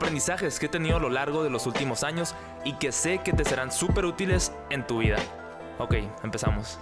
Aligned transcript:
aprendizajes 0.00 0.58
que 0.58 0.64
he 0.64 0.68
tenido 0.70 0.96
a 0.96 0.98
lo 0.98 1.10
largo 1.10 1.44
de 1.44 1.50
los 1.50 1.66
últimos 1.66 2.04
años 2.04 2.34
y 2.64 2.72
que 2.78 2.90
sé 2.90 3.20
que 3.22 3.34
te 3.34 3.44
serán 3.44 3.70
súper 3.70 4.06
útiles 4.06 4.50
en 4.70 4.86
tu 4.86 5.00
vida. 5.00 5.18
Ok, 5.78 5.96
empezamos. 6.24 6.78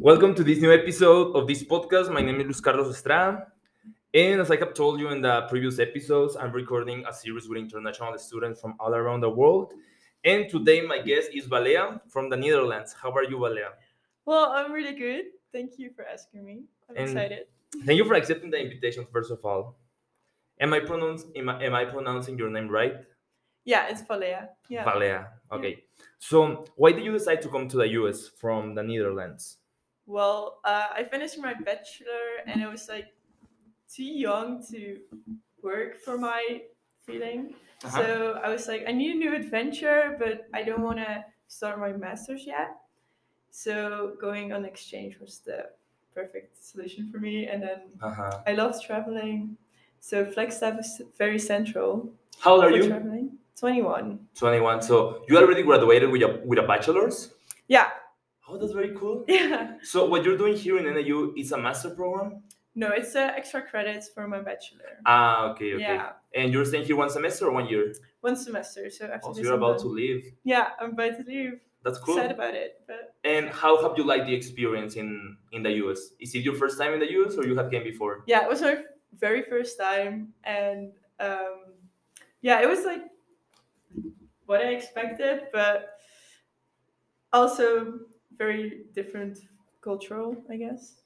Welcome 0.00 0.34
to 0.34 0.42
this 0.42 0.60
new 0.60 0.72
episode 0.72 1.36
of 1.36 1.46
this 1.46 1.64
podcast. 1.64 2.10
My 2.10 2.20
name 2.20 2.40
is 2.40 2.46
Luis 2.46 2.60
Carlos 2.60 2.90
Estrada. 2.90 3.52
And 4.12 4.40
as 4.40 4.50
I 4.50 4.56
have 4.56 4.74
told 4.74 4.98
you 4.98 5.10
in 5.10 5.22
the 5.22 5.42
previous 5.48 5.78
episodes, 5.78 6.36
I'm 6.36 6.50
recording 6.50 7.04
a 7.06 7.12
series 7.12 7.48
with 7.48 7.58
international 7.58 8.18
students 8.18 8.60
from 8.60 8.74
all 8.80 8.92
around 8.92 9.20
the 9.20 9.30
world. 9.30 9.72
And 10.24 10.48
today, 10.48 10.80
my 10.80 10.98
guest 10.98 11.30
is 11.32 11.46
Valea 11.46 12.00
from 12.08 12.28
the 12.28 12.36
Netherlands. 12.36 12.92
How 13.00 13.12
are 13.12 13.22
you, 13.22 13.36
Valea? 13.36 13.70
Well, 14.24 14.50
I'm 14.50 14.72
really 14.72 14.98
good. 14.98 15.26
Thank 15.52 15.78
you 15.78 15.90
for 15.94 16.04
asking 16.04 16.44
me. 16.44 16.64
I'm 16.88 16.96
And- 16.96 17.04
excited. 17.08 17.46
Thank 17.84 17.98
you 17.98 18.04
for 18.04 18.14
accepting 18.14 18.50
the 18.50 18.58
invitation, 18.58 19.06
first 19.12 19.30
of 19.30 19.44
all. 19.44 19.76
Am 20.60 20.72
I, 20.72 20.80
pronounce, 20.80 21.24
am 21.36 21.48
I, 21.48 21.62
am 21.64 21.74
I 21.74 21.84
pronouncing 21.84 22.38
your 22.38 22.50
name 22.50 22.68
right? 22.68 22.96
Yeah, 23.64 23.88
it's 23.88 24.02
Valea. 24.02 24.48
Yeah. 24.68 24.84
Valea. 24.84 25.28
Okay. 25.52 25.84
So, 26.18 26.64
why 26.76 26.92
did 26.92 27.04
you 27.04 27.12
decide 27.12 27.42
to 27.42 27.48
come 27.48 27.68
to 27.68 27.76
the 27.76 27.88
US 28.00 28.26
from 28.28 28.74
the 28.74 28.82
Netherlands? 28.82 29.58
Well, 30.06 30.60
uh, 30.64 30.88
I 30.94 31.04
finished 31.04 31.38
my 31.38 31.52
bachelor 31.52 32.40
and 32.46 32.64
I 32.64 32.68
was 32.68 32.88
like 32.88 33.12
too 33.94 34.04
young 34.04 34.64
to 34.70 34.98
work 35.62 35.98
for 35.98 36.16
my 36.16 36.62
feeling. 37.04 37.54
Uh-huh. 37.84 37.98
So 37.98 38.40
I 38.42 38.48
was 38.48 38.66
like, 38.66 38.84
I 38.88 38.92
need 38.92 39.14
a 39.16 39.18
new 39.18 39.34
adventure, 39.34 40.16
but 40.18 40.48
I 40.54 40.62
don't 40.62 40.82
want 40.82 40.98
to 40.98 41.24
start 41.46 41.78
my 41.78 41.92
master's 41.92 42.46
yet. 42.46 42.70
So 43.50 44.16
going 44.20 44.52
on 44.52 44.64
exchange 44.64 45.18
was 45.20 45.40
the 45.40 45.66
perfect 46.18 46.50
solution 46.70 47.02
for 47.10 47.18
me. 47.26 47.34
And 47.52 47.62
then 47.62 47.78
Uh-huh. 48.08 48.30
I 48.50 48.52
love 48.62 48.74
traveling. 48.88 49.56
So 50.00 50.24
Flagstaff 50.34 50.74
is 50.84 50.90
very 51.22 51.38
central 51.52 51.92
How 52.44 52.52
old 52.54 52.64
are 52.64 52.70
you? 52.76 52.86
traveling. 52.88 53.26
21. 53.58 54.18
21. 54.36 54.82
So, 54.82 55.24
you 55.28 55.36
already 55.36 55.62
graduated 55.64 56.08
with 56.14 56.22
a, 56.22 56.30
with 56.46 56.58
a 56.60 56.66
bachelor's? 56.72 57.34
Yeah. 57.66 57.88
Oh, 58.48 58.56
that's 58.58 58.72
very 58.80 58.92
cool. 58.98 59.24
Yeah. 59.38 59.74
So 59.92 60.06
what 60.10 60.24
you're 60.24 60.38
doing 60.38 60.56
here 60.64 60.76
in 60.80 60.84
NAU 60.94 61.32
is 61.36 61.50
a 61.52 61.58
master 61.58 61.90
program? 61.90 62.42
No, 62.76 62.88
it's 63.00 63.16
uh, 63.16 63.32
extra 63.40 63.60
credits 63.70 64.06
for 64.14 64.28
my 64.28 64.40
bachelor. 64.50 64.90
Ah, 65.04 65.50
okay, 65.50 65.74
okay. 65.74 65.82
Yeah. 65.98 66.12
And 66.38 66.52
you're 66.52 66.64
staying 66.70 66.84
here 66.88 66.94
one 67.04 67.10
semester 67.10 67.42
or 67.48 67.52
one 67.60 67.66
year? 67.72 67.84
One 68.20 68.36
semester. 68.36 68.82
So 68.96 69.02
after 69.06 69.26
Oh, 69.28 69.32
so 69.34 69.40
you're 69.42 69.58
about 69.62 69.78
to 69.84 69.88
leave. 70.00 70.22
Yeah, 70.44 70.66
I'm 70.80 70.92
about 70.92 71.14
to 71.18 71.24
leave. 71.26 71.54
That's 71.84 71.98
cool. 71.98 72.16
Sad 72.16 72.32
about 72.32 72.54
it, 72.54 72.82
but 72.86 73.14
And 73.24 73.48
how 73.50 73.80
have 73.82 73.96
you 73.96 74.04
liked 74.04 74.26
the 74.26 74.34
experience 74.34 74.96
in 74.96 75.36
in 75.52 75.62
the 75.62 75.72
US? 75.84 76.00
Is 76.20 76.34
it 76.34 76.40
your 76.40 76.54
first 76.54 76.78
time 76.78 76.92
in 76.94 77.00
the 77.00 77.10
US 77.12 77.36
or 77.36 77.46
you 77.46 77.56
have 77.56 77.70
came 77.70 77.84
before? 77.84 78.24
yeah, 78.26 78.42
it 78.44 78.48
was 78.48 78.62
my 78.62 78.84
very 79.18 79.42
first 79.42 79.78
time, 79.78 80.34
and 80.44 80.92
um, 81.20 81.74
yeah, 82.42 82.60
it 82.62 82.68
was 82.68 82.84
like 82.84 83.02
what 84.46 84.60
I 84.60 84.70
expected, 84.70 85.48
but 85.52 85.98
also 87.32 88.00
very 88.36 88.84
different 88.94 89.38
cultural, 89.82 90.36
I 90.50 90.56
guess. 90.56 91.02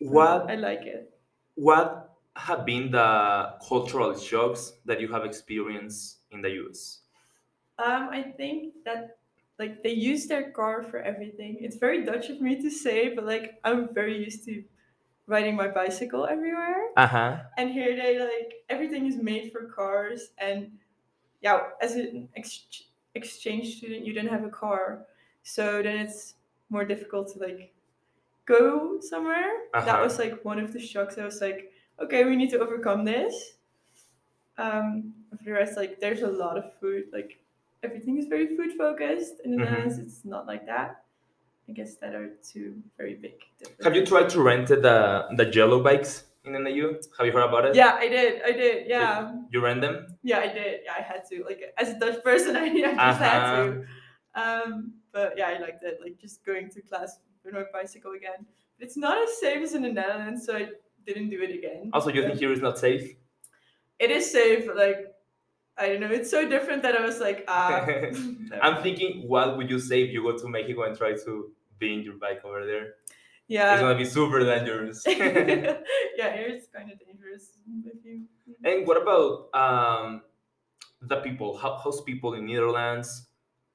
What 0.00 0.50
I 0.50 0.56
like 0.56 0.82
it. 0.82 1.10
what 1.54 2.10
have 2.36 2.66
been 2.66 2.90
the 2.90 3.54
cultural 3.66 4.16
shocks 4.18 4.74
that 4.84 5.00
you 5.00 5.08
have 5.12 5.24
experienced 5.24 6.18
in 6.30 6.42
the 6.42 6.50
US? 6.62 7.00
Um, 7.78 8.08
I 8.10 8.22
think 8.36 8.74
that 8.84 9.15
like 9.58 9.82
they 9.82 9.92
use 9.92 10.26
their 10.26 10.50
car 10.50 10.82
for 10.82 10.98
everything. 11.00 11.56
It's 11.60 11.76
very 11.76 12.04
Dutch 12.04 12.28
of 12.30 12.40
me 12.40 12.60
to 12.62 12.70
say, 12.70 13.14
but 13.14 13.24
like 13.24 13.60
I'm 13.64 13.92
very 13.94 14.16
used 14.22 14.44
to 14.46 14.64
riding 15.26 15.56
my 15.56 15.68
bicycle 15.68 16.26
everywhere. 16.26 16.90
Uh-huh. 16.96 17.38
And 17.58 17.70
here 17.70 17.96
they 17.96 18.18
like 18.18 18.54
everything 18.68 19.06
is 19.06 19.16
made 19.16 19.52
for 19.52 19.66
cars. 19.66 20.30
And 20.38 20.78
yeah, 21.42 21.68
as 21.80 21.94
an 21.96 22.28
ex- 22.36 22.84
exchange 23.14 23.78
student, 23.78 24.04
you 24.06 24.12
don't 24.14 24.28
have 24.28 24.44
a 24.44 24.50
car, 24.50 25.06
so 25.42 25.82
then 25.82 25.98
it's 25.98 26.34
more 26.70 26.84
difficult 26.84 27.32
to 27.34 27.38
like 27.38 27.72
go 28.46 29.00
somewhere. 29.00 29.50
That 29.74 29.88
Uh-huh. 29.88 30.02
was 30.04 30.18
like 30.18 30.44
one 30.44 30.58
of 30.58 30.72
the 30.72 30.80
shocks. 30.80 31.18
I 31.18 31.24
was 31.24 31.40
like, 31.40 31.72
okay, 32.00 32.24
we 32.24 32.36
need 32.36 32.50
to 32.50 32.60
overcome 32.60 33.04
this. 33.04 33.56
Um, 34.58 35.14
for 35.36 35.44
the 35.44 35.52
rest, 35.52 35.76
like 35.76 36.00
there's 36.00 36.22
a 36.22 36.28
lot 36.30 36.56
of 36.56 36.72
food. 36.80 37.04
Like 37.12 37.38
everything 37.86 38.18
is 38.18 38.26
very 38.34 38.48
food 38.56 38.72
focused. 38.84 39.36
In 39.44 39.50
the 39.52 39.58
Mhm. 39.58 39.64
Netherlands, 39.64 39.98
it's 40.04 40.24
not 40.24 40.46
like 40.52 40.64
that. 40.66 40.90
I 41.68 41.72
guess 41.78 41.96
that 42.02 42.12
are 42.14 42.28
two 42.52 42.68
very 42.98 43.14
big. 43.24 43.36
Have 43.84 43.94
you 43.98 44.04
tried 44.12 44.28
to 44.34 44.38
rent 44.50 44.66
the 44.86 44.96
the 45.40 45.46
yellow 45.58 45.78
bikes 45.88 46.12
in 46.46 46.52
NAU? 46.64 46.86
Have 47.16 47.26
you 47.28 47.32
heard 47.36 47.48
about 47.50 47.64
it? 47.68 47.72
Yeah, 47.82 47.94
I 48.04 48.08
did. 48.16 48.32
I 48.50 48.52
did. 48.62 48.76
Yeah. 48.94 49.12
You 49.52 49.58
rent 49.68 49.80
them? 49.86 49.96
Yeah, 50.30 50.40
I 50.46 50.50
did. 50.58 50.74
Yeah, 50.86 50.94
I 51.00 51.02
had 51.10 51.20
to. 51.30 51.36
Like 51.48 51.60
as 51.82 51.88
a 51.94 51.96
Dutch 52.02 52.18
person, 52.28 52.52
I 52.56 52.66
I 52.90 53.06
just 53.10 53.20
had 53.28 53.40
to. 53.56 53.62
Um, 54.42 54.70
but 55.16 55.28
yeah, 55.38 55.48
I 55.54 55.56
liked 55.66 55.82
it. 55.90 55.96
Like 56.04 56.16
just 56.26 56.44
going 56.48 56.66
to 56.74 56.78
class 56.88 57.10
with 57.44 57.54
my 57.58 57.64
bicycle 57.72 58.12
again. 58.20 58.40
It's 58.84 58.96
not 59.06 59.16
as 59.24 59.30
safe 59.44 59.60
as 59.66 59.72
in 59.76 59.82
the 59.82 59.92
Netherlands, 60.00 60.40
so 60.46 60.50
I 60.62 60.64
didn't 61.08 61.30
do 61.34 61.40
it 61.46 61.52
again. 61.60 61.82
Also, 61.94 62.10
you 62.16 62.22
think 62.22 62.38
here 62.38 62.52
is 62.52 62.60
not 62.68 62.78
safe? 62.78 63.06
it 63.98 64.10
is 64.18 64.24
safe? 64.30 64.64
Like 64.84 65.00
I 65.78 65.88
don't 65.88 66.00
know. 66.00 66.10
It's 66.10 66.30
so 66.30 66.48
different 66.48 66.82
that 66.82 66.96
I 66.96 67.04
was 67.04 67.20
like, 67.20 67.44
ah. 67.48 67.84
I'm 68.62 68.82
thinking, 68.82 69.28
what 69.28 69.56
would 69.56 69.70
you 69.70 69.78
say 69.78 70.02
if 70.02 70.10
you 70.12 70.22
go 70.22 70.36
to 70.36 70.48
Mexico 70.48 70.84
and 70.84 70.96
try 70.96 71.12
to 71.14 71.52
be 71.78 71.92
in 71.94 72.02
your 72.02 72.14
bike 72.14 72.44
over 72.44 72.64
there? 72.64 72.94
Yeah. 73.48 73.74
It's 73.74 73.82
gonna 73.82 73.98
be 73.98 74.04
super 74.04 74.40
dangerous. 74.40 75.04
yeah, 75.06 76.32
it's 76.50 76.66
kind 76.74 76.90
of 76.90 76.98
dangerous 76.98 77.50
if 77.84 78.04
you. 78.04 78.22
and 78.64 78.86
what 78.86 79.00
about 79.00 79.48
um, 79.54 80.22
the 81.02 81.16
people? 81.16 81.56
How, 81.56 81.78
how's 81.82 82.00
people 82.00 82.34
in 82.34 82.46
Netherlands? 82.46 83.28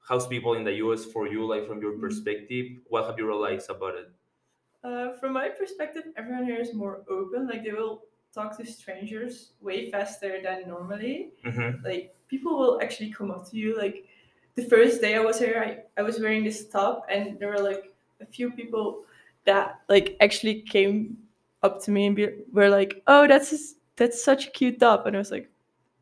How's 0.08 0.26
people 0.26 0.54
in 0.54 0.64
the 0.64 0.72
US 0.84 1.04
for 1.04 1.28
you? 1.28 1.46
Like 1.46 1.66
from 1.68 1.80
your 1.80 1.92
Mhm. 1.94 2.00
perspective, 2.00 2.66
what 2.88 3.06
have 3.06 3.16
you 3.18 3.26
realized 3.26 3.70
about 3.70 3.94
it? 3.94 4.10
Uh, 4.84 5.12
from 5.20 5.32
my 5.32 5.48
perspective, 5.48 6.02
everyone 6.16 6.44
here 6.44 6.60
is 6.60 6.74
more 6.74 7.04
open. 7.08 7.46
Like 7.46 7.62
they 7.64 7.70
will 7.72 8.02
talk 8.34 8.56
to 8.58 8.66
strangers 8.66 9.52
way 9.60 9.90
faster 9.90 10.40
than 10.42 10.68
normally. 10.68 11.30
Mm-hmm. 11.44 11.84
Like 11.84 12.14
people 12.28 12.58
will 12.58 12.80
actually 12.82 13.10
come 13.12 13.30
up 13.30 13.48
to 13.50 13.56
you. 13.56 13.76
Like 13.78 14.06
the 14.54 14.64
first 14.64 15.00
day 15.00 15.14
I 15.16 15.20
was 15.20 15.38
here, 15.38 15.62
I, 15.64 16.00
I 16.00 16.02
was 16.02 16.20
wearing 16.20 16.44
this 16.44 16.68
top, 16.68 17.06
and 17.10 17.38
there 17.38 17.48
were 17.48 17.58
like 17.62 17.92
a 18.20 18.26
few 18.26 18.50
people 18.50 19.04
that 19.44 19.80
like 19.88 20.16
actually 20.20 20.62
came 20.62 21.16
up 21.62 21.82
to 21.84 21.90
me 21.90 22.06
and 22.06 22.16
be, 22.16 22.28
were 22.52 22.68
like, 22.68 23.02
"Oh, 23.06 23.26
that's 23.26 23.52
s- 23.52 23.74
that's 23.96 24.22
such 24.22 24.48
a 24.48 24.50
cute 24.50 24.80
top," 24.80 25.06
and 25.06 25.16
I 25.16 25.18
was 25.18 25.30
like, 25.30 25.50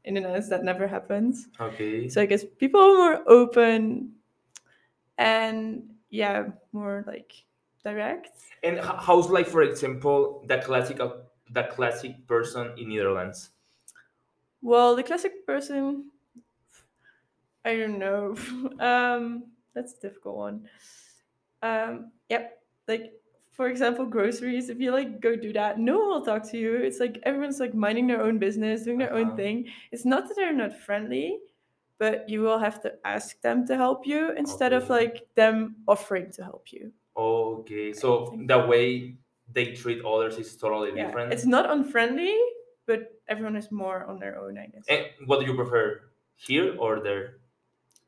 "In 0.04 0.14
the 0.14 0.20
Netherlands, 0.20 0.48
that 0.50 0.64
never 0.64 0.86
happens." 0.86 1.48
Okay. 1.60 2.08
So 2.08 2.22
I 2.22 2.26
guess 2.26 2.44
people 2.58 2.80
are 2.80 2.94
more 2.96 3.24
open, 3.28 4.12
and 5.18 5.82
yeah, 6.10 6.48
more 6.72 7.04
like 7.06 7.32
direct. 7.84 8.28
and 8.62 8.78
how's 8.80 9.30
like, 9.30 9.46
for 9.46 9.62
example, 9.62 10.44
the 10.46 10.58
classic 10.58 11.00
uh, 11.00 11.10
the 11.50 11.64
classic 11.64 12.26
person 12.26 12.78
in 12.78 12.88
Netherlands? 12.90 13.50
Well, 14.62 14.96
the 14.96 15.02
classic 15.02 15.44
person, 15.46 16.12
I 17.64 17.76
don't 17.76 17.98
know. 17.98 18.36
um, 18.78 19.52
that's 19.74 19.94
a 19.94 20.00
difficult 20.00 20.36
one. 20.36 20.68
Um, 21.62 22.12
yep. 22.28 22.64
Like 22.88 23.14
for 23.50 23.68
example, 23.68 24.06
groceries. 24.06 24.70
If 24.70 24.80
you 24.80 24.92
like 24.92 25.20
go 25.20 25.36
do 25.36 25.52
that, 25.54 25.78
no 25.78 25.98
one 25.98 26.08
will 26.10 26.24
talk 26.26 26.44
to 26.50 26.58
you. 26.58 26.76
It's 26.76 27.00
like 27.00 27.18
everyone's 27.24 27.60
like 27.60 27.74
minding 27.74 28.06
their 28.06 28.22
own 28.22 28.38
business, 28.38 28.84
doing 28.84 28.98
their 28.98 29.12
Uh-huh. 29.12 29.14
own 29.14 29.36
thing. 29.36 29.68
It's 29.92 30.04
not 30.04 30.28
that 30.28 30.36
they're 30.36 30.52
not 30.54 30.76
friendly, 30.76 31.40
but 31.98 32.28
you 32.28 32.42
will 32.42 32.58
have 32.58 32.82
to 32.82 32.98
ask 33.06 33.40
them 33.42 33.66
to 33.66 33.76
help 33.76 34.06
you 34.06 34.32
instead 34.32 34.72
of 34.72 34.90
like 34.90 35.28
them 35.36 35.84
offering 35.88 36.32
to 36.32 36.44
help 36.44 36.72
you. 36.72 36.92
Okay, 37.16 37.92
so 37.92 38.34
the 38.46 38.58
way 38.66 39.16
they 39.52 39.72
treat 39.72 40.04
others 40.04 40.38
is 40.38 40.56
totally 40.56 40.92
Yeah, 40.94 41.06
different. 41.06 41.32
it's 41.32 41.46
not 41.46 41.70
unfriendly, 41.70 42.36
but 42.86 43.20
everyone 43.28 43.56
is 43.56 43.70
more 43.70 44.04
on 44.04 44.18
their 44.18 44.38
own, 44.38 44.58
I 44.58 44.66
guess. 44.66 44.84
And 44.88 45.06
what 45.26 45.40
do 45.40 45.46
you 45.46 45.54
prefer, 45.54 46.02
here 46.36 46.76
or 46.78 47.00
there? 47.00 47.38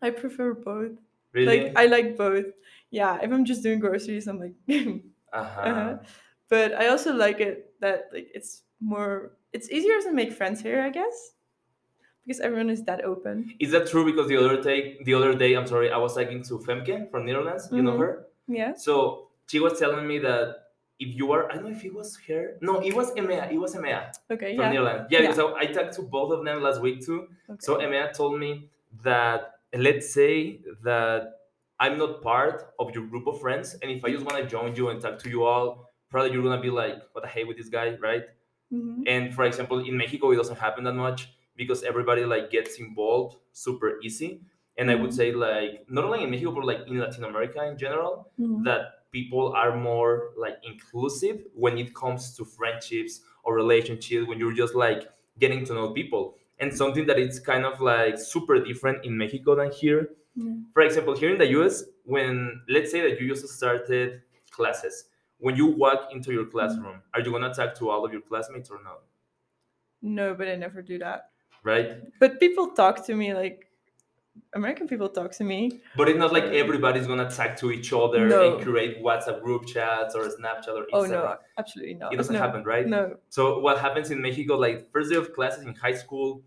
I 0.02 0.10
prefer 0.10 0.54
both. 0.54 0.92
Really? 1.32 1.64
Like 1.64 1.72
I 1.76 1.86
like 1.86 2.16
both. 2.16 2.46
Yeah, 2.90 3.18
if 3.22 3.30
I'm 3.32 3.44
just 3.44 3.62
doing 3.62 3.78
groceries, 3.78 4.26
I'm 4.28 4.38
like, 4.38 4.54
uh-huh. 5.32 5.60
uh-huh. 5.60 5.96
but 6.48 6.74
I 6.74 6.88
also 6.88 7.14
like 7.14 7.40
it 7.40 7.72
that 7.80 8.10
like 8.12 8.28
it's 8.34 8.62
more 8.80 9.32
it's 9.52 9.70
easier 9.70 10.00
to 10.02 10.12
make 10.12 10.32
friends 10.32 10.60
here, 10.60 10.82
I 10.82 10.90
guess. 10.90 11.34
Because 12.26 12.40
everyone 12.40 12.70
is 12.70 12.84
that 12.84 13.02
open. 13.04 13.54
Is 13.58 13.72
that 13.72 13.88
true? 13.88 14.04
Because 14.04 14.28
the 14.28 14.36
other 14.36 14.62
day, 14.62 14.98
the 15.04 15.14
other 15.14 15.34
day, 15.34 15.54
I'm 15.54 15.66
sorry, 15.66 15.90
I 15.90 15.98
was 15.98 16.14
talking 16.14 16.42
to 16.44 16.58
Femke 16.58 17.10
from 17.10 17.26
Netherlands. 17.26 17.68
You 17.72 17.82
know 17.82 17.94
Mhm. 17.94 17.98
her. 17.98 18.26
Yeah. 18.46 18.74
So 18.74 19.28
she 19.48 19.58
was 19.58 19.78
telling 19.78 20.06
me 20.06 20.18
that 20.20 20.62
if 20.98 21.14
you 21.16 21.32
are, 21.32 21.50
I 21.50 21.54
don't 21.56 21.64
know 21.64 21.70
if 21.70 21.84
it 21.84 21.92
was 21.94 22.16
her. 22.28 22.58
No, 22.60 22.80
it 22.80 22.94
was 22.94 23.12
Emea. 23.14 23.50
It 23.52 23.58
was 23.58 23.74
Emea 23.74 24.12
Okay. 24.30 24.54
from 24.56 24.64
Yeah. 24.64 24.70
Netherlands. 24.70 25.06
Yeah, 25.10 25.20
Yeah. 25.22 25.30
because 25.30 25.52
I, 25.56 25.66
talked 25.66 25.94
to 25.94 26.02
both 26.02 26.32
of 26.32 26.44
them 26.44 26.62
last 26.62 26.80
week 26.80 27.00
too. 27.04 27.28
Okay. 27.50 27.58
So 27.60 27.76
Emea 27.78 28.12
told 28.12 28.38
me 28.38 28.70
that 29.02 29.54
let's 29.74 30.12
say 30.12 30.60
that 30.82 31.38
I'm 31.80 31.98
not 31.98 32.22
part 32.22 32.72
of 32.78 32.94
your 32.94 33.06
group 33.06 33.26
of 33.26 33.40
friends, 33.40 33.74
and 33.82 33.90
if 33.90 34.04
I 34.04 34.12
just 34.12 34.24
want 34.24 34.38
to 34.38 34.46
join 34.46 34.76
you 34.76 34.90
and 34.90 35.00
talk 35.00 35.18
to 35.20 35.28
you 35.28 35.42
all, 35.44 35.90
probably 36.10 36.30
you're 36.32 36.42
gonna 36.42 36.60
be 36.62 36.70
like, 36.70 36.96
"What 37.12 37.22
the 37.22 37.28
hell 37.28 37.46
with 37.48 37.56
this 37.56 37.68
guy?" 37.68 37.96
Right? 37.96 38.24
Mhm. 38.72 39.02
And 39.06 39.34
for 39.34 39.44
example, 39.44 39.80
in 39.80 39.96
Mexico, 39.96 40.30
it 40.30 40.36
doesn't 40.36 40.58
happen 40.58 40.84
that 40.84 40.92
much 40.94 41.28
because 41.56 41.82
everybody 41.82 42.24
like 42.24 42.50
gets 42.50 42.78
involved 42.78 43.36
super 43.52 43.98
easy. 44.02 44.40
And 44.78 44.90
I 44.90 44.94
would 44.94 45.10
Mhm. 45.10 45.14
say 45.20 45.32
like 45.32 45.84
not 45.90 46.04
only 46.04 46.22
in 46.22 46.30
Mexico 46.30 46.52
but 46.52 46.64
like 46.64 46.86
in 46.86 46.98
Latin 46.98 47.24
America 47.24 47.62
in 47.66 47.76
general, 47.76 48.30
Mhm. 48.38 48.64
that 48.64 49.01
people 49.12 49.53
are 49.53 49.76
more 49.76 50.31
like 50.37 50.56
inclusive 50.64 51.44
when 51.55 51.79
it 51.79 51.94
comes 51.94 52.35
to 52.37 52.44
friendships 52.44 53.20
or 53.44 53.55
relationships 53.55 54.26
when 54.26 54.38
you're 54.38 54.55
just 54.55 54.75
like 54.75 55.09
getting 55.38 55.64
to 55.67 55.75
know 55.75 55.91
people. 55.91 56.35
And 56.59 56.73
something 56.73 57.06
that 57.06 57.19
it's 57.19 57.38
kind 57.38 57.64
of 57.64 57.81
like 57.81 58.19
super 58.19 58.62
different 58.62 59.05
in 59.05 59.17
Mexico 59.17 59.55
than 59.56 59.70
here. 59.70 60.11
Yeah. 60.35 60.53
For 60.73 60.82
example, 60.82 61.17
here 61.17 61.31
in 61.31 61.38
the 61.38 61.49
US, 61.61 61.85
when 62.05 62.62
let's 62.69 62.91
say 62.91 63.00
that 63.03 63.20
you 63.20 63.29
just 63.29 63.49
started 63.49 64.23
classes, 64.50 65.05
when 65.38 65.56
you 65.56 65.67
walk 65.67 66.11
into 66.12 66.32
your 66.32 66.44
mm-hmm. 66.44 66.53
classroom, 66.53 67.03
are 67.14 67.20
you 67.20 67.31
gonna 67.31 67.53
talk 67.53 67.75
to 67.76 67.91
all 67.91 68.05
of 68.05 68.12
your 68.12 68.23
classmates 68.23 68.70
or 68.70 68.81
not? 68.82 69.00
No, 70.00 70.35
but 70.35 70.49
I 70.49 70.55
never 70.56 70.82
do 70.82 70.99
that. 70.99 71.31
Right? 71.64 71.99
But 72.19 72.41
people 72.41 72.69
talk 72.69 73.05
to 73.06 73.14
me 73.14 73.35
like 73.35 73.67
American 74.55 74.87
people 74.88 75.08
talk 75.08 75.32
to 75.32 75.44
me. 75.44 75.81
But 75.96 76.08
it's 76.08 76.19
not 76.19 76.32
like 76.32 76.44
everybody's 76.44 77.06
gonna 77.06 77.31
talk 77.31 77.56
to 77.58 77.70
each 77.70 77.93
other 77.93 78.26
No. 78.29 78.56
and 78.56 78.62
create 78.64 79.02
WhatsApp 79.02 79.43
group 79.43 79.67
chats 79.67 80.14
or 80.14 80.23
Snapchat 80.25 80.69
or 80.69 80.84
Instagram. 80.84 80.88
Oh 80.93 81.05
no, 81.06 81.37
absolutely 81.58 81.94
not. 81.94 82.12
It 82.12 82.17
doesn't 82.17 82.34
no, 82.34 82.38
happen, 82.40 82.64
right? 82.64 82.87
No. 82.87 83.17
So 83.31 83.58
what 83.61 83.79
happens 83.79 84.11
in 84.11 84.20
Mexico, 84.20 84.56
like 84.56 84.90
first 84.93 85.11
day 85.11 85.17
of 85.17 85.32
classes 85.32 85.64
in 85.64 85.75
high 85.75 85.94
school, 85.94 86.43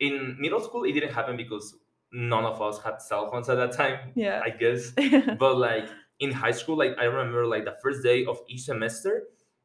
in 0.00 0.36
middle 0.38 0.60
school, 0.60 0.84
it 0.84 0.92
didn't 0.92 1.12
happen 1.12 1.36
because 1.36 1.74
none 2.12 2.44
of 2.44 2.60
us 2.60 2.82
had 2.82 3.00
cell 3.00 3.30
phones 3.30 3.48
at 3.48 3.56
that 3.56 3.72
time, 3.72 4.12
Yeah. 4.14 4.42
I 4.44 4.50
guess. 4.50 4.92
But 5.38 5.56
like 5.56 5.88
in 6.20 6.30
high 6.32 6.50
school, 6.52 6.76
like 6.76 6.96
I 6.98 7.04
remember 7.04 7.46
like 7.46 7.64
the 7.64 7.76
first 7.82 8.02
day 8.02 8.24
of 8.26 8.38
each 8.48 8.62
semester, 8.62 9.24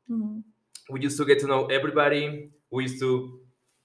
Mhm. 0.10 0.44
we 0.90 1.02
used 1.02 1.18
to 1.18 1.26
get 1.26 1.40
to 1.40 1.48
know 1.48 1.66
everybody. 1.68 2.52
We 2.72 2.84
used 2.84 3.00
to 3.00 3.42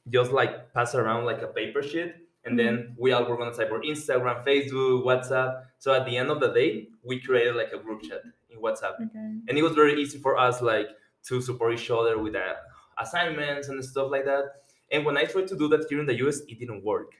just 0.09 0.31
like 0.33 0.73
pass 0.75 0.95
around 0.95 1.25
like 1.25 1.43
a 1.43 1.49
paper 1.49 1.83
sheet. 1.83 2.15
And 2.45 2.59
then 2.59 2.95
we 2.99 3.13
all 3.13 3.25
were 3.25 3.37
gonna 3.37 3.55
type 3.55 3.71
our 3.71 3.81
Instagram, 3.83 4.45
Facebook, 4.45 5.05
WhatsApp. 5.05 5.63
So 5.79 5.93
at 5.95 6.05
the 6.07 6.17
end 6.17 6.31
of 6.31 6.41
the 6.41 6.49
day, 6.53 6.89
we 7.05 7.21
created 7.21 7.55
like 7.57 7.73
a 7.73 7.79
group 7.79 8.03
chat 8.03 8.23
in 8.51 8.59
WhatsApp 8.61 8.95
Okay. 8.95 9.29
and 9.49 9.59
it 9.59 9.63
was 9.63 9.73
very 9.73 9.95
easy 10.01 10.19
for 10.19 10.37
us 10.37 10.61
like 10.61 10.89
to 11.29 11.41
support 11.41 11.73
each 11.75 11.91
other 11.91 12.19
with 12.19 12.35
uh, 12.35 12.55
assignments 12.99 13.69
and 13.69 13.83
stuff 13.85 14.11
like 14.11 14.25
that 14.27 14.45
and 14.91 15.05
when 15.07 15.17
i 15.17 15.25
tried 15.25 15.47
to 15.49 15.57
do 15.57 15.67
that 15.69 15.87
here 15.89 15.99
in 16.01 16.07
the 16.07 16.15
us 16.15 16.41
it 16.49 16.59
didn't 16.59 16.85
work 16.85 17.13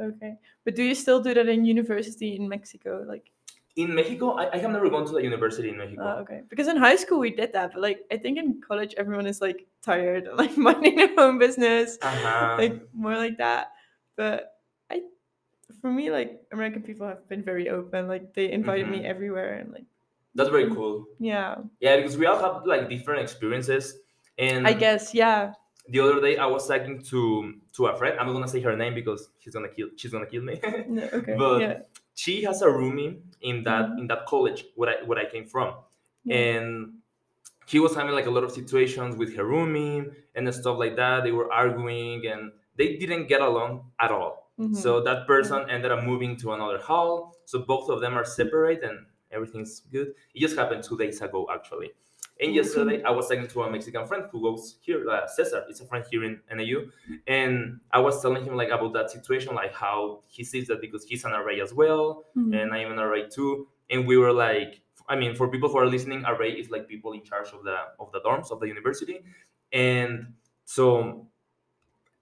Okay. 0.00 0.36
But 0.64 0.76
do 0.76 0.82
you 0.84 0.94
still 0.94 1.20
do 1.20 1.34
that 1.34 1.48
in 1.48 1.64
university 1.64 2.36
in 2.36 2.48
Mexico? 2.48 3.04
Like 3.06 3.30
in 3.76 3.94
mexico 3.94 4.30
i, 4.32 4.50
I 4.54 4.58
have 4.58 4.70
never 4.72 4.88
gone 4.90 5.06
to 5.06 5.12
the 5.12 5.22
university 5.22 5.68
in 5.68 5.76
mexico 5.78 6.02
uh, 6.02 6.14
okay. 6.22 6.40
Because 6.48 6.66
in 6.68 6.76
high 6.76 6.96
school 6.96 7.18
we 7.20 7.30
did 7.30 7.52
that, 7.52 7.72
but 7.74 7.80
like 7.82 8.00
I 8.10 8.16
think 8.16 8.38
in 8.38 8.60
college 8.66 8.94
everyone 8.96 9.26
is 9.26 9.40
like 9.40 9.66
tired 9.82 10.28
like 10.34 10.56
minding 10.68 10.96
their 10.96 11.10
own 11.18 11.38
business. 11.38 11.98
uh-huh. 12.02 12.56
Like 12.58 12.80
more 12.92 13.16
like 13.16 13.38
that. 13.38 13.72
But 14.16 14.57
for 15.80 15.90
me 15.90 16.10
like 16.10 16.40
American 16.52 16.82
people 16.82 17.06
have 17.06 17.28
been 17.28 17.42
very 17.42 17.68
open. 17.68 18.08
Like 18.08 18.34
they 18.34 18.50
invited 18.52 18.88
me 18.88 19.00
Mhm. 19.00 19.04
everywhere 19.12 19.54
and 19.54 19.72
like 19.72 19.84
that's 20.34 20.50
very 20.50 20.68
cool 20.70 21.06
yeah. 21.18 21.56
yeah 21.80 21.96
because 21.96 22.16
we 22.16 22.26
all 22.26 22.38
have 22.38 22.64
like 22.66 22.88
different 22.88 23.22
experiences 23.22 23.98
and 24.38 24.66
I 24.68 24.72
guess, 24.72 25.12
yeah. 25.14 25.52
the 25.88 25.98
other 26.00 26.20
day 26.20 26.36
i 26.36 26.46
was 26.46 26.68
talking 26.68 27.02
to 27.10 27.54
to 27.72 27.86
a 27.86 27.96
friend 27.96 28.14
i'm 28.20 28.26
not 28.28 28.34
gonna 28.34 28.46
say 28.46 28.60
her 28.60 28.76
name 28.76 28.94
because 28.94 29.30
she's 29.40 29.54
gonna 29.56 29.72
kill 29.76 29.88
she's 29.96 30.12
gonna 30.12 30.26
kill 30.26 30.42
me 30.42 30.60
No, 30.86 31.02
okay. 31.18 31.34
But- 31.36 31.60
yeah. 31.60 31.74
she 32.14 32.42
has 32.44 32.60
a 32.62 32.66
roomie 32.68 33.18
in 33.40 33.64
that 33.64 33.84
Mhm. 33.90 33.98
in 34.00 34.04
that 34.12 34.26
college 34.26 34.60
where 34.76 34.90
I 34.90 34.96
where 35.08 35.18
I 35.18 35.26
came 35.34 35.46
from, 35.46 35.74
Yeah. 36.24 36.36
and 36.36 36.68
he 37.66 37.78
was 37.80 37.94
having 37.98 38.14
like 38.14 38.26
a 38.26 38.30
lot 38.36 38.44
of 38.44 38.52
situations 38.52 39.16
with 39.16 39.34
her 39.36 39.44
roomie 39.44 40.12
and 40.36 40.42
stuff 40.54 40.76
like 40.78 40.94
that. 40.96 41.24
They 41.24 41.32
were 41.32 41.50
arguing 41.52 42.26
and 42.26 42.52
they 42.78 42.96
didn't 42.96 43.26
get 43.32 43.40
along 43.40 43.90
at 43.98 44.10
all. 44.12 44.37
Mhm. 44.58 44.74
So 44.74 45.00
that 45.02 45.26
person 45.26 45.68
ended 45.70 45.90
up 45.92 46.04
moving 46.04 46.36
to 46.38 46.52
another 46.52 46.78
hall. 46.78 47.36
So 47.44 47.60
both 47.60 47.88
of 47.90 48.00
them 48.00 48.14
are 48.14 48.24
separate 48.24 48.82
and 48.82 49.06
everything's 49.30 49.80
good. 49.80 50.14
It 50.34 50.40
just 50.40 50.56
happened 50.56 50.82
two 50.82 50.96
days 50.98 51.20
ago 51.22 51.46
actually. 51.52 51.92
And 52.40 52.52
Mhm. 52.52 52.54
yesterday 52.54 53.02
I 53.02 53.10
was 53.10 53.28
talking 53.28 53.48
to 53.48 53.62
a 53.62 53.70
Mexican 53.70 54.06
friend 54.06 54.24
who 54.30 54.40
goes 54.40 54.78
here, 54.80 55.08
uh, 55.10 55.26
Cesar. 55.26 55.64
It's 55.68 55.80
a 55.80 55.86
friend 55.86 56.04
here 56.10 56.24
in 56.24 56.40
NAU, 56.50 56.90
and 57.26 57.80
I 57.92 57.98
was 58.00 58.20
telling 58.22 58.44
him 58.44 58.54
like 58.56 58.70
about 58.70 58.92
that 58.94 59.10
situation, 59.10 59.54
like 59.54 59.72
how 59.74 60.22
he 60.28 60.44
sees 60.44 60.66
that 60.68 60.80
because 60.80 61.04
he's 61.04 61.24
an 61.24 61.32
RA 61.32 61.60
as 61.60 61.74
well, 61.74 62.24
Mhm. 62.36 62.54
and 62.62 62.72
I 62.72 62.78
am 62.78 62.92
an 62.92 62.98
RA 62.98 63.24
too. 63.28 63.68
And 63.90 64.06
we 64.06 64.16
were 64.16 64.32
like, 64.32 64.80
I 65.08 65.16
mean, 65.16 65.34
for 65.34 65.48
people 65.48 65.68
who 65.68 65.78
are 65.78 65.86
listening, 65.86 66.24
RA 66.24 66.46
is 66.48 66.70
like 66.70 66.86
people 66.88 67.12
in 67.12 67.22
charge 67.24 67.52
of 67.52 67.64
the 67.64 67.76
of 67.98 68.12
the 68.12 68.20
dorms 68.20 68.50
of 68.50 68.60
the 68.60 68.68
university, 68.68 69.24
and 69.72 70.34
so 70.64 71.27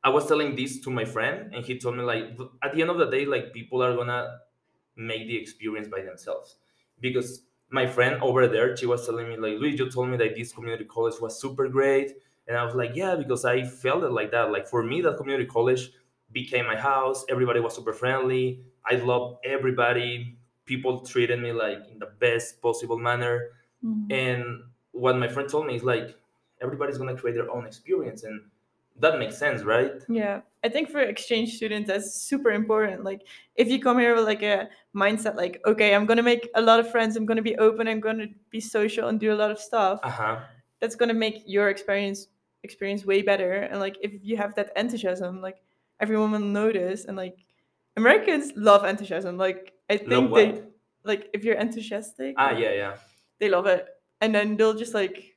I 0.06 0.10
was 0.16 0.24
telling 0.30 0.50
this 0.60 0.72
to 0.84 0.90
my 0.90 1.04
friend, 1.14 1.36
and 1.54 1.64
he 1.68 1.78
told 1.82 1.96
me 1.98 2.04
like, 2.12 2.24
at 2.64 2.70
the 2.74 2.80
end 2.82 2.90
of 2.94 2.98
the 3.02 3.10
day, 3.16 3.24
like 3.34 3.46
people 3.58 3.82
are 3.86 3.94
gonna 4.00 4.22
make 4.96 5.26
the 5.30 5.36
experience 5.36 5.88
by 5.88 6.00
themselves, 6.08 6.48
because 7.06 7.28
my 7.78 7.86
friend 7.96 8.14
over 8.22 8.42
there, 8.54 8.76
she 8.76 8.86
was 8.92 9.04
telling 9.06 9.26
me 9.30 9.36
like, 9.36 9.58
Luis, 9.60 9.78
you 9.80 9.90
told 9.90 10.08
me 10.12 10.16
that 10.22 10.36
this 10.36 10.52
community 10.56 10.84
college 10.84 11.18
was 11.20 11.40
super 11.42 11.66
great, 11.76 12.08
and 12.46 12.56
I 12.56 12.64
was 12.68 12.76
like, 12.82 12.92
yeah, 12.94 13.16
because 13.22 13.44
I 13.44 13.64
felt 13.64 14.04
it 14.04 14.12
like 14.20 14.30
that. 14.30 14.52
Like 14.56 14.66
for 14.68 14.82
me, 14.90 14.96
that 15.02 15.16
community 15.20 15.46
college 15.58 15.82
became 16.30 16.66
my 16.66 16.76
house. 16.76 17.24
Everybody 17.28 17.60
was 17.66 17.74
super 17.74 17.92
friendly. 17.92 18.44
I 18.88 18.94
loved 18.96 19.30
everybody. 19.44 20.38
People 20.64 21.00
treated 21.12 21.40
me 21.46 21.50
like 21.64 21.80
in 21.92 21.98
the 21.98 22.10
best 22.25 22.62
possible 22.62 22.98
manner. 23.08 23.34
Mhm. 23.84 24.12
And 24.22 24.44
what 24.92 25.14
my 25.16 25.28
friend 25.34 25.48
told 25.48 25.66
me 25.66 25.75
is 25.75 25.82
like, 25.82 26.08
everybody's 26.64 26.98
gonna 26.98 27.16
create 27.20 27.34
their 27.34 27.50
own 27.50 27.66
experience, 27.66 28.22
and 28.28 28.36
that 29.00 29.18
makes 29.18 29.36
sense, 29.38 29.62
right? 29.62 29.92
Yeah, 30.08 30.40
I 30.64 30.68
think 30.68 30.90
for 30.90 31.00
exchange 31.00 31.54
students 31.56 31.88
that's 31.88 32.14
super 32.14 32.50
important. 32.50 33.04
Like 33.04 33.22
if 33.56 33.68
you 33.68 33.80
come 33.80 33.98
here 33.98 34.14
with 34.14 34.24
like 34.24 34.42
a 34.42 34.68
mindset 34.94 35.36
like, 35.36 35.60
okay, 35.66 35.94
I'm 35.94 36.06
gonna 36.06 36.22
make 36.22 36.48
a 36.54 36.62
lot 36.62 36.80
of 36.80 36.90
friends, 36.90 37.16
I'm 37.16 37.26
gonna 37.26 37.42
be 37.42 37.56
open, 37.56 37.88
I'm 37.88 38.00
gonna 38.00 38.26
be 38.50 38.60
social 38.60 39.08
and 39.08 39.20
do 39.20 39.32
a 39.32 39.38
lot 39.42 39.50
of 39.50 39.58
stuff, 39.60 40.00
Uh 40.02 40.10
huh. 40.10 40.40
that's 40.80 40.96
gonna 40.96 41.14
make 41.14 41.42
your 41.46 41.68
experience 41.68 42.28
experience 42.62 43.04
way 43.06 43.22
better. 43.22 43.52
And 43.52 43.80
like 43.80 43.96
if 44.02 44.12
you 44.22 44.36
have 44.38 44.54
that 44.56 44.72
enthusiasm, 44.76 45.40
like 45.40 45.58
everyone 46.00 46.32
will 46.32 46.40
notice 46.40 47.04
and 47.04 47.16
like 47.16 47.36
Americans 47.96 48.52
love 48.56 48.84
enthusiasm. 48.84 49.36
Like 49.38 49.72
I 49.90 49.96
think 49.98 50.34
they 50.34 50.62
like 51.04 51.30
if 51.32 51.44
you're 51.44 51.54
enthusiastic, 51.56 52.34
Ah, 52.38 52.50
yeah, 52.50 52.72
yeah. 52.72 52.96
they 53.38 53.48
love 53.48 53.66
it. 53.66 53.86
And 54.20 54.34
then 54.34 54.56
they'll 54.56 54.74
just 54.74 54.94
like 54.94 55.36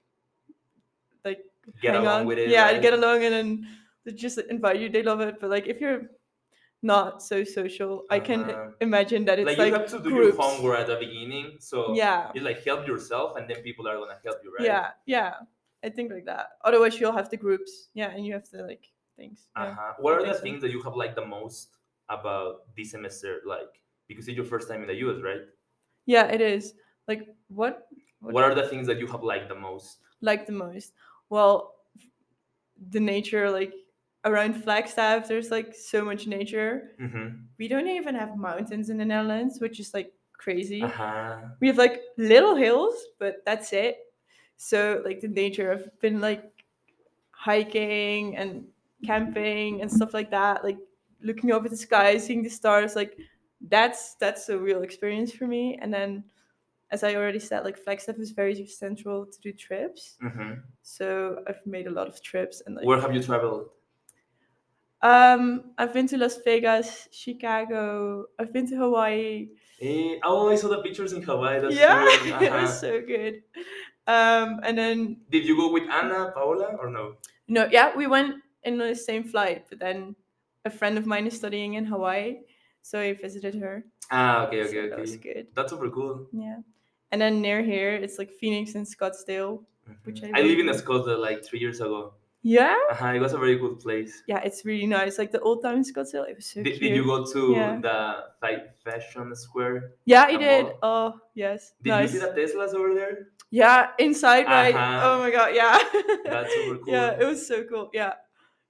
Get 1.82 1.94
hang 1.96 2.04
along 2.06 2.22
on. 2.22 2.26
with 2.28 2.38
it. 2.40 2.50
Yeah, 2.50 2.66
right? 2.72 2.82
get 2.82 2.94
along 2.94 3.24
and 3.24 3.34
then 3.34 3.68
they 4.06 4.12
just 4.14 4.38
invite 4.50 4.80
you. 4.80 4.90
They 4.90 5.04
love 5.04 5.22
it. 5.22 5.40
But 5.40 5.50
like 5.50 5.68
if 5.68 5.80
you're 5.82 6.10
not 6.82 7.22
so 7.22 7.44
social, 7.44 8.06
I 8.10 8.20
can 8.20 8.42
Uh-huh. 8.50 8.72
imagine 8.80 9.26
that 9.26 9.40
it's 9.40 9.48
like, 9.48 9.58
like, 9.58 9.68
you 9.74 9.80
have 9.80 9.90
to 9.92 10.00
do 10.00 10.10
groups. 10.10 10.38
your 10.38 10.42
homework 10.42 10.80
at 10.80 10.88
the 10.88 10.96
beginning, 10.96 11.58
so 11.60 11.94
Yeah. 11.94 12.32
you 12.34 12.42
like 12.42 12.64
help 12.64 12.88
yourself, 12.88 13.36
and 13.38 13.50
then 13.50 13.62
people 13.62 13.88
are 13.88 13.98
gonna 13.98 14.20
help 14.24 14.40
you, 14.44 14.54
right? 14.56 14.66
Yeah, 14.66 14.92
yeah. 15.06 15.34
I 15.84 15.90
think 15.90 16.12
like 16.12 16.26
that. 16.26 16.56
Otherwise 16.64 17.00
you'll 17.00 17.12
have 17.16 17.30
the 17.30 17.38
groups. 17.38 17.90
Yeah, 17.94 18.12
and 18.16 18.26
you 18.26 18.34
have 18.34 18.48
the 18.50 18.64
like 18.64 18.88
things. 19.18 19.50
Uh-huh. 19.56 19.94
What 20.00 20.14
are 20.16 20.24
the 20.26 20.34
so. 20.34 20.40
things 20.42 20.62
that 20.64 20.72
you 20.72 20.82
have 20.84 20.96
liked 20.96 21.16
the 21.16 21.26
most 21.26 21.76
about 22.08 22.64
this 22.76 22.92
semester? 22.92 23.42
Like, 23.46 23.82
because 24.08 24.28
it's 24.28 24.36
your 24.36 24.46
first 24.48 24.68
time 24.68 24.82
in 24.82 24.88
the 24.88 24.96
US, 25.04 25.22
right? 25.22 25.44
Yeah, 26.06 26.26
it 26.32 26.40
is. 26.42 26.74
Like 27.08 27.28
what 27.48 27.88
What 28.22 28.44
are 28.44 28.56
the 28.56 28.68
things 28.68 28.88
that 28.88 29.00
you 29.00 29.08
have 29.08 29.24
liked 29.24 29.48
the 29.50 29.56
most? 29.56 30.00
like 30.22 30.46
the 30.46 30.52
most? 30.68 30.94
Well, 31.30 31.76
the 32.90 33.00
nature 33.00 33.50
like 33.50 33.74
around 34.26 34.64
Flagstaff, 34.64 35.28
there's 35.28 35.52
like 35.52 35.74
so 35.76 36.04
much 36.04 36.28
nature. 36.28 36.92
Mm-hmm. 37.02 37.28
We 37.58 37.68
don't 37.68 37.88
even 37.88 38.16
have 38.16 38.38
mountains 38.38 38.90
in 38.90 38.98
the 38.98 39.06
Netherlands, 39.06 39.60
which 39.60 39.80
is 39.80 39.94
like 39.94 40.12
crazy. 40.34 40.82
Uh-huh. 40.82 41.38
we 41.60 41.68
have 41.68 41.78
like 41.78 42.02
little 42.18 42.56
hills, 42.56 42.96
but 43.20 43.44
that's 43.46 43.74
it. 43.74 43.98
So 44.58 45.02
like 45.06 45.22
the 45.22 45.28
nature 45.28 45.72
of 45.72 45.88
been 46.02 46.20
like 46.20 46.44
hiking 47.32 48.36
and 48.36 48.66
camping 49.06 49.82
and 49.82 49.92
stuff 49.92 50.14
like 50.14 50.32
that, 50.32 50.64
like 50.64 50.78
looking 51.22 51.52
over 51.52 51.70
the 51.70 51.78
sky, 51.78 52.18
seeing 52.18 52.44
the 52.44 52.50
stars, 52.50 52.96
like 52.96 53.18
that's 53.70 54.16
that's 54.16 54.50
a 54.50 54.58
real 54.58 54.82
experience 54.82 55.32
for 55.32 55.48
me. 55.48 55.78
And 55.82 55.94
then 55.94 56.24
as 56.92 57.04
I 57.04 57.16
already 57.16 57.40
said, 57.40 57.64
like 57.66 57.78
Flagstaff 57.78 58.18
is 58.20 58.32
very 58.32 58.66
central 58.66 59.26
to 59.26 59.40
do 59.42 59.52
trips. 59.54 60.18
hmm 60.22 60.54
So 60.82 61.44
I've 61.48 61.66
made 61.66 61.88
a 61.88 61.92
lot 61.92 62.08
of 62.08 62.22
trips 62.22 62.62
and 62.66 62.76
like 62.76 62.86
Where 62.86 63.00
have 63.02 63.14
you 63.14 63.24
traveled? 63.24 63.70
um 65.02 65.72
I've 65.78 65.94
been 65.94 66.08
to 66.08 66.18
Las 66.18 66.38
Vegas, 66.44 67.08
Chicago, 67.12 68.26
I've 68.38 68.52
been 68.52 68.68
to 68.70 68.76
Hawaii. 68.76 69.50
Eh, 69.82 70.20
oh, 70.24 70.50
I 70.50 70.56
saw 70.56 70.68
the 70.68 70.82
pictures 70.84 71.14
in 71.14 71.22
Hawaii. 71.22 71.60
That's 71.62 71.76
yeah, 71.76 72.04
it 72.44 72.52
Uh-huh. 72.52 72.62
was 72.62 72.80
so 72.80 73.02
good. 73.02 73.44
Um 74.08 74.60
and 74.64 74.78
then 74.78 75.22
Did 75.32 75.46
you 75.46 75.56
go 75.56 75.72
with 75.72 75.84
Anna, 75.90 76.32
Paola, 76.36 76.76
or 76.80 76.90
no? 76.90 77.16
no, 77.48 77.68
yeah, 77.72 77.96
we 77.96 78.08
went 78.08 78.36
in 78.64 78.78
the 78.78 78.94
same 78.96 79.24
flight, 79.24 79.66
but 79.70 79.80
then 79.80 80.16
a 80.66 80.70
friend 80.70 80.98
of 80.98 81.06
mine 81.06 81.28
is 81.28 81.36
studying 81.38 81.76
in 81.76 81.86
Hawaii, 81.86 82.42
so 82.82 83.00
I 83.00 83.14
visited 83.14 83.56
her. 83.56 83.86
Ah, 84.12 84.48
okay, 84.48 84.64
so 84.64 84.68
okay, 84.70 84.90
That 84.90 85.00
was 85.00 85.16
good. 85.16 85.48
That's 85.56 85.72
super 85.72 85.90
cool. 85.90 86.28
Yeah. 86.34 86.60
And 87.12 87.20
then 87.22 87.42
near 87.42 87.62
here, 87.64 87.96
it's 87.96 88.18
like 88.20 88.32
Phoenix 88.32 88.76
and 88.76 88.86
Scottsdale. 88.86 89.64
Which. 90.04 90.24
I 90.24 90.30
I 90.36 90.42
live 90.42 90.60
in 90.60 90.68
like. 90.68 90.78
Scotland 90.78 91.20
like 91.22 91.44
three 91.44 91.60
years 91.60 91.82
ago. 91.82 92.14
Yeah. 92.42 92.78
Uh-huh, 92.92 93.08
it 93.08 93.20
was 93.20 93.34
a 93.34 93.38
very 93.38 93.58
good 93.58 93.80
place. 93.80 94.24
Yeah, 94.28 94.40
it's 94.40 94.64
really 94.64 94.86
nice. 94.88 95.18
Like 95.18 95.32
the 95.32 95.42
old 95.42 95.62
town 95.62 95.84
Scottsdale, 95.84 96.30
it 96.30 96.36
was 96.38 96.46
so 96.46 96.64
Did, 96.64 96.78
cute. 96.80 96.82
did 96.82 96.96
you 96.96 97.04
go 97.04 97.26
to 97.26 97.52
Yeah. 97.52 97.80
the 97.82 98.24
fa- 98.40 98.68
fashion 98.84 99.36
square? 99.36 99.92
Yeah, 100.06 100.24
I 100.24 100.38
did. 100.38 100.64
mall? 100.66 100.80
Oh, 100.82 101.20
yes. 101.36 101.74
Did 101.84 101.90
nice. 101.90 102.14
you 102.14 102.20
see 102.20 102.26
the 102.26 102.32
Teslas 102.32 102.74
over 102.74 102.94
there? 102.94 103.28
Yeah, 103.52 103.90
inside, 103.98 104.46
right? 104.46 104.74
Uh-huh. 104.76 105.02
Oh 105.04 105.20
my 105.20 105.32
god, 105.32 105.54
yeah. 105.54 105.80
That's 106.24 106.54
super 106.54 106.78
cool. 106.86 106.94
Yeah, 106.94 107.20
it 107.20 107.26
was 107.26 107.46
so 107.46 107.64
cool. 107.66 107.90
Yeah. 107.94 108.14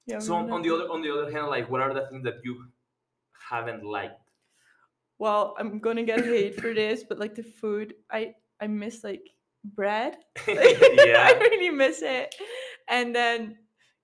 Yeah. 0.08 0.18
So 0.20 0.34
on, 0.36 0.50
on 0.50 0.62
the 0.64 0.74
other 0.74 0.88
on 0.90 1.02
the 1.04 1.12
other 1.14 1.30
hand, 1.32 1.48
like 1.48 1.70
what 1.70 1.82
are 1.82 1.94
the 1.94 2.08
things 2.08 2.24
that 2.24 2.38
you 2.44 2.66
haven't 3.52 3.84
liked? 3.84 4.29
Well, 5.20 5.56
I'm 5.60 5.80
gonna 5.80 6.04
get 6.04 6.24
hate 6.24 6.60
for 6.60 6.74
this, 6.74 7.04
but 7.04 7.20
like 7.20 7.36
the 7.36 7.44
food, 7.44 7.94
I 8.10 8.36
I 8.62 8.68
miss 8.68 9.04
like 9.04 9.30
bread. 9.64 10.18
yeah. 10.48 11.28
I 11.28 11.38
really 11.40 11.70
miss 11.70 12.02
it. 12.02 12.34
And 12.88 13.14
then 13.14 13.58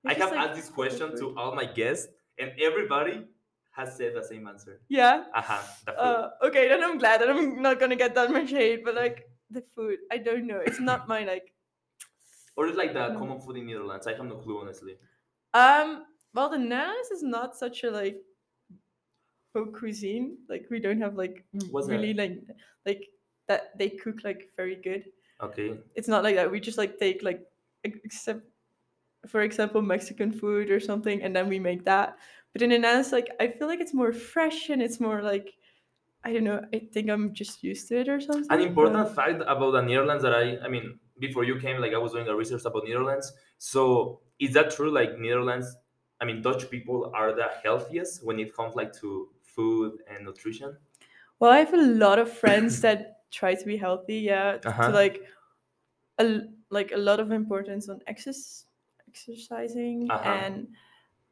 I 0.05 0.13
have 0.13 0.31
like, 0.31 0.49
asked 0.49 0.55
this 0.55 0.69
question 0.69 1.17
to 1.17 1.35
all 1.37 1.55
my 1.55 1.65
guests, 1.65 2.07
and 2.37 2.51
everybody 2.61 3.25
has 3.71 3.95
said 3.95 4.13
the 4.15 4.23
same 4.23 4.47
answer. 4.47 4.81
Yeah. 4.89 5.23
Uh-huh, 5.33 5.61
the 5.85 5.91
food. 5.91 5.99
Uh, 5.99 6.29
okay, 6.43 6.67
then 6.69 6.83
I'm 6.83 6.97
glad 6.97 7.21
that 7.21 7.29
I'm 7.29 7.61
not 7.61 7.79
gonna 7.79 7.95
get 7.95 8.13
that 8.15 8.31
much 8.31 8.51
hate, 8.51 8.83
but 8.85 8.95
like 8.95 9.25
the 9.49 9.63
food, 9.75 9.99
I 10.11 10.17
don't 10.17 10.47
know. 10.47 10.61
It's 10.65 10.79
not 10.79 11.07
my 11.07 11.23
like 11.23 11.51
or 12.57 12.67
it's 12.67 12.77
like 12.77 12.93
the 12.93 13.09
no. 13.09 13.19
common 13.19 13.39
food 13.39 13.57
in 13.57 13.67
Netherlands. 13.67 14.07
I 14.07 14.13
have 14.13 14.25
no 14.25 14.35
clue, 14.35 14.59
honestly. 14.61 14.95
um 15.53 16.03
well 16.33 16.49
the 16.49 16.57
Netherlands 16.57 17.09
is 17.11 17.23
not 17.23 17.55
such 17.55 17.83
a 17.83 17.91
like 17.91 18.17
haute 19.55 19.73
cuisine. 19.73 20.37
Like 20.49 20.67
we 20.69 20.79
don't 20.79 20.99
have 21.01 21.15
like 21.15 21.45
What's 21.71 21.87
really 21.87 22.13
that? 22.13 22.21
like 22.21 22.57
like 22.85 23.03
that 23.47 23.77
they 23.79 23.89
cook 23.89 24.23
like 24.23 24.51
very 24.57 24.75
good. 24.75 25.05
Okay. 25.41 25.79
It's 25.95 26.07
not 26.07 26.23
like 26.23 26.35
that. 26.35 26.51
We 26.51 26.59
just 26.59 26.77
like 26.77 26.99
take 26.99 27.23
like 27.23 27.47
except 27.83 28.41
for 29.27 29.41
example 29.41 29.81
Mexican 29.81 30.31
food 30.31 30.69
or 30.69 30.79
something 30.79 31.23
and 31.23 31.35
then 31.35 31.47
we 31.49 31.59
make 31.59 31.85
that. 31.85 32.17
But 32.53 32.61
in 32.61 32.69
Netherlands, 32.69 33.11
like 33.11 33.29
I 33.39 33.47
feel 33.49 33.67
like 33.67 33.79
it's 33.79 33.93
more 33.93 34.13
fresh 34.13 34.69
and 34.69 34.81
it's 34.81 34.99
more 34.99 35.21
like 35.21 35.55
I 36.23 36.33
don't 36.33 36.43
know, 36.43 36.65
I 36.73 36.79
think 36.91 37.09
I'm 37.09 37.33
just 37.33 37.63
used 37.63 37.87
to 37.89 37.99
it 37.99 38.09
or 38.09 38.19
something. 38.19 38.49
An 38.49 38.59
but- 38.59 38.67
important 38.67 39.15
fact 39.15 39.41
about 39.45 39.71
the 39.71 39.81
Netherlands 39.81 40.23
that 40.23 40.33
I, 40.33 40.57
I 40.57 40.67
mean, 40.69 40.99
before 41.19 41.43
you 41.43 41.59
came, 41.59 41.79
like 41.79 41.93
I 41.93 41.97
was 41.99 42.13
doing 42.13 42.27
a 42.27 42.35
research 42.35 42.65
about 42.65 42.83
Netherlands. 42.87 43.31
So 43.59 44.21
is 44.39 44.53
that 44.53 44.71
true? 44.71 44.89
Like 44.91 45.19
Netherlands, 45.19 45.77
I 46.19 46.25
mean, 46.25 46.41
Dutch 46.41 46.69
people 46.71 47.11
are 47.13 47.33
the 47.35 47.47
healthiest 47.63 48.25
when 48.25 48.39
it 48.39 48.55
comes 48.55 48.75
like 48.75 48.91
to 49.01 49.29
food 49.55 49.99
and 50.09 50.25
nutrition. 50.25 50.75
Well, 51.39 51.51
I 51.51 51.59
have 51.59 51.73
a 51.73 51.81
lot 51.81 52.19
of 52.19 52.31
friends 52.31 52.81
that 52.81 52.99
try 53.31 53.55
to 53.55 53.65
be 53.65 53.77
healthy. 53.77 54.17
Yeah, 54.31 54.57
Uh-huh. 54.65 54.87
to 54.87 54.93
like 54.93 55.21
a 56.17 56.41
like 56.69 56.91
a 56.93 56.97
lot 56.97 57.19
of 57.19 57.31
importance 57.31 57.89
on 57.89 57.99
exercise, 58.07 58.65
exercising, 59.07 60.07
Uh-huh. 60.11 60.29
and 60.29 60.67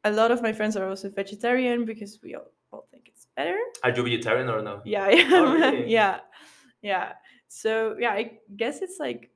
a 0.04 0.10
lot 0.12 0.30
of 0.30 0.42
my 0.42 0.52
friends 0.52 0.76
are 0.76 0.88
also 0.88 1.08
vegetarian 1.10 1.84
because 1.84 2.20
we 2.22 2.34
all, 2.34 2.50
all 2.72 2.86
think 2.90 3.08
it's 3.08 3.26
better. 3.36 3.56
Are 3.82 3.90
you 3.90 4.02
vegetarian 4.04 4.48
or 4.48 4.62
no? 4.62 4.82
Yeah, 4.84 5.04
I 5.08 5.14
Oh, 5.32 5.52
really? 5.54 5.88
yeah, 5.98 6.20
yeah. 6.82 7.12
So 7.48 7.96
yeah, 7.98 8.12
I 8.12 8.38
guess 8.56 8.82
it's 8.82 8.98
like 9.00 9.30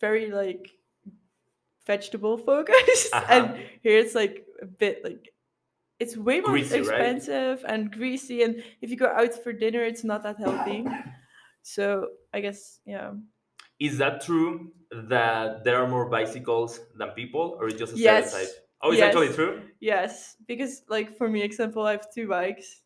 very 0.00 0.30
like 0.30 0.70
vegetable 1.86 2.36
focused, 2.38 3.12
Uh-huh. 3.14 3.32
and 3.32 3.44
here 3.82 3.98
it's 3.98 4.14
like 4.14 4.46
a 4.62 4.66
bit 4.66 5.04
like 5.04 5.32
it's 6.00 6.16
way 6.16 6.40
more 6.40 6.56
Greasy, 6.56 6.80
right? 6.80 7.12
expensive 7.12 7.64
and 7.66 7.92
greasy, 7.92 8.42
and 8.42 8.62
if 8.80 8.90
you 8.90 8.96
go 8.96 9.06
out 9.08 9.34
for 9.42 9.52
dinner, 9.52 9.84
it's 9.84 10.04
not 10.04 10.22
that 10.24 10.38
healthy. 10.38 10.84
So 11.62 12.10
I 12.32 12.40
guess 12.40 12.80
yeah. 12.86 13.14
Is 13.80 13.98
that 13.98 14.22
true 14.22 14.72
that 14.90 15.64
there 15.64 15.76
are 15.82 15.86
more 15.88 16.08
bicycles 16.08 16.80
than 16.96 17.10
people, 17.10 17.56
or 17.60 17.68
is 17.68 17.74
just 17.74 17.92
a 17.92 17.96
Yes. 17.96 18.32
stereotype? 18.32 18.68
Oh, 18.82 18.92
it's 18.92 19.02
actually 19.02 19.28
Yes. 19.28 19.34
true. 19.34 19.70
Yes, 19.80 20.36
because 20.46 20.82
like 20.88 21.16
for 21.16 21.28
me, 21.28 21.42
example, 21.42 21.82
I 21.86 21.92
have 21.92 22.12
two 22.12 22.26
bikes, 22.28 22.82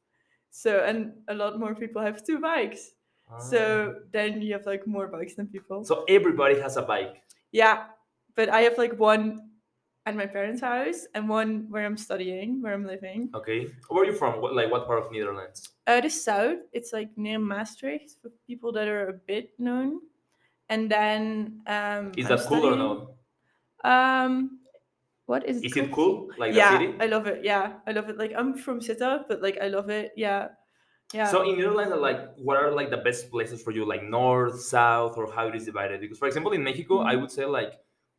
so 0.51 0.85
and 0.85 1.23
a 1.29 1.35
lot 1.35 1.59
more 1.59 1.75
people 1.75 2.03
have 2.03 2.25
two 2.25 2.39
bikes. 2.41 2.95
So 3.39 4.03
then 4.13 4.43
you 4.43 4.53
have 4.53 4.67
like 4.67 4.87
more 4.87 5.09
bikes 5.09 5.35
than 5.37 5.49
people. 5.49 5.81
Ah. 5.81 5.85
so 5.85 6.05
everybody 6.09 6.61
has 6.61 6.77
a 6.77 6.83
bike. 6.83 7.23
Yeah, 7.53 7.89
but 8.35 8.49
I 8.49 8.63
have 8.63 8.79
like 8.79 8.99
one 8.99 9.52
at 10.07 10.17
my 10.17 10.27
parents' 10.27 10.61
house 10.61 11.07
and 11.15 11.29
one 11.29 11.67
where 11.71 11.87
I'm 11.87 11.97
studying, 11.97 12.61
where 12.61 12.75
I'm 12.75 12.87
living. 12.87 13.31
Okay. 13.35 13.69
Where 13.89 14.03
are 14.03 14.07
you 14.07 14.15
from? 14.15 14.41
What, 14.41 14.55
like 14.55 14.71
what 14.71 14.87
part 14.87 14.99
of 15.05 15.13
Netherlands? 15.13 15.71
Uh, 15.87 16.01
the 16.01 16.11
south, 16.11 16.59
it's 16.73 16.93
like 16.93 17.11
near 17.17 17.39
Maastricht 17.39 18.17
for 18.21 18.31
people 18.47 18.73
that 18.73 18.89
are 18.89 19.09
a 19.09 19.13
bit 19.13 19.51
known. 19.59 20.01
And 20.69 20.91
then 20.91 21.61
um, 21.67 22.13
Is 22.17 22.27
I'm 22.31 22.37
that 22.37 22.47
cool 22.47 22.67
or 22.67 22.73
studying- 22.73 22.79
no? 22.79 23.15
Um, 23.85 24.59
what 25.27 25.47
is 25.49 25.59
it? 25.59 25.67
Is 25.67 25.77
it 25.77 25.93
cool? 25.93 26.31
Like 26.39 26.53
yeah, 26.55 26.79
the 26.79 26.85
city? 26.87 26.95
I 27.01 27.07
love 27.07 27.27
it. 27.27 27.45
Yeah, 27.45 27.75
I 27.87 27.93
love 27.93 28.09
it. 28.11 28.19
Like 28.19 28.33
I'm 28.37 28.55
from 28.55 28.81
Sittard, 28.81 29.25
but 29.29 29.41
like 29.43 29.59
I 29.63 29.69
love 29.69 29.89
it. 29.91 30.13
Yeah, 30.17 30.49
yeah. 31.15 31.27
So 31.27 31.43
in 31.49 31.57
Netherlands, 31.59 31.95
like, 31.97 32.35
what 32.37 32.57
are 32.57 32.71
like 32.71 32.91
the 32.91 32.97
best 32.99 33.31
places 33.31 33.63
for 33.63 33.71
you, 33.71 33.85
like 33.85 34.03
north, 34.03 34.61
south, 34.61 35.17
or 35.17 35.31
how 35.33 35.47
it 35.49 35.55
is 35.55 35.65
divided? 35.65 36.01
Because, 36.01 36.19
for 36.19 36.27
example, 36.27 36.53
in 36.53 36.63
Mexico, 36.63 37.01
I 37.01 37.15
Mhm. 37.15 37.21
would 37.23 37.31
say 37.31 37.45
like 37.47 37.75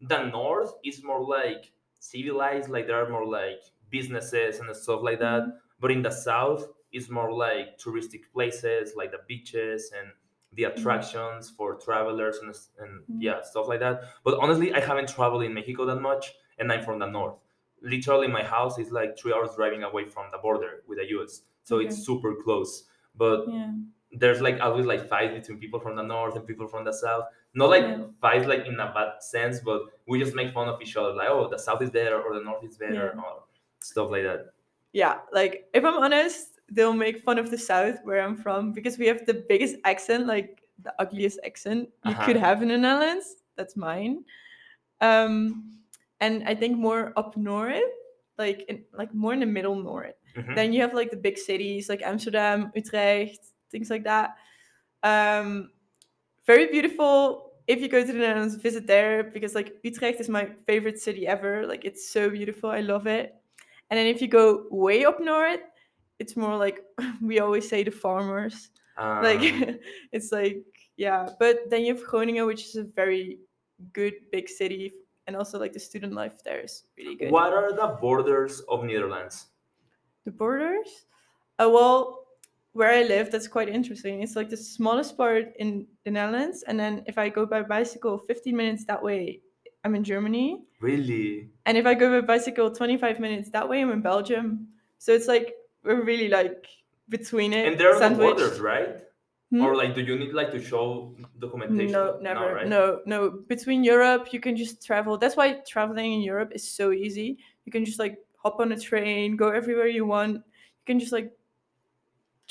the 0.07 0.23
north 0.29 0.73
is 0.83 1.03
more 1.03 1.23
like 1.23 1.71
civilized, 1.99 2.69
like 2.69 2.87
there 2.87 3.03
are 3.03 3.09
more 3.09 3.25
like 3.25 3.61
businesses 3.89 4.59
and 4.59 4.75
stuff 4.75 5.01
like 5.03 5.19
that. 5.19 5.43
Mhm. 5.43 5.57
But 5.79 5.91
in 5.91 6.01
the 6.01 6.11
south, 6.11 6.67
it's 6.91 7.09
more 7.09 7.31
like 7.31 7.77
touristic 7.77 8.23
places, 8.33 8.95
like 8.95 9.11
the 9.11 9.21
beaches 9.27 9.91
and 9.97 10.11
the 10.53 10.65
attractions 10.65 11.49
for 11.49 11.75
travelers 11.75 12.37
and, 12.39 12.55
and 12.79 13.01
Mhm. 13.07 13.17
yeah, 13.19 13.41
stuff 13.41 13.67
like 13.67 13.79
that. 13.79 14.03
But 14.23 14.37
honestly, 14.39 14.73
I 14.73 14.79
haven't 14.79 15.09
traveled 15.09 15.43
in 15.43 15.53
Mexico 15.53 15.85
that 15.85 16.01
much, 16.01 16.33
and 16.59 16.71
I'm 16.71 16.83
from 16.83 16.99
the 16.99 17.07
north. 17.07 17.37
Literally, 17.81 18.27
my 18.27 18.43
house 18.43 18.77
is 18.79 18.91
like 18.91 19.17
three 19.17 19.33
hours 19.33 19.55
driving 19.55 19.83
away 19.83 20.05
from 20.05 20.31
the 20.31 20.37
border 20.37 20.83
with 20.87 20.99
the 20.99 21.07
US, 21.09 21.43
so 21.63 21.77
Okay. 21.77 21.85
it's 21.87 21.97
super 22.05 22.35
close. 22.35 22.87
But 23.15 23.47
yeah. 23.47 23.73
there's 24.11 24.41
like 24.41 24.59
always 24.61 24.85
like 24.85 25.07
fights 25.09 25.33
between 25.33 25.59
people 25.59 25.79
from 25.79 25.95
the 25.95 26.03
north 26.03 26.35
and 26.35 26.45
people 26.45 26.67
from 26.67 26.83
the 26.85 26.93
south. 26.93 27.25
Not 27.55 27.69
like 27.69 27.83
Yeah. 27.83 28.05
fights 28.21 28.47
like 28.47 28.65
in 28.65 28.79
a 28.79 28.91
bad 28.93 29.21
sense, 29.21 29.59
but 29.59 29.83
we 30.07 30.19
just 30.19 30.35
make 30.35 30.53
fun 30.53 30.67
of 30.67 30.81
each 30.81 30.95
other, 30.97 31.13
like 31.13 31.29
oh 31.29 31.47
the 31.47 31.57
south 31.59 31.81
is 31.81 31.89
better 31.91 32.19
or 32.21 32.33
the 32.33 32.43
north 32.43 32.63
is 32.63 32.77
better 32.77 33.13
Yeah. 33.15 33.21
or 33.21 33.43
stuff 33.79 34.09
like 34.09 34.23
that. 34.23 34.53
yeah, 34.93 35.19
like 35.31 35.69
if 35.73 35.83
I'm 35.83 35.97
honest, 35.97 36.59
they'll 36.71 36.93
make 36.93 37.19
fun 37.21 37.37
of 37.39 37.51
the 37.51 37.57
South 37.57 37.97
where 38.03 38.21
I'm 38.21 38.35
from 38.37 38.71
because 38.73 38.97
we 38.97 39.05
have 39.07 39.25
the 39.25 39.33
biggest 39.49 39.75
accent, 39.85 40.25
like 40.27 40.61
the 40.81 40.93
ugliest 40.99 41.39
accent 41.45 41.89
you 42.05 42.15
could 42.25 42.37
Uh-huh. 42.37 42.45
have 42.47 42.61
in 42.63 42.69
the 42.69 42.77
Netherlands. 42.77 43.43
That's 43.57 43.75
mine. 43.75 44.23
Um, 45.01 45.77
and 46.21 46.47
I 46.47 46.55
think 46.55 46.77
more 46.77 47.11
up 47.17 47.35
north, 47.37 47.83
like 48.37 48.63
in, 48.69 48.85
like 48.93 49.13
more 49.13 49.33
in 49.33 49.41
the 49.41 49.45
middle 49.45 49.75
north. 49.75 50.15
Mhm. 50.35 50.55
Then 50.55 50.73
you 50.73 50.81
have 50.81 50.93
like 50.93 51.11
the 51.11 51.17
big 51.17 51.37
cities 51.37 51.89
like 51.89 52.01
Amsterdam, 52.01 52.71
Utrecht, 52.75 53.41
things 53.69 53.89
like 53.89 54.03
that. 54.05 54.37
Um, 55.03 55.72
very 56.45 56.67
beautiful. 56.67 57.51
If 57.67 57.79
you 57.79 57.87
go 57.87 58.01
to 58.01 58.11
the 58.11 58.19
Netherlands, 58.19 58.55
visit 58.55 58.85
there 58.87 59.23
because 59.23 59.55
like 59.55 59.75
Utrecht 59.83 60.19
is 60.19 60.27
my 60.27 60.49
favorite 60.67 60.99
city 60.99 61.25
ever. 61.27 61.65
Like 61.65 61.85
it's 61.85 62.09
so 62.09 62.29
beautiful. 62.29 62.69
I 62.69 62.81
love 62.81 63.07
it. 63.07 63.35
And 63.89 63.97
then 63.97 64.07
if 64.07 64.21
you 64.21 64.27
go 64.27 64.65
way 64.69 65.05
up 65.05 65.19
north, 65.21 65.61
it's 66.19 66.35
more 66.35 66.57
like 66.57 66.79
we 67.21 67.39
always 67.39 67.67
say 67.69 67.83
the 67.83 67.91
farmers. 67.91 68.69
Like 68.97 69.39
Um, 69.39 69.79
it's 70.11 70.31
like 70.31 70.63
yeah. 70.97 71.29
But 71.39 71.69
then 71.69 71.81
you 71.85 71.95
have 71.95 72.03
Groningen, 72.05 72.45
which 72.45 72.65
is 72.65 72.75
a 72.75 72.83
very 72.83 73.39
good 73.93 74.13
big 74.31 74.49
city, 74.49 74.91
and 75.27 75.35
also 75.35 75.57
like 75.59 75.73
the 75.73 75.79
student 75.79 76.13
life 76.13 76.43
there 76.43 76.59
is 76.59 76.83
really 76.97 77.15
good. 77.15 77.31
what 77.31 77.53
are 77.53 77.71
the 77.73 77.97
borders 77.99 78.61
of 78.69 78.83
Netherlands? 78.83 79.47
The 80.25 80.31
borders? 80.31 81.05
Uh, 81.59 81.69
well, 81.69 82.22
where 82.73 82.91
I 82.91 83.03
live, 83.03 83.31
that's 83.31 83.47
quite 83.47 83.69
interesting. 83.69 84.21
It's 84.21 84.35
like 84.35 84.49
the 84.49 84.57
smallest 84.57 85.15
part 85.15 85.53
in 85.57 85.87
the 86.03 86.11
Netherlands, 86.11 86.63
and 86.67 86.79
then 86.79 87.03
if 87.07 87.17
I 87.17 87.29
go 87.29 87.45
by 87.45 87.61
bicycle 87.61 88.17
15 88.17 88.55
minutes 88.55 88.85
that 88.85 89.01
way, 89.01 89.41
I'm 89.83 89.95
in 89.95 90.03
Germany. 90.03 90.63
Really? 90.79 91.49
And 91.65 91.77
if 91.77 91.85
I 91.85 91.93
go 91.93 92.19
by 92.19 92.25
bicycle 92.25 92.71
25 92.71 93.19
minutes 93.19 93.49
that 93.51 93.67
way, 93.67 93.81
I'm 93.81 93.91
in 93.91 94.01
Belgium. 94.01 94.67
So 94.97 95.13
it's 95.13 95.27
like 95.27 95.53
we're 95.83 96.03
really 96.03 96.29
like 96.29 96.65
between 97.09 97.53
it. 97.53 97.67
And 97.67 97.79
there 97.79 97.89
are 97.89 97.93
no 97.93 97.99
sandwiched. 97.99 98.37
borders, 98.37 98.59
right? 98.59 99.01
Hmm? 99.51 99.61
Or 99.61 99.75
like, 99.75 99.93
do 99.93 100.01
you 100.01 100.17
need 100.17 100.33
like 100.33 100.51
to 100.51 100.63
show 100.63 101.15
documentation? 101.39 101.91
No, 101.91 102.17
never. 102.21 102.55
right? 102.55 102.67
No, 102.67 103.01
no. 103.05 103.29
Between 103.47 103.83
Europe, 103.83 104.33
you 104.33 104.39
can 104.39 104.55
just 104.55 104.83
travel. 104.85 105.17
That's 105.17 105.35
why 105.35 105.59
traveling 105.67 106.13
in 106.13 106.21
Europe 106.21 106.51
is 106.55 106.67
so 106.67 106.91
easy. 106.91 107.37
You 107.65 107.71
can 107.71 107.85
just 107.85 107.99
like 107.99 108.17
hop 108.37 108.59
on 108.59 108.71
a 108.71 108.79
train, 108.79 109.35
go 109.35 109.49
everywhere 109.49 109.87
you 109.87 110.05
want. 110.05 110.35
You 110.35 110.85
can 110.85 110.99
just 110.99 111.11
like 111.11 111.31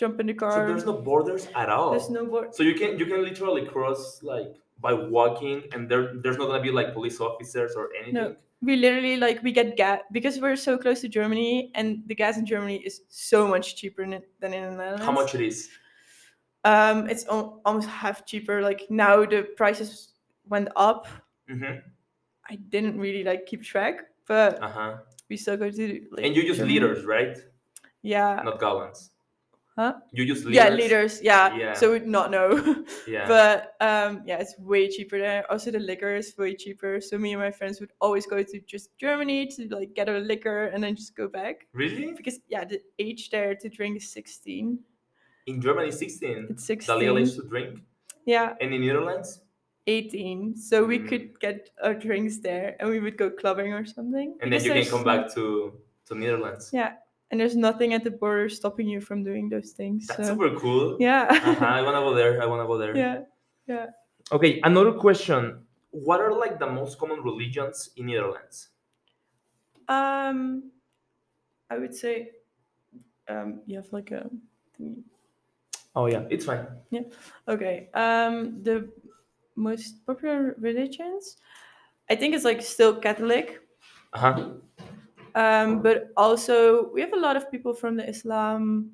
jump 0.03 0.21
in 0.23 0.27
the 0.33 0.35
car. 0.45 0.53
So 0.57 0.61
there's 0.71 0.87
no 0.93 0.97
borders 1.11 1.49
at 1.63 1.69
all. 1.75 1.91
There's 1.95 2.11
no. 2.19 2.23
So 2.57 2.63
you 2.69 2.75
can 2.81 2.99
you 3.01 3.07
can 3.11 3.21
literally 3.29 3.65
cross 3.75 4.03
like 4.35 4.51
by 4.87 4.93
walking, 5.17 5.59
and 5.73 5.89
there 5.91 6.05
there's 6.23 6.39
not 6.41 6.47
gonna 6.51 6.63
be 6.69 6.75
like 6.81 6.89
police 6.99 7.19
officers 7.29 7.73
or 7.81 7.85
anything. 7.99 8.15
No, 8.21 8.27
We 8.63 8.75
literally 8.87 9.17
like 9.27 9.39
we 9.47 9.51
get 9.61 9.69
gas 9.83 9.99
because 10.17 10.35
we're 10.43 10.59
so 10.69 10.73
close 10.85 11.01
to 11.05 11.09
Germany, 11.19 11.71
and 11.79 11.87
the 12.11 12.15
gas 12.23 12.35
in 12.41 12.45
Germany 12.47 12.79
is 12.89 13.03
so 13.09 13.47
much 13.55 13.67
cheaper 13.79 14.03
than 14.07 14.23
than 14.41 14.51
in 14.55 14.63
the 14.63 14.71
Netherlands. 14.79 15.05
How 15.07 15.15
much 15.21 15.35
it 15.39 15.43
is? 15.51 15.71
Um, 16.65 17.09
it's 17.11 17.27
al- 17.27 17.61
almost 17.65 17.89
half 17.89 18.23
cheaper. 18.27 18.63
Like 18.63 18.87
now 18.91 19.25
the 19.27 19.43
prices 19.57 20.15
went 20.47 20.69
up. 20.77 21.07
Mm-hmm. 21.51 21.79
I 22.51 22.55
didn't 22.75 22.99
really 22.99 23.23
like 23.31 23.47
keep 23.51 23.63
track, 23.63 23.95
but 24.27 24.59
Uh 24.63 24.71
huh. 24.79 24.93
we 25.31 25.37
still 25.37 25.57
go 25.57 25.71
to 25.71 25.85
like. 26.15 26.25
And 26.27 26.35
you 26.37 26.43
use 26.43 26.59
Germany. 26.59 26.79
liters, 26.81 27.05
right? 27.07 27.39
Yeah. 28.03 28.43
Not 28.45 28.59
gallons. 28.59 29.11
Huh? 29.77 29.95
You 30.13 30.25
use 30.25 30.45
liters. 30.45 30.55
Yeah, 30.57 30.69
liters. 30.69 31.21
Yeah. 31.23 31.57
Yeah. 31.57 31.73
So 31.73 31.93
we'd 31.93 32.07
not 32.07 32.31
know. 32.31 32.85
Yeah. 33.07 33.27
But 33.27 33.73
um, 33.81 34.23
yeah, 34.27 34.39
it's 34.39 34.55
way 34.59 34.89
cheaper 34.89 35.19
there. 35.19 35.51
Also, 35.51 35.71
the 35.71 35.79
liquor 35.79 36.15
is 36.15 36.35
way 36.39 36.55
cheaper. 36.55 37.01
So 37.01 37.17
me 37.19 37.33
and 37.33 37.41
my 37.41 37.51
friends 37.51 37.81
would 37.81 37.93
always 38.01 38.27
go 38.27 38.43
to 38.43 38.61
just 38.61 38.97
Germany 38.99 39.47
to 39.57 39.69
like 39.75 39.95
get 39.95 40.09
a 40.09 40.19
liquor 40.19 40.67
and 40.67 40.83
then 40.85 40.95
just 40.95 41.17
go 41.17 41.27
back 41.27 41.67
really? 41.73 42.13
because 42.17 42.39
yeah, 42.49 42.65
the 42.65 42.81
age 42.99 43.31
there 43.31 43.55
to 43.57 43.69
drink 43.69 43.97
is 43.97 44.13
sixteen. 44.13 44.79
In 45.47 45.61
Germany, 45.61 45.91
16. 45.91 46.47
It's 46.51 46.67
The 46.69 46.95
legal 46.95 47.19
age 47.19 47.27
sixteen. 47.29 47.43
to 47.43 47.49
drink. 47.49 47.81
Yeah, 48.27 48.55
And 48.61 48.73
in 48.73 48.87
Netherlands? 48.87 49.41
eighteen. 49.89 50.55
So 50.55 50.85
we 50.85 50.99
Mm. 51.01 51.09
could 51.09 51.41
get 51.41 51.71
our 51.83 51.95
drinks 51.95 52.39
there, 52.39 52.77
and 52.79 52.89
we 52.91 53.01
would 53.01 53.17
go 53.17 53.31
clubbing 53.31 53.73
or 53.73 53.85
something. 53.85 54.37
And 54.41 54.53
then 54.53 54.63
you 54.63 54.73
can 54.73 54.85
come 54.87 55.03
back 55.03 55.33
to 55.35 55.73
to 56.07 56.15
Netherlands. 56.15 56.71
Yeah, 56.73 56.93
and 57.33 57.41
there's 57.41 57.57
nothing 57.57 57.95
at 57.95 58.05
the 58.05 58.11
border 58.11 58.49
stopping 58.51 58.87
you 58.87 59.01
from 59.01 59.25
doing 59.25 59.49
those 59.49 59.71
things. 59.71 60.07
That's 60.07 60.29
so 60.29 60.37
super 60.37 60.55
cool. 60.61 60.97
yeah. 61.01 61.27
Uh-huh. 61.31 61.65
I 61.65 61.81
wanna 61.81 62.01
go 62.01 62.15
there. 62.15 62.41
I 62.43 62.47
wanna 62.47 62.67
go 62.67 62.77
there. 62.79 62.95
yeah. 62.97 63.23
Yeah. 63.67 63.87
Okay, 64.31 64.61
another 64.65 64.93
question. 64.93 65.65
What 65.91 66.21
are 66.21 66.33
like 66.33 66.59
the 66.59 66.69
most 66.69 66.99
common 66.99 67.23
religions 67.23 67.91
in 67.97 68.07
Netherlands? 68.07 68.69
Um, 69.89 70.71
I 71.71 71.79
would 71.79 71.95
say, 71.95 72.31
um, 73.29 73.63
you 73.67 73.77
have 73.77 73.93
like 73.93 74.11
a 74.11 74.29
thingy. 74.79 75.03
Oh 75.97 76.07
yeah, 76.07 76.25
it's 76.31 76.45
fine. 76.45 76.67
Yeah. 76.91 77.03
Okay. 77.49 77.89
Um, 77.95 78.63
the 78.63 78.89
most 79.57 80.05
popular 80.07 80.55
religions, 80.59 81.37
I 82.11 82.17
think 82.17 82.35
it's 82.35 82.45
like 82.45 82.63
still 82.63 82.97
Catholic. 82.97 83.61
Uh-huh. 84.13 84.53
Um, 85.35 85.83
but 85.83 86.13
also 86.17 86.91
we 86.93 87.01
have 87.01 87.13
a 87.13 87.21
lot 87.21 87.37
of 87.37 87.51
people 87.51 87.73
from 87.75 87.97
the 87.97 88.09
Islam, 88.09 88.91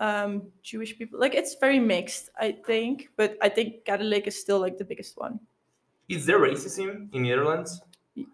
um, 0.00 0.42
Jewish 0.62 0.96
people. 0.98 1.18
Like 1.18 1.34
it's 1.34 1.56
very 1.60 1.78
mixed, 1.78 2.30
I 2.38 2.52
think. 2.52 3.10
But 3.16 3.36
I 3.42 3.48
think 3.48 3.84
Catholic 3.84 4.26
is 4.26 4.38
still 4.38 4.60
like 4.60 4.78
the 4.78 4.84
biggest 4.84 5.16
one. 5.18 5.40
Is 6.08 6.26
there 6.26 6.38
racism 6.38 7.12
in 7.14 7.22
Netherlands 7.22 7.80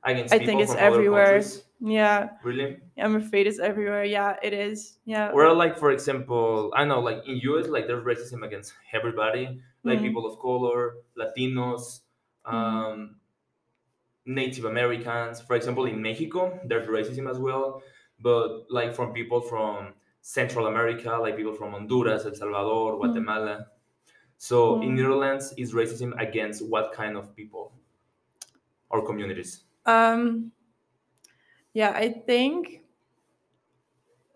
against 0.05 0.33
people? 0.33 0.43
I 0.43 0.47
think 0.47 0.61
it's 0.63 0.75
everywhere. 0.75 1.43
Yeah, 1.81 2.31
Really? 2.43 2.79
I'm 2.99 3.15
afraid 3.15 3.47
it's 3.47 3.61
everywhere. 3.61 4.03
Yeah, 4.05 4.35
it 4.43 4.53
is. 4.53 4.99
Yeah. 5.05 5.31
Or 5.31 5.53
like 5.55 5.79
for 5.79 5.93
example, 5.93 6.73
I 6.75 6.85
know 6.85 6.99
like 6.99 7.23
in 7.29 7.37
US 7.47 7.69
like 7.69 7.87
there's 7.87 8.03
racism 8.05 8.45
against 8.45 8.75
everybody, 8.93 9.61
like 9.85 10.01
Mhm. 10.01 10.03
people 10.03 10.27
of 10.27 10.39
color, 10.41 10.97
Latinos, 11.17 12.01
Mm-hmm. 12.47 12.57
um, 12.57 13.18
Native 14.29 14.67
Americans. 14.67 15.41
For 15.41 15.57
example, 15.57 15.87
in 15.87 16.03
Mexico 16.03 16.61
there's 16.65 16.89
racism 16.89 17.31
as 17.31 17.39
well, 17.39 17.83
but 18.21 18.67
like 18.71 18.95
from 18.95 19.13
people 19.13 19.41
from 19.41 19.95
Central 20.23 20.67
America, 20.69 21.11
like 21.21 21.37
people 21.37 21.55
from 21.55 21.73
Honduras, 21.73 22.27
El 22.27 22.35
Salvador, 22.35 22.97
Guatemala. 22.99 23.69
So 24.39 24.83
in 24.83 24.91
Mm. 24.93 24.97
Netherlands, 24.97 25.55
is 25.59 25.75
racism 25.75 26.13
against 26.21 26.67
what 26.67 26.93
kind 26.93 27.17
of 27.17 27.35
people 27.37 27.73
or 28.91 29.05
communities? 29.05 29.65
Um, 29.87 30.53
yeah, 31.73 31.93
I 31.95 32.09
think 32.11 32.83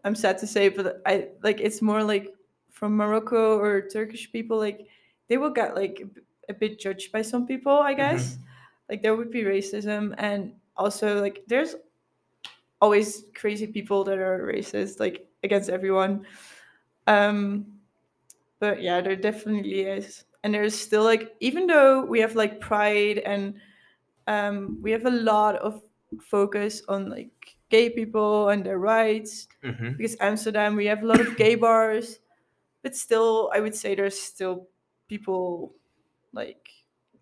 I'm 0.05 0.15
sad 0.15 0.39
to 0.39 0.47
say, 0.47 0.69
but 0.69 1.01
I 1.07 1.29
like 1.43 1.61
it's 1.61 1.81
more 1.83 2.03
like 2.03 2.35
from 2.71 2.97
Morocco 2.97 3.59
or 3.59 3.87
Turkish 3.89 4.31
people. 4.33 4.59
Like 4.59 4.89
they 5.29 5.39
will 5.39 5.51
get 5.51 5.75
like 5.77 6.03
a 6.49 6.55
bit 6.55 6.79
judged 6.81 7.13
by 7.13 7.23
some 7.23 7.47
people, 7.47 7.73
I 7.73 7.95
guess. 7.95 8.39
Like 8.93 9.01
there 9.03 9.17
would 9.17 9.33
be 9.33 9.45
racism, 9.49 10.15
and 10.21 10.53
also 10.77 11.23
like 11.25 11.49
there's 11.49 11.77
always 12.81 13.25
crazy 13.35 13.67
people 13.67 14.05
that 14.05 14.19
are 14.19 14.53
racist, 14.53 15.01
like 15.01 15.29
against 15.43 15.71
everyone. 15.71 16.27
Um, 17.07 17.67
but 18.61 18.83
yeah, 18.83 19.01
there 19.01 19.17
definitely 19.17 19.83
is, 19.83 20.25
and 20.45 20.55
there's 20.55 20.75
still 20.79 21.05
like 21.05 21.35
even 21.41 21.67
though 21.67 22.05
we 22.05 22.21
have 22.21 22.37
like 22.37 22.61
pride 22.61 23.19
and 23.19 23.55
um, 24.29 24.79
we 24.83 24.93
have 24.93 25.07
a 25.07 25.11
lot 25.11 25.57
of 25.57 25.83
focus 26.21 26.83
on 26.89 27.11
like 27.11 27.57
gay 27.71 27.91
people 27.91 28.51
and 28.51 28.65
their 28.65 28.79
rights 28.79 29.49
Mm-hmm. 29.65 29.97
because 29.97 30.17
Amsterdam 30.21 30.77
we 30.77 30.87
have 30.87 31.03
a 31.03 31.07
lot 31.07 31.21
of 31.21 31.37
gay 31.37 31.55
bars, 31.55 32.21
but 32.83 32.97
still 32.97 33.51
I 33.55 33.61
would 33.61 33.75
say 33.75 33.95
there's 33.95 34.19
still 34.21 34.69
people 35.09 35.75
like 36.33 36.69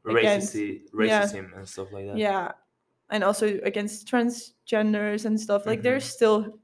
Against- 0.04 0.54
Racism, 0.54 0.80
yeah. 1.06 1.22
racism 1.22 1.56
and 1.56 1.68
stuff 1.68 1.88
like 1.92 2.06
that. 2.06 2.16
yeah, 2.16 2.52
and 3.10 3.22
also 3.24 3.46
against 3.64 4.06
transgenders 4.08 5.24
and 5.26 5.38
stuff 5.38 5.66
like 5.66 5.80
Mhm. 5.80 5.82
there's 5.82 6.04
still 6.04 6.58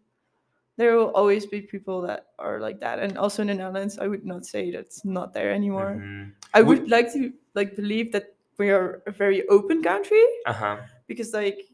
there 0.79 0.95
will 0.97 1.11
always 1.17 1.47
be 1.47 1.61
people 1.63 2.03
that 2.03 2.33
are 2.39 2.61
like 2.61 2.81
that 2.81 2.99
and 2.99 3.17
also 3.17 3.41
in 3.43 3.49
the 3.49 3.55
Netherlands 3.55 3.99
I 3.99 4.09
would 4.09 4.25
not 4.27 4.45
say 4.45 4.71
that's 4.71 5.05
not 5.05 5.33
there 5.33 5.51
anymore. 5.51 5.97
Mhm. 5.97 6.33
I 6.53 6.61
Would- 6.63 6.81
would 6.83 6.91
like 6.91 7.13
to 7.15 7.33
like 7.55 7.77
believe 7.77 8.13
that 8.13 8.35
we 8.59 8.71
are 8.71 9.03
a 9.07 9.11
very 9.13 9.47
open 9.49 9.83
country 9.83 10.25
Uh-huh. 10.45 10.77
because 11.09 11.33
like 11.33 11.69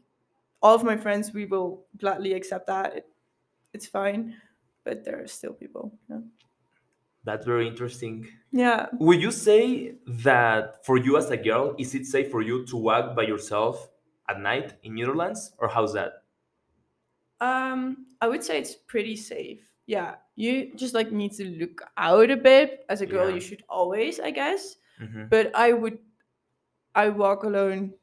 all 0.61 0.75
of 0.75 0.83
my 0.83 0.95
friends 0.95 1.33
we 1.33 1.45
will 1.45 1.83
gladly 1.99 2.31
accept 2.33 2.67
that 2.67 2.95
it, 3.03 3.05
it's 3.73 3.87
fine 3.87 4.35
but 4.85 5.03
there 5.03 5.19
are 5.21 5.27
still 5.27 5.53
people 5.53 5.91
yeah. 6.09 6.19
That's 7.23 7.45
very 7.45 7.67
interesting. 7.67 8.27
yeah 8.51 8.87
Would 8.99 9.21
you 9.21 9.31
say 9.31 9.95
that 10.27 10.85
for 10.85 10.97
you 10.97 11.17
as 11.17 11.31
a 11.31 11.37
girl, 11.37 11.73
is 11.79 11.95
it 11.95 12.05
safe 12.05 12.29
for 12.31 12.41
you 12.41 12.65
to 12.67 12.75
walk 12.77 13.15
by 13.15 13.23
yourself 13.23 13.89
at 14.29 14.39
night 14.39 14.73
in 14.83 14.95
Netherlands, 14.95 15.51
or 15.57 15.67
how's 15.69 15.93
that? 15.93 16.23
um 17.41 18.05
i 18.21 18.27
would 18.27 18.43
say 18.43 18.57
it's 18.59 18.75
pretty 18.87 19.15
safe 19.15 19.67
yeah 19.85 20.15
you 20.35 20.71
just 20.75 20.93
like 20.93 21.11
need 21.11 21.31
to 21.33 21.43
look 21.59 21.81
out 21.97 22.29
a 22.31 22.37
bit 22.37 22.85
as 22.89 23.01
a 23.01 23.05
girl 23.05 23.27
Yeah. 23.27 23.35
you 23.35 23.41
should 23.41 23.63
always 23.67 24.19
i 24.19 24.31
guess 24.31 24.77
Mhm. 25.01 25.27
but 25.29 25.51
i 25.55 25.73
would 25.73 25.97
i 26.95 27.09
walk 27.09 27.43
alone 27.43 27.93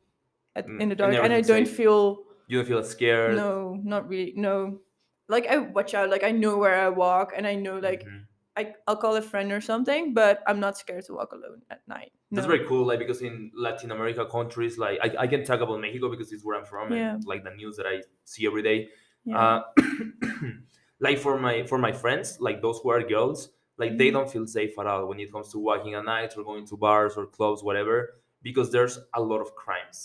at, 0.57 0.67
Mm, 0.67 0.81
in 0.83 0.87
the 0.91 0.95
dark 0.99 1.15
and 1.15 1.33
i 1.33 1.41
don't 1.41 1.65
safe. 1.67 1.77
feel 1.77 2.27
You 2.49 2.59
don't 2.59 2.67
feel 2.69 2.83
scared? 2.85 3.37
no 3.37 3.79
not 3.81 4.09
really 4.11 4.35
no 4.37 4.81
like 5.29 5.47
i 5.47 5.57
watch 5.57 5.95
out 5.95 6.11
like 6.11 6.25
i 6.27 6.33
know 6.35 6.59
where 6.59 6.77
i 6.77 6.89
walk 6.91 7.33
and 7.37 7.47
i 7.47 7.55
know 7.55 7.79
like 7.79 8.05
Mhm. 8.05 8.27
I, 8.61 8.65
I'll 8.87 8.97
call 9.05 9.15
a 9.17 9.23
friend 9.33 9.49
or 9.57 9.61
something, 9.71 10.03
but 10.21 10.35
I'm 10.49 10.61
not 10.67 10.75
scared 10.83 11.05
to 11.09 11.13
walk 11.19 11.31
alone 11.39 11.61
at 11.75 11.81
night. 11.95 12.13
That's 12.33 12.47
very 12.55 12.65
cool. 12.71 12.85
Like 12.91 12.99
because 13.05 13.21
in 13.29 13.35
Latin 13.67 13.91
America 13.97 14.25
countries, 14.37 14.75
like 14.85 14.97
I, 15.07 15.09
I 15.25 15.27
can 15.33 15.43
talk 15.51 15.61
about 15.67 15.79
Mexico 15.87 16.07
because 16.15 16.29
it's 16.35 16.45
where 16.47 16.57
I'm 16.59 16.65
from, 16.73 16.93
Yeah. 16.93 17.15
and 17.15 17.25
like 17.33 17.43
the 17.49 17.55
news 17.61 17.75
that 17.79 17.87
I 17.87 17.97
see 18.33 18.43
every 18.51 18.63
day. 18.71 18.79
Yeah. 19.25 19.39
Uh, 19.43 19.61
like 21.01 21.19
for 21.19 21.39
my 21.39 21.65
for 21.71 21.79
my 21.87 21.93
friends, 21.93 22.27
like 22.41 22.61
those 22.63 22.79
who 22.83 22.91
are 22.91 23.03
girls, 23.03 23.39
like 23.83 23.93
they 23.99 24.09
Mhm. 24.11 24.13
don't 24.17 24.31
feel 24.35 24.47
safe 24.47 24.79
at 24.79 24.87
all 24.87 25.07
when 25.09 25.19
it 25.21 25.33
comes 25.33 25.49
to 25.53 25.59
walking 25.59 25.95
at 25.95 26.05
night 26.05 26.31
or 26.37 26.43
going 26.45 26.67
to 26.67 26.77
bars 26.77 27.13
or 27.17 27.27
clubs, 27.27 27.63
whatever, 27.63 27.97
because 28.43 28.71
there's 28.75 28.99
a 29.15 29.21
lot 29.31 29.41
of 29.41 29.55
crimes. 29.55 29.99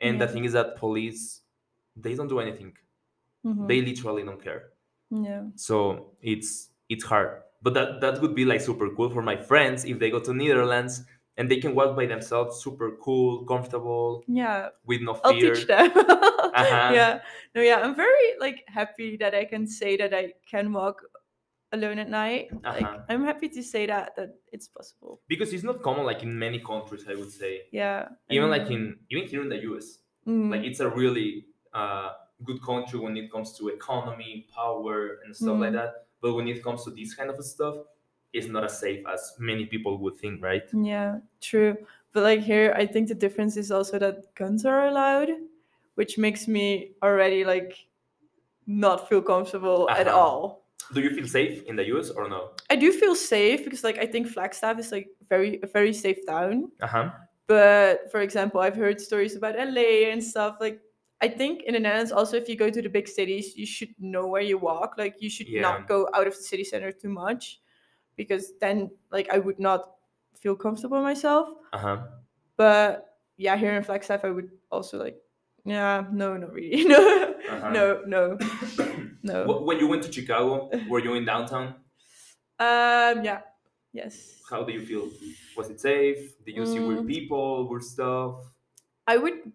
And 0.00 0.20
the 0.20 0.28
thing 0.28 0.44
is 0.44 0.52
that 0.52 0.76
police, 0.76 1.40
they 2.04 2.14
don't 2.14 2.28
do 2.28 2.38
anything. 2.46 2.72
Mhm. 3.44 3.66
They 3.68 3.80
literally 3.82 4.24
don't 4.28 4.42
care. 4.48 4.62
yeah. 5.10 5.42
So 5.54 5.76
it's 6.20 6.70
it's 6.88 7.04
hard. 7.04 7.42
But 7.66 7.74
that 7.74 7.88
that 8.04 8.14
would 8.22 8.34
be 8.40 8.44
like 8.52 8.60
super 8.62 8.88
cool 8.96 9.10
for 9.10 9.22
my 9.30 9.34
friends 9.50 9.78
if 9.84 9.98
they 9.98 10.10
go 10.16 10.20
to 10.22 10.32
Netherlands 10.32 11.02
and 11.36 11.50
they 11.50 11.58
can 11.64 11.74
walk 11.74 11.96
by 12.00 12.06
themselves, 12.06 12.62
super 12.62 12.88
cool, 13.04 13.44
comfortable, 13.52 14.22
Yeah. 14.30 14.70
with 14.86 15.02
no 15.02 15.14
fear. 15.14 15.26
I'll 15.26 15.40
teach 15.46 15.66
them. 15.66 15.90
Uh-huh. 16.62 16.90
Yeah. 16.98 17.12
No, 17.54 17.60
yeah. 17.70 17.78
I'm 17.84 17.94
very 18.06 18.28
like 18.38 18.58
happy 18.78 19.16
that 19.22 19.34
I 19.34 19.44
can 19.52 19.66
say 19.66 19.96
that 19.98 20.14
I 20.14 20.32
can 20.52 20.72
walk 20.72 21.02
alone 21.76 21.98
at 21.98 22.08
night. 22.08 22.44
Like 22.62 22.86
Uh-huh. 22.86 23.10
I'm 23.10 23.24
happy 23.26 23.48
to 23.58 23.62
say 23.72 23.82
that 23.92 24.14
that 24.16 24.30
it's 24.54 24.68
possible. 24.70 25.20
Because 25.26 25.50
it's 25.52 25.66
not 25.70 25.82
common 25.82 26.06
like 26.06 26.22
in 26.22 26.32
many 26.38 26.60
countries, 26.62 27.04
I 27.10 27.14
would 27.18 27.32
say. 27.42 27.66
Yeah. 27.72 28.14
Even 28.30 28.48
like 28.48 28.70
in 28.70 28.82
even 29.10 29.26
here 29.28 29.42
in 29.42 29.50
the 29.50 29.60
US. 29.68 29.86
Mm, 30.24 30.50
Like 30.54 30.62
it's 30.70 30.80
a 30.80 30.88
really 30.88 31.50
uh, 31.74 32.10
good 32.46 32.62
country 32.62 32.98
when 33.04 33.16
it 33.18 33.26
comes 33.34 33.58
to 33.58 33.68
economy, 33.68 34.46
power, 34.54 35.18
and 35.26 35.34
stuff 35.34 35.58
like 35.58 35.74
Mm. 35.74 35.80
that. 35.82 36.05
But 36.26 36.34
when 36.34 36.48
it 36.50 36.58
comes 36.58 36.82
to 36.84 36.90
this 36.90 37.14
kind 37.14 37.30
of 37.30 37.38
stuff, 37.44 37.86
it's 38.34 38.48
not 38.50 38.64
as 38.66 38.80
safe 38.82 39.06
as 39.06 39.38
many 39.38 39.66
people 39.70 39.98
would 40.02 40.18
think, 40.18 40.42
right? 40.42 40.66
Yeah, 40.74 41.22
true. 41.40 41.78
But 42.12 42.24
like 42.26 42.40
here, 42.42 42.74
I 42.74 42.84
think 42.84 43.06
the 43.06 43.14
difference 43.14 43.54
is 43.56 43.70
also 43.70 43.94
that 44.02 44.34
guns 44.34 44.66
are 44.66 44.88
allowed, 44.90 45.30
which 45.94 46.18
makes 46.18 46.48
me 46.48 46.96
already 47.00 47.44
like 47.46 47.78
not 48.66 49.08
feel 49.08 49.22
comfortable 49.22 49.86
at 49.90 50.08
Uh-huh. 50.08 50.18
all. 50.18 50.66
Do 50.94 51.00
you 51.00 51.10
feel 51.14 51.26
safe 51.30 51.62
in 51.70 51.76
the 51.76 51.86
US 51.94 52.10
or 52.10 52.28
no? 52.28 52.50
I 52.70 52.76
do 52.76 52.90
feel 52.92 53.14
safe 53.14 53.62
because 53.62 53.84
like 53.86 53.98
I 54.02 54.06
think 54.10 54.26
Flagstaff 54.26 54.78
is 54.82 54.90
like 54.90 55.08
very 55.30 55.60
a 55.62 55.66
very 55.66 55.92
safe 55.94 56.18
town. 56.26 56.70
Uh 56.82 56.86
huh. 56.86 57.06
But 57.46 58.10
for 58.10 58.20
example, 58.26 58.58
I've 58.60 58.74
heard 58.74 58.98
stories 59.00 59.36
about 59.38 59.54
LA 59.54 60.10
and 60.10 60.18
stuff. 60.22 60.58
Like 60.60 60.82
I 61.22 61.28
think 61.28 61.62
in 61.64 61.72
the 61.74 61.80
Netherlands 61.80 62.12
also 62.12 62.36
if 62.36 62.48
you 62.48 62.56
go 62.56 62.68
to 62.70 62.82
the 62.82 62.88
big 62.90 63.08
cities, 63.08 63.56
you 63.56 63.64
should 63.66 63.94
know 63.98 64.26
where 64.26 64.42
you 64.42 64.58
walk. 64.58 64.94
Like 64.98 65.16
you 65.20 65.30
should 65.30 65.48
Yeah. 65.48 65.62
not 65.62 65.88
go 65.88 66.08
out 66.14 66.26
of 66.26 66.36
the 66.36 66.42
city 66.42 66.64
center 66.64 66.92
too 66.92 67.08
much 67.08 67.60
because 68.16 68.52
then 68.60 68.90
like 69.10 69.28
I 69.32 69.38
would 69.38 69.58
not 69.58 69.96
feel 70.38 70.54
comfortable 70.56 71.00
myself. 71.02 71.48
Uh 71.72 71.78
huh. 71.78 71.98
But 72.56 73.16
yeah, 73.38 73.56
here 73.56 73.72
in 73.74 73.82
Flagstaff 73.82 74.24
I 74.24 74.30
would 74.30 74.50
also 74.70 74.98
like 74.98 75.16
yeah, 75.64 76.04
no, 76.12 76.36
not 76.36 76.52
really. 76.52 76.84
no. 76.94 77.32
Uh-huh. 77.50 77.70
No, 77.70 78.02
no. 78.06 78.38
No. 79.22 79.60
When 79.64 79.78
you 79.80 79.88
went 79.88 80.02
to 80.04 80.12
Chicago, 80.12 80.70
were 80.88 81.00
you 81.00 81.14
in 81.14 81.24
downtown? 81.24 81.74
Um 82.60 83.24
yeah. 83.24 83.40
Yes. 83.92 84.40
How 84.50 84.62
do 84.62 84.72
you 84.72 84.84
feel? 84.84 85.08
Was 85.56 85.70
it 85.70 85.80
safe? 85.80 86.36
Did 86.44 86.56
you 86.56 86.66
see 86.66 86.80
weird 86.80 87.00
Mm. 87.00 87.08
people, 87.08 87.66
weird 87.68 87.82
stuff? 87.82 88.44
I 89.06 89.16
would, 89.16 89.50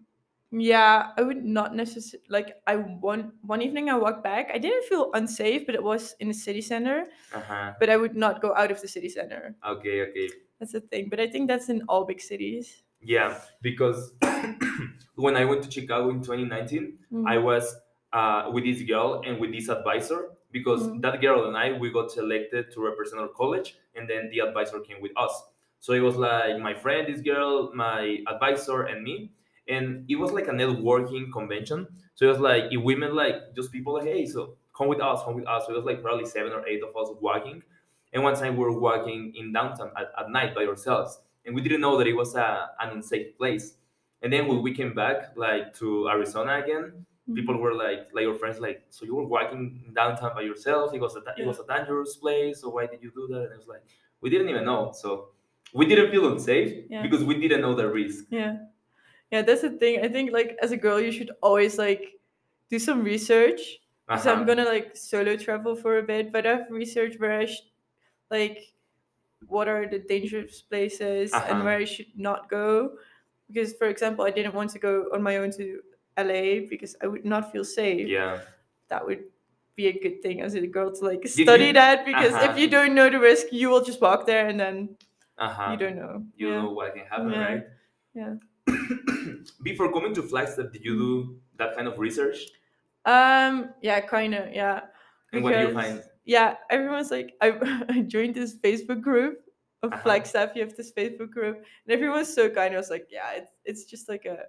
yeah, 0.52 1.10
I 1.16 1.22
would 1.22 1.44
not 1.44 1.74
necessarily 1.74 2.24
like. 2.28 2.56
I 2.66 2.76
one 2.76 3.32
one 3.42 3.62
evening 3.62 3.88
I 3.90 3.96
walked 3.96 4.22
back. 4.22 4.50
I 4.54 4.58
didn't 4.58 4.84
feel 4.84 5.10
unsafe, 5.14 5.64
but 5.66 5.74
it 5.74 5.82
was 5.82 6.14
in 6.20 6.28
the 6.28 6.34
city 6.34 6.60
center. 6.60 7.06
Uh 7.34 7.40
huh. 7.40 7.72
But 7.80 7.88
I 7.90 7.96
would 7.96 8.14
not 8.16 8.40
go 8.42 8.54
out 8.54 8.70
of 8.70 8.80
the 8.80 8.88
city 8.88 9.08
center. 9.08 9.56
Okay, 9.66 10.02
okay. 10.02 10.28
That's 10.60 10.72
the 10.72 10.80
thing. 10.80 11.08
But 11.08 11.18
I 11.20 11.26
think 11.26 11.48
that's 11.48 11.68
in 11.68 11.82
all 11.88 12.04
big 12.04 12.20
cities. 12.20 12.82
Yeah, 13.00 13.40
because 13.62 14.12
when 15.16 15.36
I 15.36 15.44
went 15.44 15.62
to 15.64 15.70
Chicago 15.70 16.10
in 16.10 16.22
2019, 16.22 16.98
Mm. 17.12 17.28
I 17.28 17.36
was 17.38 17.74
uh, 18.12 18.50
with 18.52 18.64
this 18.64 18.82
girl 18.82 19.22
and 19.26 19.38
with 19.40 19.52
this 19.52 19.68
advisor 19.68 20.30
because 20.50 20.82
Mhm. 20.86 21.00
that 21.02 21.20
girl 21.20 21.46
and 21.48 21.56
I 21.56 21.72
we 21.78 21.90
got 21.90 22.10
selected 22.10 22.70
to 22.72 22.80
represent 22.84 23.20
our 23.20 23.28
college, 23.28 23.76
and 23.96 24.08
then 24.08 24.28
the 24.30 24.40
advisor 24.40 24.80
came 24.80 25.00
with 25.00 25.12
us. 25.16 25.32
So 25.80 25.92
it 25.94 26.00
was 26.00 26.16
like 26.16 26.58
my 26.60 26.74
friend, 26.74 27.08
this 27.08 27.20
girl, 27.22 27.72
my 27.74 28.22
advisor, 28.28 28.82
and 28.84 29.02
me, 29.02 29.32
and 29.68 30.04
it 30.10 30.16
was 30.16 30.32
like 30.32 30.48
a 30.48 30.52
networking 30.52 31.32
convention. 31.32 31.86
So 32.14 32.26
it 32.26 32.28
was 32.28 32.38
like 32.40 32.64
if 32.70 32.82
we 32.82 32.94
met 32.94 33.14
like 33.14 33.54
just 33.54 33.72
people 33.72 33.94
like, 33.94 34.04
hey, 34.04 34.26
so 34.26 34.56
come 34.76 34.88
with 34.88 35.00
us, 35.00 35.22
come 35.24 35.34
with 35.36 35.46
us. 35.46 35.64
So 35.66 35.72
it 35.72 35.76
was 35.76 35.84
like 35.84 36.02
probably 36.02 36.26
seven 36.26 36.52
or 36.52 36.66
eight 36.66 36.82
of 36.82 36.96
us 36.96 37.08
walking, 37.20 37.62
and 38.12 38.22
one 38.22 38.34
time 38.34 38.56
we 38.56 38.64
were 38.64 38.78
walking 38.78 39.32
in 39.36 39.52
downtown 39.52 39.90
at, 39.96 40.12
at 40.18 40.30
night 40.30 40.54
by 40.54 40.64
ourselves, 40.66 41.18
and 41.46 41.54
we 41.54 41.60
didn't 41.62 41.80
know 41.80 41.96
that 41.98 42.06
it 42.06 42.14
was 42.14 42.34
a, 42.34 42.70
an 42.80 42.90
unsafe 42.90 43.36
place. 43.38 43.74
And 44.22 44.32
then 44.32 44.46
when 44.46 44.62
we 44.62 44.72
came 44.74 44.94
back 44.94 45.36
like 45.36 45.74
to 45.74 46.08
Arizona 46.08 46.62
again, 46.62 47.06
Mhm. 47.28 47.36
people 47.36 47.56
were 47.56 47.72
like 47.72 48.08
like 48.12 48.24
your 48.24 48.34
friends 48.34 48.58
like 48.58 48.82
so 48.90 49.04
you 49.04 49.14
were 49.14 49.24
walking 49.24 49.92
downtown 49.94 50.34
by 50.34 50.40
yourself 50.42 50.92
it 50.92 51.00
was 51.00 51.14
a 51.14 51.22
it 51.40 51.46
was 51.46 51.60
a 51.60 51.66
dangerous 51.72 52.16
place 52.16 52.60
so 52.62 52.68
why 52.68 52.84
did 52.84 53.00
you 53.00 53.12
do 53.14 53.28
that 53.32 53.42
and 53.44 53.52
it 53.52 53.58
was 53.62 53.68
like 53.68 53.84
we 54.20 54.28
didn't 54.28 54.48
even 54.48 54.64
know 54.64 54.90
so 54.92 55.28
we 55.72 55.86
didn't 55.86 56.10
feel 56.10 56.26
unsafe 56.32 56.70
Yeah. 56.90 57.00
because 57.00 57.22
we 57.22 57.34
didn't 57.38 57.60
know 57.60 57.76
the 57.76 57.86
risk 57.88 58.24
Yeah, 58.28 58.56
yeah, 59.32 59.42
that's 59.42 59.62
the 59.62 59.70
thing. 59.70 60.04
I 60.04 60.08
think 60.08 60.32
like 60.32 60.56
as 60.62 60.72
a 60.72 60.78
girl, 60.78 61.00
you 61.00 61.12
should 61.12 61.32
always 61.42 61.78
like 61.78 62.20
do 62.70 62.78
some 62.78 63.02
research. 63.04 63.80
Because 64.10 64.26
I'm 64.26 64.44
Uh-huh. 64.44 64.44
gonna 64.44 64.64
like 64.66 64.96
solo 64.96 65.36
travel 65.36 65.76
for 65.76 65.98
a 65.98 66.04
bit, 66.04 66.32
but 66.32 66.46
I've 66.46 66.70
researched 66.70 67.20
where 67.20 67.40
I 67.40 67.46
should 67.46 67.64
like 68.30 68.74
what 69.48 69.68
are 69.68 69.86
the 69.88 69.98
dangerous 69.98 70.62
places 70.62 71.32
Uh-huh. 71.32 71.46
and 71.50 71.64
where 71.64 71.78
I 71.78 71.84
should 71.84 72.12
not 72.16 72.48
go. 72.50 72.98
Because 73.48 73.74
for 73.74 73.88
example, 73.88 74.24
I 74.24 74.30
didn't 74.30 74.54
want 74.54 74.70
to 74.72 74.78
go 74.78 75.08
on 75.12 75.22
my 75.22 75.36
own 75.38 75.50
to 75.52 75.82
LA 76.16 76.60
because 76.68 76.96
I 77.02 77.06
would 77.06 77.24
not 77.24 77.52
feel 77.52 77.64
safe. 77.64 78.08
yeah 78.08 78.40
That 78.88 79.06
would 79.06 79.24
be 79.76 79.88
a 79.88 79.92
good 79.92 80.22
thing 80.22 80.42
as 80.42 80.54
a 80.54 80.66
girl 80.66 80.92
to 80.92 81.04
like 81.04 81.26
study 81.28 81.68
you- 81.68 81.72
that 81.74 82.04
because 82.06 82.34
Uh-huh. 82.34 82.52
if 82.52 82.58
you 82.58 82.68
don't 82.68 82.94
know 82.94 83.08
the 83.10 83.18
risk, 83.20 83.52
you 83.52 83.70
will 83.70 83.84
just 83.84 84.00
walk 84.00 84.26
there 84.26 84.46
and 84.48 84.60
then 84.60 84.96
uh-huh 85.38 85.72
you 85.72 85.78
don't 85.78 85.96
know. 85.96 86.24
you 86.36 86.48
yeah. 86.48 86.62
know 86.62 86.70
what 86.72 86.94
can 86.94 87.06
happen 87.06 87.32
Yeah. 87.32 87.48
right 87.48 87.64
Yeah. 88.14 88.34
before 89.62 89.92
coming 89.92 90.14
to 90.14 90.22
Flagstaff 90.22 90.72
did 90.72 90.84
you 90.84 90.96
do 90.96 91.36
that 91.58 91.74
kind 91.76 91.88
of 91.88 91.98
research 91.98 92.38
Um. 93.04 93.70
Yeah. 93.82 94.00
Kind 94.00 94.34
of. 94.34 94.52
Yeah. 94.54 94.82
and 95.32 95.42
what 95.42 95.52
do 95.54 95.60
you 95.60 95.72
find 95.74 96.02
yeah, 96.24 96.54
everyone's 96.70 97.10
like, 97.10 97.34
I, 97.42 97.50
I 97.88 98.02
joined 98.02 98.34
this 98.36 98.54
Facebook 98.56 99.00
group 99.02 99.42
of 99.82 99.92
Uh-huh. 99.92 100.02
Flagstaff. 100.02 100.54
You 100.54 100.62
have 100.62 100.76
this 100.76 100.92
Facebook 100.92 101.30
group, 101.30 101.56
and 101.58 101.90
everyone's 101.90 102.32
so 102.32 102.48
kind. 102.48 102.74
I 102.74 102.78
was 102.78 102.90
like, 102.90 103.08
yeah, 103.10 103.32
it's 103.34 103.50
it's 103.64 103.84
just 103.84 104.08
like 104.08 104.24
a 104.24 104.46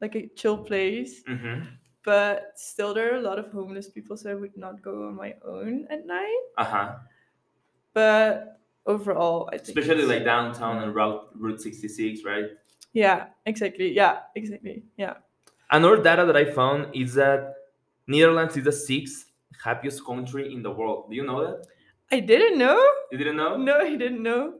like 0.00 0.16
a 0.16 0.28
chill 0.32 0.56
place, 0.56 1.20
mm-hmm. 1.28 1.68
but 2.04 2.52
still 2.56 2.94
there 2.94 3.12
are 3.12 3.18
a 3.18 3.22
lot 3.22 3.38
of 3.38 3.52
homeless 3.52 3.90
people, 3.92 4.16
so 4.16 4.30
I 4.30 4.34
would 4.34 4.56
not 4.56 4.80
go 4.80 5.08
on 5.08 5.14
my 5.16 5.34
own 5.44 5.84
at 5.90 6.06
night. 6.06 6.40
uh-huh 6.56 6.96
But 7.92 8.59
overall, 8.86 9.48
I 9.52 9.58
think 9.58 9.78
especially 9.78 10.04
like 10.04 10.24
downtown 10.24 10.82
and 10.82 10.94
route 10.94 11.28
route 11.34 11.60
66 11.60 12.24
right 12.24 12.50
yeah, 12.92 13.26
exactly, 13.46 13.92
yeah, 13.92 14.20
exactly, 14.34 14.82
yeah. 14.96 15.14
Another 15.70 16.02
data 16.02 16.24
that 16.26 16.36
I 16.36 16.44
found 16.44 16.88
is 16.94 17.14
that 17.14 17.54
Netherlands 18.08 18.56
is 18.56 18.64
the 18.64 18.72
sixth 18.72 19.30
happiest 19.62 20.04
country 20.04 20.52
in 20.52 20.62
the 20.62 20.70
world. 20.70 21.08
Do 21.08 21.14
you 21.14 21.24
know 21.24 21.40
that? 21.46 21.66
I 22.10 22.18
didn't 22.18 22.58
know. 22.58 22.84
You 23.12 23.18
didn't 23.18 23.36
know? 23.36 23.56
No, 23.56 23.76
I 23.78 23.94
didn't 23.94 24.22
know. 24.22 24.54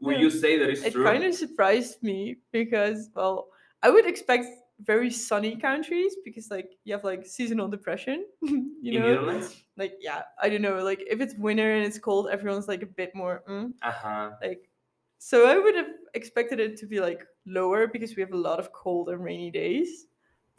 No. 0.00 0.10
you 0.10 0.30
say 0.30 0.58
that 0.58 0.68
it's 0.68 0.82
it 0.82 0.92
true? 0.92 1.04
kind 1.04 1.24
of 1.24 1.34
surprised 1.34 2.02
me 2.02 2.36
because 2.52 3.08
well 3.14 3.48
i 3.82 3.88
would 3.88 4.06
expect 4.06 4.46
very 4.80 5.10
sunny 5.10 5.56
countries 5.56 6.16
because 6.24 6.50
like 6.50 6.72
you 6.84 6.92
have 6.92 7.04
like 7.04 7.26
seasonal 7.26 7.68
depression 7.68 8.26
you 8.42 8.98
know? 9.00 9.48
Like 9.76 9.94
yeah 10.00 10.22
i 10.40 10.48
don't 10.48 10.62
know 10.62 10.82
like 10.84 11.02
if 11.08 11.20
it's 11.20 11.34
winter 11.34 11.74
and 11.74 11.84
it's 11.84 11.98
cold 11.98 12.28
everyone's 12.30 12.68
like 12.68 12.82
a 12.82 12.86
bit 12.86 13.14
more 13.14 13.42
mm, 13.48 13.72
Uh-huh. 13.82 14.30
like 14.42 14.70
so 15.18 15.46
i 15.48 15.58
would 15.58 15.74
have 15.74 15.88
expected 16.14 16.60
it 16.60 16.76
to 16.78 16.86
be 16.86 17.00
like 17.00 17.26
lower 17.46 17.86
because 17.86 18.16
we 18.16 18.22
have 18.22 18.32
a 18.32 18.36
lot 18.36 18.58
of 18.60 18.72
cold 18.72 19.08
and 19.08 19.24
rainy 19.24 19.50
days 19.50 20.06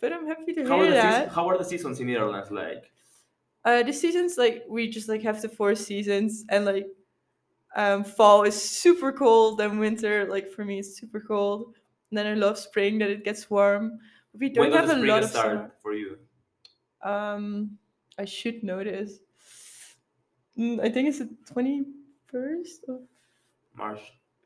but 0.02 0.12
i'm 0.14 0.28
happy 0.28 0.54
to 0.54 0.64
How 0.68 0.82
hear 0.82 0.92
that. 0.94 1.02
season, 1.02 1.30
how 1.30 1.48
are 1.48 1.58
the 1.58 1.64
seasons 1.64 2.00
in 2.00 2.08
Netherlands 2.08 2.52
like? 2.52 2.92
uh 3.64 3.84
the 3.84 3.94
seasons 3.94 4.38
like 4.38 4.64
we 4.68 4.88
just 4.90 5.10
like 5.10 5.22
have 5.22 5.42
the 5.42 5.50
four 5.50 5.76
seasons 5.76 6.46
and 6.50 6.66
like 6.66 6.88
um 7.76 8.04
fall 8.04 8.44
is 8.44 8.62
super 8.62 9.12
cold 9.12 9.62
and 9.62 9.80
winter 9.80 10.26
like 10.30 10.50
for 10.50 10.66
me 10.66 10.80
is 10.80 10.98
super 10.98 11.20
cold 11.20 11.76
and 12.10 12.18
then 12.18 12.28
i 12.28 12.34
love 12.34 12.58
spring 12.58 13.00
that 13.00 13.10
it 13.10 13.24
gets 13.24 13.50
warm 13.50 14.00
but 14.32 14.40
we 14.42 14.50
don't 14.50 14.72
have 14.74 14.90
a 14.90 14.96
lot 15.06 15.24
of 15.24 15.30
start 15.30 15.48
summer 15.52 15.72
for 15.82 15.94
you? 15.94 16.18
um 17.04 17.78
i 18.18 18.26
should 18.26 18.64
know 18.64 18.84
this 18.84 19.20
Mm, 20.58 20.80
i 20.80 20.90
think 20.90 21.10
it's 21.10 21.20
the 21.20 21.28
21st 21.52 22.86
of 22.88 23.02
March, 23.76 24.00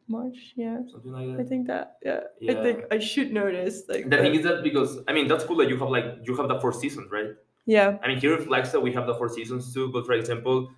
march 0.08 0.54
yeah 0.56 0.80
something 0.92 1.12
like 1.12 1.28
that. 1.28 1.40
i 1.40 1.44
think 1.46 1.68
that 1.68 1.98
yeah, 2.04 2.22
Yeah. 2.42 2.52
i 2.52 2.64
think 2.64 2.78
i 2.90 2.98
should 2.98 3.32
know 3.32 3.46
this 3.52 3.84
like 3.88 4.10
The 4.10 4.18
thing 4.18 4.34
is 4.34 4.44
that 4.44 4.64
because 4.64 4.98
I 5.08 5.14
mean 5.14 5.28
that's 5.28 5.44
cool 5.46 5.58
that 5.58 5.70
you 5.70 5.78
have 5.78 5.90
like 5.90 6.06
you 6.26 6.36
have 6.38 6.48
the 6.50 6.60
four 6.60 6.74
seasons, 6.74 7.12
right? 7.12 7.38
yeah 7.68 8.00
I 8.02 8.08
mean 8.08 8.18
here 8.18 8.34
in 8.36 8.42
Flagstaff 8.44 8.82
we 8.82 8.92
have 8.98 9.06
the 9.06 9.14
four 9.14 9.30
seasons 9.30 9.72
too, 9.74 9.92
but 9.94 10.08
for 10.08 10.14
example, 10.14 10.74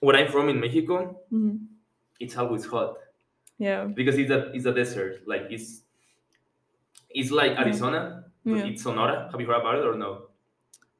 where 0.00 0.16
I'm 0.20 0.28
from 0.30 0.50
in 0.52 0.60
Mexico, 0.60 1.16
mhm, 1.32 1.64
it's 2.20 2.36
always 2.36 2.66
hot. 2.66 2.98
yeah 3.58 3.84
because 3.98 4.18
it's 4.20 4.30
a 4.30 4.52
it's 4.52 4.66
a 4.68 4.74
desert. 4.74 5.24
Like 5.26 5.48
it's 5.48 5.84
it's 7.14 7.30
like 7.30 7.52
Arizona, 7.58 8.24
Yeah. 8.44 8.66
it's 8.66 8.82
Sonora. 8.82 9.28
Have 9.30 9.40
you 9.40 9.46
heard 9.46 9.60
about 9.60 9.76
it 9.78 9.84
or 9.86 9.94
no? 9.96 10.28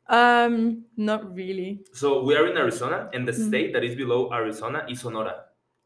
um 0.09 0.85
not 0.96 1.22
really 1.35 1.81
So 1.92 2.22
we 2.27 2.35
are 2.37 2.46
in 2.51 2.57
Arizona, 2.57 3.09
and 3.14 3.27
the 3.27 3.33
Mhm. 3.33 3.48
state 3.48 3.72
that 3.72 3.85
is 3.85 3.94
below 3.94 4.33
Arizona 4.33 4.85
is 4.88 5.01
Sonora. 5.01 5.35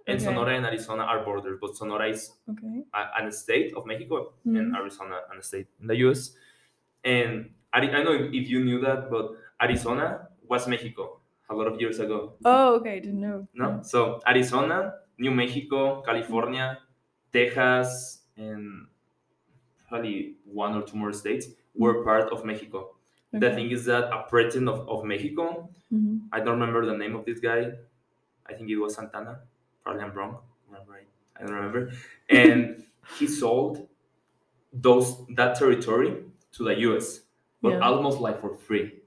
And 0.09 0.17
Okay. 0.17 0.25
Sonora 0.27 0.53
and 0.57 0.65
Arizona 0.67 1.03
are 1.05 1.21
borders, 1.25 1.59
but 1.61 1.77
Sonora 1.77 2.09
is 2.09 2.23
okay 2.53 2.77
a, 2.95 3.01
an 3.23 3.31
state 3.33 3.75
of 3.77 3.87
Mexico, 3.87 4.33
Mhm. 4.47 4.59
and 4.59 4.67
Arizona 4.77 5.17
an 5.31 5.43
state 5.43 5.69
in 5.81 5.87
the 5.87 5.97
U.S. 6.07 6.35
And 7.05 7.51
Ari- 7.75 7.93
I 7.95 8.03
know 8.03 8.15
if, 8.15 8.33
if 8.33 8.49
you 8.49 8.65
knew 8.65 8.81
that, 8.81 9.11
but 9.11 9.27
Arizona 9.61 10.07
was 10.49 10.67
Mexico 10.67 11.21
a 11.51 11.55
lot 11.55 11.67
of 11.71 11.81
years 11.81 11.99
ago. 12.01 12.19
oh 12.45 12.77
okay 12.77 12.95
i 12.97 13.01
didn't 13.05 13.21
know 13.21 13.47
No, 13.55 13.69
so 13.83 13.99
Arizona, 14.27 14.95
New 15.19 15.31
Mexico, 15.43 16.01
California, 16.03 16.79
Texas, 17.33 18.23
and 18.37 18.87
probably 19.89 20.37
one 20.45 20.75
or 20.77 20.83
two 20.83 20.97
more 20.97 21.13
states 21.13 21.47
were 21.75 22.03
part 22.05 22.33
of 22.33 22.45
Mexico. 22.45 22.97
The 23.33 23.51
thing 23.53 23.71
is 23.71 23.85
that 23.85 24.05
a 24.13 24.25
president 24.29 24.69
of, 24.69 24.89
of 24.89 25.05
Mexico, 25.05 25.69
Mhm. 25.93 26.29
I 26.33 26.41
don't 26.41 26.59
remember 26.59 26.87
the 26.87 26.97
name 26.97 27.15
of 27.17 27.25
this 27.25 27.39
guy. 27.41 27.73
I 28.47 28.55
think 28.55 28.71
it 28.71 28.77
was 28.79 28.95
Santa 28.97 29.17
Anna. 29.19 29.41
Probably 29.83 30.03
I'm 30.03 30.13
wrong. 30.13 30.39
Right. 30.71 31.09
I 31.37 31.41
don't 31.47 31.55
remember. 31.55 31.93
And 32.31 32.85
he 33.19 33.27
sold 33.27 33.89
those 34.73 35.27
that 35.37 35.57
territory 35.59 36.25
to 36.53 36.65
the 36.65 36.75
US, 36.81 37.23
but 37.63 37.73
Yeah. 37.75 37.81
almost 37.81 38.21
like 38.21 38.41
for 38.41 38.55
free. 38.55 39.03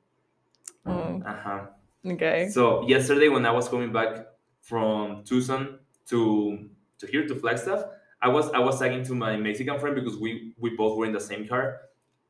Oh, 0.86 1.22
Uh-huh. 1.26 1.68
okay 2.06 2.50
So 2.50 2.88
yesterday 2.88 3.30
when 3.30 3.46
I 3.46 3.52
was 3.52 3.68
coming 3.70 3.92
back 3.92 4.26
from 4.62 5.24
Tucson 5.24 5.80
to 6.08 6.70
to 7.00 7.08
here 7.08 7.28
to 7.28 7.36
Flagstaff, 7.36 7.86
I 8.21 8.27
was 8.29 8.49
I 8.51 8.60
was 8.60 8.79
talking 8.79 9.03
to 9.05 9.15
my 9.15 9.38
Mexican 9.38 9.79
friend 9.79 9.95
because 9.95 10.17
we 10.17 10.53
we 10.58 10.71
both 10.71 10.97
were 10.97 11.05
in 11.05 11.13
the 11.13 11.21
same 11.21 11.47
car, 11.47 11.82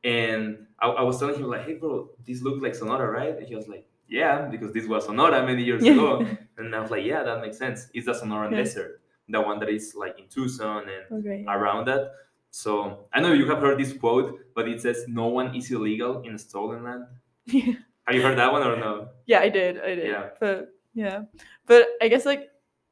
and 0.04 0.66
I, 0.78 0.88
I 0.88 1.02
was 1.02 1.18
telling 1.18 1.36
him 1.36 1.44
like, 1.48 1.64
hey 1.66 1.74
bro, 1.74 2.10
this 2.24 2.42
looks 2.42 2.62
like 2.62 2.74
Sonora, 2.74 3.10
right? 3.10 3.36
And 3.36 3.46
he 3.46 3.54
was 3.54 3.68
like, 3.68 3.86
yeah, 4.08 4.42
because 4.46 4.72
this 4.72 4.86
was 4.86 5.04
Sonora 5.06 5.44
many 5.44 5.62
years 5.64 5.82
ago, 5.82 6.26
and 6.58 6.74
I 6.74 6.80
was 6.80 6.90
like, 6.90 7.04
yeah, 7.04 7.22
that 7.22 7.40
makes 7.40 7.58
sense. 7.58 7.88
It's 7.94 8.06
the 8.06 8.12
Sonoran 8.12 8.52
Yeah. 8.52 8.58
Desert, 8.58 9.00
the 9.28 9.40
one 9.40 9.58
that 9.60 9.68
is 9.68 9.94
like 9.96 10.18
in 10.18 10.28
Tucson 10.28 10.84
and 10.88 11.04
oh, 11.10 11.16
okay. 11.18 11.44
around 11.48 11.86
that. 11.88 12.12
So 12.52 13.06
I 13.12 13.20
know 13.20 13.32
you 13.32 13.46
have 13.48 13.58
heard 13.58 13.78
this 13.78 13.92
quote, 13.92 14.38
but 14.54 14.68
it 14.68 14.80
says 14.80 15.04
no 15.08 15.26
one 15.28 15.54
is 15.54 15.70
illegal 15.70 16.22
in 16.22 16.36
stolen 16.38 16.82
land. 16.82 17.04
Have 18.06 18.16
you 18.16 18.22
heard 18.22 18.38
that 18.38 18.50
one 18.50 18.62
or 18.62 18.76
no? 18.76 19.08
yeah, 19.26 19.38
I 19.38 19.48
did. 19.48 19.80
I 19.80 19.94
did. 19.94 20.06
Yeah. 20.08 20.28
But 20.40 20.68
yeah. 20.94 21.22
But 21.66 21.86
I 22.02 22.08
guess 22.08 22.26
like 22.26 22.48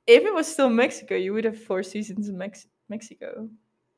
if 0.06 0.22
it 0.22 0.32
was 0.32 0.46
still 0.46 0.68
Mexico, 0.68 1.16
you 1.16 1.32
would 1.34 1.44
have 1.44 1.60
four 1.60 1.82
seasons 1.82 2.28
in 2.28 2.38
Mex- 2.38 2.68
Mexico. 2.88 3.48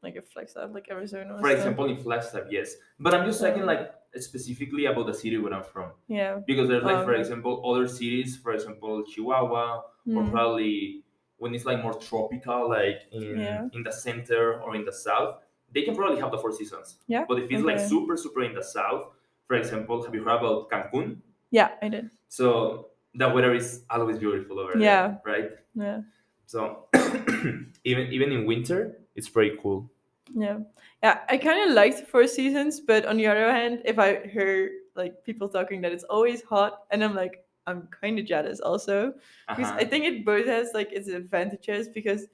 Like 0.02 0.16
if 0.16 0.28
Flagstaff, 0.28 0.70
like 0.72 0.88
Arizona. 0.90 1.38
For 1.40 1.50
example, 1.50 1.84
in 1.86 1.96
Flagstaff, 1.98 2.44
yes. 2.50 2.74
But 2.98 3.12
I'm 3.14 3.26
just 3.26 3.40
talking 3.40 3.60
Um, 3.62 3.66
like 3.66 3.92
specifically 4.16 4.86
about 4.86 5.06
the 5.06 5.14
city 5.14 5.36
where 5.38 5.52
I'm 5.54 5.62
from. 5.62 5.90
Yeah. 6.08 6.40
Because 6.46 6.68
there's 6.68 6.82
like, 6.82 6.96
Oh, 6.98 7.04
for 7.04 7.14
example, 7.14 7.62
other 7.70 7.86
cities, 7.86 8.36
for 8.36 8.52
example, 8.52 9.04
Chihuahua, 9.04 9.82
or 10.16 10.22
Mm. 10.22 10.30
probably 10.30 11.04
when 11.36 11.54
it's 11.54 11.64
like 11.66 11.82
more 11.82 11.94
tropical, 11.94 12.68
like 12.68 13.02
in, 13.12 13.38
Yeah. 13.38 13.68
in 13.74 13.82
the 13.82 13.92
center 13.92 14.60
or 14.62 14.74
in 14.74 14.84
the 14.84 14.92
south, 14.92 15.36
they 15.72 15.82
can 15.82 15.94
probably 15.94 16.18
have 16.20 16.30
the 16.32 16.38
four 16.38 16.52
seasons. 16.52 16.98
Yeah, 17.06 17.24
But 17.28 17.38
if 17.38 17.50
it's 17.50 17.62
like 17.62 17.78
super, 17.78 18.16
super 18.16 18.42
in 18.42 18.54
the 18.54 18.62
south, 18.64 19.04
for 19.46 19.54
example, 19.56 20.02
have 20.04 20.14
you 20.14 20.24
heard 20.24 20.38
about 20.40 20.68
Cancun? 20.70 21.18
Yeah, 21.50 21.70
I 21.82 21.88
did. 21.88 22.10
So 22.28 22.88
the 23.14 23.28
weather 23.28 23.54
is 23.54 23.84
always 23.90 24.18
beautiful 24.18 24.58
over 24.60 24.76
Yeah. 24.78 25.06
there, 25.08 25.20
right? 25.24 25.50
Yeah. 25.74 26.00
So 26.46 26.88
even 27.84 28.12
even 28.12 28.32
in 28.32 28.46
winter, 28.46 28.98
it's 29.14 29.28
pretty 29.28 29.56
cool. 29.60 29.90
Yeah. 30.34 30.60
Yeah. 31.02 31.20
I 31.28 31.38
kind 31.38 31.68
of 31.68 31.74
liked 31.74 32.06
Four 32.06 32.26
Seasons, 32.26 32.80
but 32.80 33.04
on 33.06 33.16
the 33.16 33.26
other 33.26 33.50
hand, 33.50 33.82
if 33.84 33.98
I 33.98 34.26
hear 34.26 34.70
like 34.94 35.24
people 35.24 35.48
talking 35.48 35.80
that 35.82 35.92
it's 35.92 36.04
always 36.04 36.42
hot, 36.42 36.84
and 36.90 37.02
I'm 37.02 37.14
like, 37.14 37.44
I'm 37.66 37.88
kind 37.88 38.18
of 38.18 38.26
jealous 38.26 38.60
also. 38.60 39.14
Because 39.48 39.70
Uh-huh. 39.70 39.80
I 39.80 39.84
think 39.84 40.04
it 40.04 40.24
both 40.24 40.46
has 40.46 40.70
like 40.74 40.92
its 40.92 41.08
advantages 41.08 41.88
because 41.88 42.26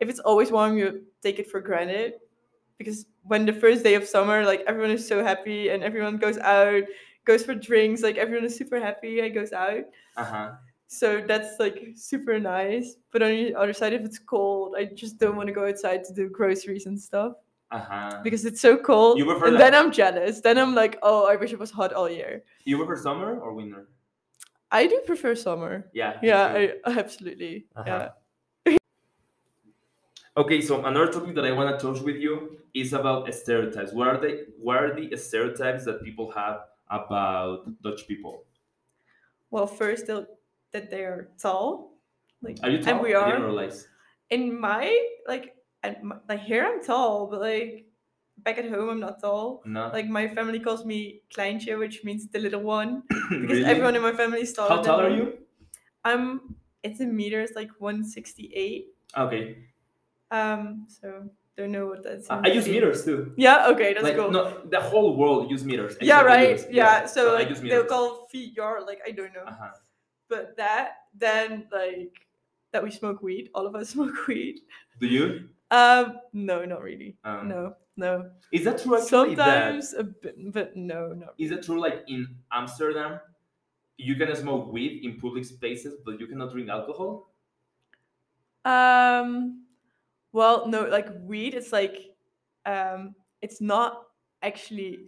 if 0.00 0.08
it's 0.08 0.20
always 0.20 0.50
warm, 0.52 0.78
you 0.78 1.06
take 1.22 1.38
it 1.38 1.50
for 1.50 1.60
granted. 1.60 2.14
Because 2.78 3.06
when 3.22 3.46
the 3.46 3.52
first 3.52 3.84
day 3.84 3.94
of 3.94 4.06
summer, 4.06 4.44
like 4.44 4.62
everyone 4.66 4.90
is 4.90 5.06
so 5.06 5.22
happy 5.22 5.68
and 5.68 5.82
everyone 5.84 6.16
goes 6.18 6.38
out, 6.38 6.84
goes 7.24 7.44
for 7.44 7.54
drinks, 7.54 8.02
like 8.02 8.16
everyone 8.16 8.44
is 8.46 8.56
super 8.56 8.80
happy 8.80 9.20
and 9.20 9.34
goes 9.34 9.52
out. 9.52 9.84
Uh-huh. 10.16 10.52
So 10.92 11.22
that's 11.24 11.60
like 11.60 11.92
super 11.94 12.40
nice. 12.40 12.96
But 13.12 13.22
on 13.22 13.30
the 13.30 13.54
other 13.54 13.72
side, 13.72 13.92
if 13.92 14.02
it's 14.02 14.18
cold, 14.18 14.74
I 14.76 14.86
just 14.86 15.18
don't 15.18 15.36
want 15.36 15.46
to 15.46 15.52
go 15.52 15.68
outside 15.68 16.02
to 16.06 16.12
do 16.12 16.28
groceries 16.28 16.86
and 16.86 16.98
stuff 17.00 17.34
Uh-huh. 17.70 18.18
because 18.24 18.44
it's 18.44 18.60
so 18.60 18.76
cold. 18.76 19.16
You 19.16 19.24
prefer 19.24 19.46
and 19.46 19.56
then 19.60 19.72
I'm 19.72 19.92
jealous. 19.92 20.40
Then 20.40 20.58
I'm 20.58 20.74
like, 20.74 20.98
oh, 21.04 21.26
I 21.30 21.36
wish 21.36 21.52
it 21.52 21.60
was 21.60 21.70
hot 21.70 21.92
all 21.92 22.10
year. 22.10 22.42
You 22.64 22.76
prefer 22.76 22.96
summer 23.00 23.38
or 23.38 23.54
winter? 23.54 23.86
I 24.72 24.88
do 24.88 24.98
prefer 25.06 25.36
summer. 25.36 25.86
Yeah. 25.92 26.18
Yeah. 26.24 26.42
I, 26.58 26.74
absolutely. 26.98 27.66
Uh-huh. 27.76 28.08
Yeah. 28.66 28.76
Okay, 30.36 30.60
so 30.60 30.84
another 30.84 31.12
topic 31.12 31.34
that 31.34 31.44
I 31.44 31.52
want 31.52 31.70
to 31.78 31.86
touch 31.86 32.00
with 32.02 32.16
you 32.16 32.58
is 32.74 32.92
about 32.92 33.32
stereotypes. 33.34 33.92
What 33.92 34.06
are 34.08 34.18
the 34.18 34.46
what 34.58 34.76
are 34.82 34.94
the 34.94 35.16
stereotypes 35.16 35.84
that 35.84 36.02
people 36.02 36.30
have 36.32 36.66
about 36.88 37.66
Dutch 37.82 38.06
people? 38.06 38.44
Well, 39.50 39.66
first 39.66 40.06
they'll, 40.06 40.26
that 40.72 40.90
they 40.90 41.02
are 41.04 41.28
tall. 41.40 41.98
Like, 42.42 42.58
Are 42.62 42.70
you 42.70 42.82
tall? 42.82 42.94
And 42.94 43.02
we 43.02 43.14
are. 43.14 43.40
realize. 43.42 43.86
In 44.30 44.58
my 44.60 44.86
like, 45.26 45.56
my, 46.02 46.16
like 46.28 46.40
here 46.40 46.64
I'm 46.64 46.82
tall, 46.82 47.26
but 47.30 47.40
like 47.40 47.86
back 48.38 48.58
at 48.58 48.68
home 48.70 48.88
I'm 48.88 49.00
not 49.00 49.20
tall. 49.20 49.62
No. 49.66 49.90
Like 49.92 50.06
my 50.08 50.28
family 50.28 50.60
calls 50.60 50.84
me 50.84 51.20
Kleintje, 51.34 51.78
which 51.78 52.04
means 52.04 52.28
the 52.28 52.38
little 52.38 52.62
one, 52.62 53.02
because 53.08 53.30
Really? 53.58 53.64
everyone 53.64 53.96
in 53.96 54.02
my 54.02 54.12
family 54.12 54.40
is 54.42 54.52
taller. 54.52 54.76
How 54.76 54.82
tall 54.82 55.00
are 55.00 55.10
you? 55.10 55.38
I'm. 56.04 56.54
It's 56.82 57.00
in 57.00 57.14
meters, 57.14 57.50
like 57.54 57.68
168. 57.78 58.86
Okay. 59.18 59.58
Um. 60.30 60.86
So 60.88 61.28
don't 61.58 61.72
know 61.72 61.86
what 61.88 62.02
that's. 62.04 62.30
I 62.30 62.40
I 62.44 62.48
use 62.48 62.66
meters 62.68 63.04
too. 63.04 63.32
Yeah. 63.36 63.68
Okay. 63.68 63.92
That's 63.92 64.04
like 64.04 64.16
cool. 64.16 64.30
no, 64.30 64.62
the 64.70 64.80
whole 64.80 65.16
world 65.16 65.50
use 65.50 65.64
meters. 65.64 65.96
yeah. 66.00 66.22
Right. 66.22 66.56
US. 66.56 66.66
Yeah. 66.70 67.04
So, 67.06 67.34
I 67.36 67.42
like 67.42 67.60
they'll 67.60 67.84
call 67.84 68.28
feet 68.30 68.56
yard. 68.56 68.84
Like 68.86 69.00
I 69.06 69.10
don't 69.10 69.34
know. 69.34 69.44
Uh-huh. 69.46 69.72
But 70.30 70.56
that 70.56 71.10
then 71.12 71.66
like 71.70 72.14
that 72.72 72.82
we 72.82 72.90
smoke 72.90 73.20
weed. 73.20 73.50
All 73.54 73.66
of 73.66 73.74
us 73.74 73.90
smoke 73.94 74.26
weed. 74.26 74.60
Do 74.98 75.06
you? 75.06 75.50
Um. 75.70 76.18
No. 76.32 76.64
Not 76.64 76.82
really. 76.82 77.18
Um, 77.24 77.48
No. 77.48 77.74
No. 77.96 78.30
Is 78.50 78.64
that 78.64 78.80
true? 78.82 78.96
Actually, 78.96 79.34
that 79.34 79.82
Sometimes 79.82 79.92
a 79.92 80.04
bit, 80.04 80.34
but 80.52 80.74
no. 80.74 81.12
Not. 81.12 81.34
is 81.36 81.50
it 81.50 81.62
true? 81.62 81.78
Like 81.78 82.04
in 82.08 82.26
Amsterdam, 82.50 83.20
you 83.98 84.16
can 84.16 84.34
smoke 84.34 84.72
weed 84.72 85.04
in 85.04 85.20
public 85.20 85.44
spaces, 85.44 85.98
but 86.04 86.18
you 86.18 86.26
cannot 86.26 86.52
drink 86.52 86.70
alcohol. 86.70 87.28
Um, 88.64 89.64
well, 90.32 90.66
no, 90.68 90.84
like 90.84 91.08
weed, 91.22 91.54
it's 91.54 91.72
like, 91.72 92.16
um, 92.64 93.14
it's 93.42 93.60
not 93.60 94.08
actually 94.42 95.06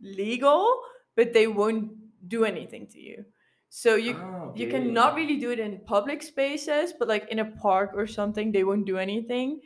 legal, 0.00 0.82
but 1.16 1.32
they 1.32 1.46
won't 1.46 1.92
do 2.28 2.44
anything 2.44 2.86
to 2.88 3.00
you. 3.00 3.24
So 3.70 3.96
you 3.96 4.24
Ah, 4.24 4.54
you 4.54 4.68
cannot 4.68 5.14
really 5.14 5.38
do 5.38 5.50
it 5.52 5.60
in 5.60 5.84
public 5.84 6.22
spaces, 6.22 6.92
but 6.98 7.08
like 7.08 7.28
in 7.28 7.38
a 7.38 7.50
park 7.52 7.92
or 7.94 8.06
something, 8.06 8.52
they 8.52 8.64
won't 8.64 8.86
do 8.86 8.98
anything. 8.98 9.60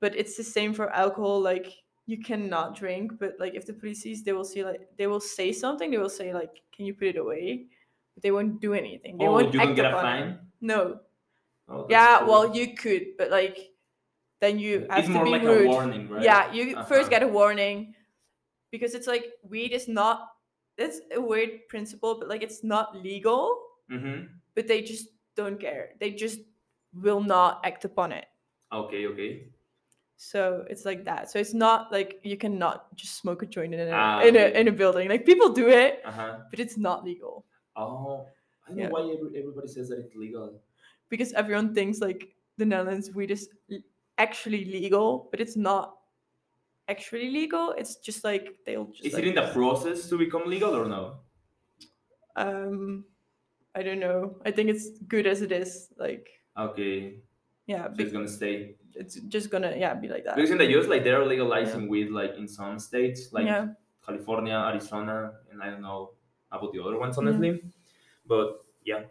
But 0.00 0.16
it's 0.16 0.36
the 0.36 0.44
same 0.44 0.74
for 0.74 0.90
alcohol. 0.90 1.40
Like 1.40 1.66
you 2.06 2.20
cannot 2.22 2.76
drink, 2.76 3.12
but 3.18 3.34
like 3.38 3.54
if 3.54 3.66
the 3.66 3.72
police 3.72 4.02
sees, 4.02 4.22
they 4.24 4.32
will 4.32 4.44
see 4.44 4.64
like 4.64 4.96
they 4.96 5.06
will 5.06 5.20
say 5.20 5.52
something. 5.52 5.90
They 5.90 5.98
will 5.98 6.10
say 6.10 6.34
like, 6.34 6.62
"Can 6.72 6.86
you 6.86 6.94
put 6.94 7.08
it 7.08 7.16
away?" 7.16 7.68
But 8.14 8.22
they 8.22 8.30
won't 8.32 8.60
do 8.60 8.74
anything. 8.74 9.18
They 9.18 9.28
Oh, 9.28 9.28
won't 9.28 9.52
you 9.52 9.60
don't 9.60 9.74
get 9.74 9.86
a 9.92 9.96
upon 9.96 10.08
it. 10.10 10.28
fine. 10.28 10.52
No, 10.60 11.00
Oh, 11.68 11.84
yeah, 11.88 12.24
cool. 12.24 12.28
well, 12.28 12.56
you 12.56 12.74
could, 12.76 13.16
but 13.18 13.30
like, 13.30 13.74
then 14.40 14.58
you 14.60 14.86
have 14.90 14.96
it's 14.96 15.08
to 15.12 15.20
more 15.20 15.20
be 15.20 15.38
like 15.38 15.42
rude. 15.42 15.70
a 15.70 15.72
warning, 15.72 16.08
right? 16.08 16.22
Yeah, 16.22 16.52
you 16.52 16.76
Uh-huh. 16.76 16.84
first 16.84 17.10
get 17.10 17.22
a 17.22 17.28
warning 17.28 17.94
because 18.70 18.94
it's 18.94 19.08
like 19.08 19.34
weed 19.42 19.72
is 19.72 19.88
not. 19.88 20.28
It's 20.78 21.00
a 21.14 21.20
weird 21.20 21.68
principle, 21.68 22.18
but 22.18 22.28
like 22.28 22.42
it's 22.42 22.64
not 22.64 22.96
legal, 22.96 23.60
Mm-hmm. 23.90 24.32
but 24.54 24.66
they 24.66 24.80
just 24.80 25.08
don't 25.36 25.60
care. 25.60 25.90
They 26.00 26.10
just 26.12 26.40
will 26.94 27.20
not 27.20 27.60
act 27.64 27.84
upon 27.84 28.12
it. 28.12 28.24
Okay, 28.72 29.06
okay. 29.06 29.48
So 30.16 30.64
it's 30.70 30.84
like 30.84 31.04
that. 31.04 31.30
So 31.30 31.38
it's 31.38 31.52
not 31.52 31.92
like 31.92 32.20
you 32.22 32.36
cannot 32.36 32.94
just 32.96 33.18
smoke 33.20 33.42
a 33.42 33.46
joint 33.46 33.74
in 33.74 33.80
a 33.80 33.92
Ah, 33.92 34.22
in 34.22 34.36
a 34.36 34.46
in 34.58 34.68
a 34.68 34.72
building. 34.72 35.08
Like 35.08 35.26
people 35.26 35.52
do 35.52 35.68
it, 35.68 36.00
Uh 36.04 36.12
huh. 36.12 36.32
but 36.50 36.60
it's 36.60 36.78
not 36.78 37.04
legal 37.04 37.44
Oh, 37.76 38.24
I 38.66 38.70
don't 38.70 38.78
know 38.78 38.88
why 38.90 39.00
every, 39.12 39.36
everybody 39.38 39.68
says 39.68 39.88
that 39.90 39.98
it's 39.98 40.14
legal. 40.16 40.62
because 41.10 41.32
everyone 41.34 41.74
thinks 41.74 42.00
like 42.00 42.34
the 42.56 42.64
Netherlands 42.64 43.10
weed 43.12 43.30
is 43.30 43.48
actually 44.18 44.64
legal, 44.64 45.28
but 45.30 45.40
it's 45.40 45.56
not 45.56 45.98
actually 46.88 47.30
legal. 47.30 47.72
It's 47.72 47.96
just 47.96 48.24
like 48.24 48.58
they'll 48.66 48.86
just 48.86 49.04
Is 49.04 49.14
like, 49.14 49.24
it 49.24 49.28
in 49.28 49.34
the 49.34 49.48
process 49.52 50.08
to 50.08 50.18
become 50.18 50.48
legal 50.48 50.74
or 50.74 50.86
no? 50.88 51.20
um 52.36 53.04
I 53.74 53.82
don't 53.82 54.00
know. 54.00 54.40
I 54.44 54.52
think 54.52 54.70
it's 54.70 54.98
good 55.08 55.26
as 55.26 55.42
it 55.42 55.52
is. 55.52 55.92
Like 55.98 56.28
Okay, 56.56 57.22
yeah, 57.66 57.92
so 57.92 58.02
it's 58.02 58.12
gonna 58.12 58.28
stay. 58.28 58.76
it's 58.94 59.16
just 59.16 59.50
gonna 59.50 59.74
yeah 59.76 59.94
be 59.94 60.08
like 60.08 60.24
that. 60.24 60.36
Because 60.36 60.50
in 60.52 60.58
the 60.58 60.66
US, 60.78 60.86
like 60.86 61.04
they're 61.04 61.24
legalizing 61.26 61.88
weed, 61.88 62.10
like 62.10 62.36
in 62.36 62.46
some 62.46 62.78
states, 62.78 63.32
like 63.32 63.46
yeah, 63.46 63.74
California, 64.06 64.54
Arizona, 64.54 65.40
and 65.50 65.62
I 65.62 65.70
don't 65.70 65.82
know 65.82 66.12
about 66.52 66.72
the 66.72 66.82
other 66.82 66.98
ones 66.98 67.16
Yeah. 67.20 67.22
honestly. 67.22 67.62
But 68.26 68.64
yeah, 68.84 69.04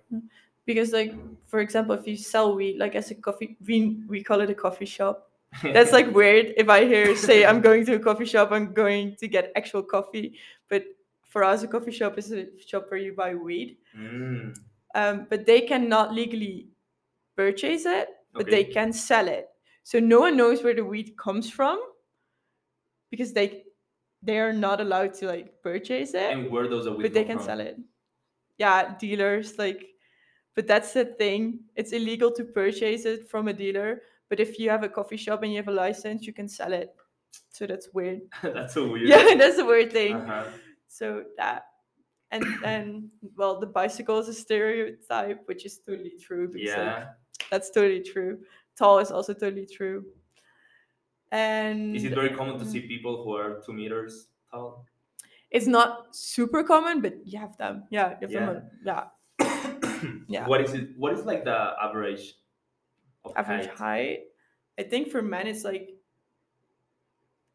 because 0.66 0.94
like 0.94 1.14
for 1.48 1.60
example, 1.60 1.96
if 1.96 2.08
you 2.08 2.18
sell 2.18 2.56
weed 2.56 2.78
like 2.80 2.96
as 2.96 3.12
a 3.12 3.16
coffee, 3.16 3.58
we 3.66 4.04
we 4.08 4.24
call 4.24 4.42
it 4.42 4.50
a 4.50 4.56
coffee 4.56 4.86
shop. 4.86 5.33
That's 5.62 5.92
like 5.92 6.12
weird. 6.16 6.54
If 6.58 6.70
I 6.70 6.86
hear 6.86 7.16
say 7.16 7.46
I'm 7.46 7.62
going 7.62 7.86
to 7.86 7.96
a 7.96 8.00
coffee 8.00 8.26
shop, 8.26 8.52
I'm 8.52 8.74
going 8.74 9.16
to 9.18 9.28
get 9.28 9.52
actual 9.56 9.84
coffee, 9.84 10.40
but 10.70 10.84
for 11.28 11.44
us, 11.44 11.64
a 11.64 11.68
coffee 11.68 11.92
shop 11.92 12.18
is 12.18 12.32
a 12.32 12.48
shop 12.60 12.86
where 12.90 13.00
you 13.00 13.14
buy 13.14 13.36
weed. 13.36 13.78
Mm, 13.98 14.56
um, 14.96 15.28
but 15.30 15.46
they 15.46 15.62
cannot 15.62 16.14
legally 16.14 16.70
purchase 17.36 17.86
it, 17.86 18.10
but 18.34 18.50
they 18.50 18.64
can 18.64 18.94
sell 18.94 19.28
it. 19.28 19.50
So 19.84 20.00
no 20.00 20.20
one 20.22 20.38
knows 20.38 20.64
where 20.64 20.74
the 20.74 20.86
weed 20.86 21.18
comes 21.18 21.50
from 21.50 21.82
because 23.10 23.34
they 23.34 23.64
they 24.22 24.40
are 24.40 24.54
not 24.54 24.80
allowed 24.80 25.14
to 25.16 25.28
like 25.28 25.62
purchase 25.62 26.14
it, 26.14 26.32
and 26.32 26.50
where 26.52 26.68
the 26.68 26.78
weed 26.92 27.02
but 27.02 27.14
they 27.14 27.24
can 27.24 27.38
from? 27.38 27.46
sell 27.46 27.60
it. 27.60 27.78
Yeah, 28.58 28.96
dealers 28.98 29.58
like, 29.58 29.86
but 30.56 30.68
that's 30.68 30.94
the 30.94 31.06
thing. 31.06 31.62
It's 31.76 31.92
illegal 31.92 32.32
to 32.34 32.44
purchase 32.44 33.06
it 33.06 33.30
from 33.30 33.48
a 33.48 33.54
dealer. 33.54 34.02
But 34.34 34.40
if 34.40 34.58
you 34.58 34.72
have 34.72 34.82
a 34.82 34.90
coffee 34.90 35.16
shop 35.16 35.44
and 35.44 35.52
you 35.54 35.58
have 35.58 35.68
a 35.68 35.72
license, 35.72 36.26
you 36.26 36.34
can 36.34 36.48
sell 36.50 36.74
it. 36.74 36.96
So 37.52 37.68
that's 37.68 37.90
weird. 37.94 38.22
That's 38.42 38.74
so 38.74 38.88
weird. 38.88 39.08
Yeah, 39.08 39.36
that's 39.38 39.60
a 39.60 39.66
weird 39.66 39.92
thing. 39.94 40.16
Uh-huh. 40.16 40.46
So 40.88 41.26
that, 41.38 41.66
and 42.32 42.44
then 42.64 43.12
well, 43.38 43.60
the 43.60 43.68
bicycle 43.68 44.18
is 44.18 44.28
a 44.28 44.34
stereotype, 44.34 45.42
which 45.46 45.68
is 45.68 45.78
totally 45.86 46.14
true. 46.20 46.48
Because, 46.48 46.70
like, 46.70 46.78
Yeah. 46.78 47.06
that's 47.52 47.70
totally 47.70 48.02
true. 48.02 48.40
Tall 48.76 48.98
is 48.98 49.12
also 49.12 49.34
totally 49.36 49.68
true. 49.68 50.04
And 51.32 51.96
Is 51.96 52.04
it 52.06 52.16
very 52.16 52.32
common 52.34 52.58
to 52.58 52.66
Mm. 52.66 52.72
see 52.72 52.82
people 52.88 53.24
who 53.24 53.36
are 53.38 53.62
two 53.64 53.74
meters 53.74 54.30
tall? 54.50 54.88
it's 55.52 55.68
not 55.68 56.16
super 56.16 56.64
common, 56.64 57.02
but 57.06 57.14
you 57.24 57.38
have 57.38 57.56
them. 57.58 57.84
Yeah, 57.92 58.18
you 58.18 58.26
have 58.26 58.32
Yeah. 58.32 58.40
them. 58.40 58.50
on- 58.50 58.70
Yeah. 58.90 59.04
Yeah. 60.28 60.48
What 60.48 60.62
is 60.66 60.74
it? 60.74 60.98
What 60.98 61.14
is 61.14 61.24
like 61.24 61.44
the 61.46 61.60
average 61.82 62.34
of 63.26 63.34
Average 63.38 63.68
height? 63.68 63.78
height. 63.78 64.20
I 64.80 64.84
think 64.84 65.10
for 65.10 65.22
men 65.22 65.48
it's 65.48 65.64
like 65.64 65.92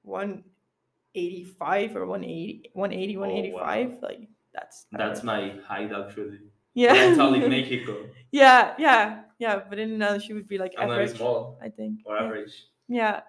185 0.03 1.97
or 1.97 2.07
180, 2.07 2.71
180, 2.73 3.17
Oh, 3.17 3.21
wow. 3.21 3.27
185. 3.29 4.03
Like 4.03 4.29
that's 4.55 4.87
That's 4.93 5.23
my 5.23 5.55
height 5.67 5.93
actually. 5.93 6.39
yeah. 6.75 7.15
Tall 7.15 7.35
in 7.35 7.49
Mexico. 7.57 8.07
yeah, 8.33 8.75
yeah, 8.79 9.23
yeah. 9.39 9.61
But 9.69 9.79
in 9.79 9.93
another 9.93 10.21
she 10.21 10.33
would 10.33 10.49
be 10.49 10.59
like 10.59 10.73
I'm 10.79 10.91
average. 10.91 11.17
small 11.17 11.59
I 11.63 11.69
think. 11.69 12.01
or 12.05 12.17
yeah. 12.17 12.25
average. 12.25 12.67
Yeah. 12.89 13.21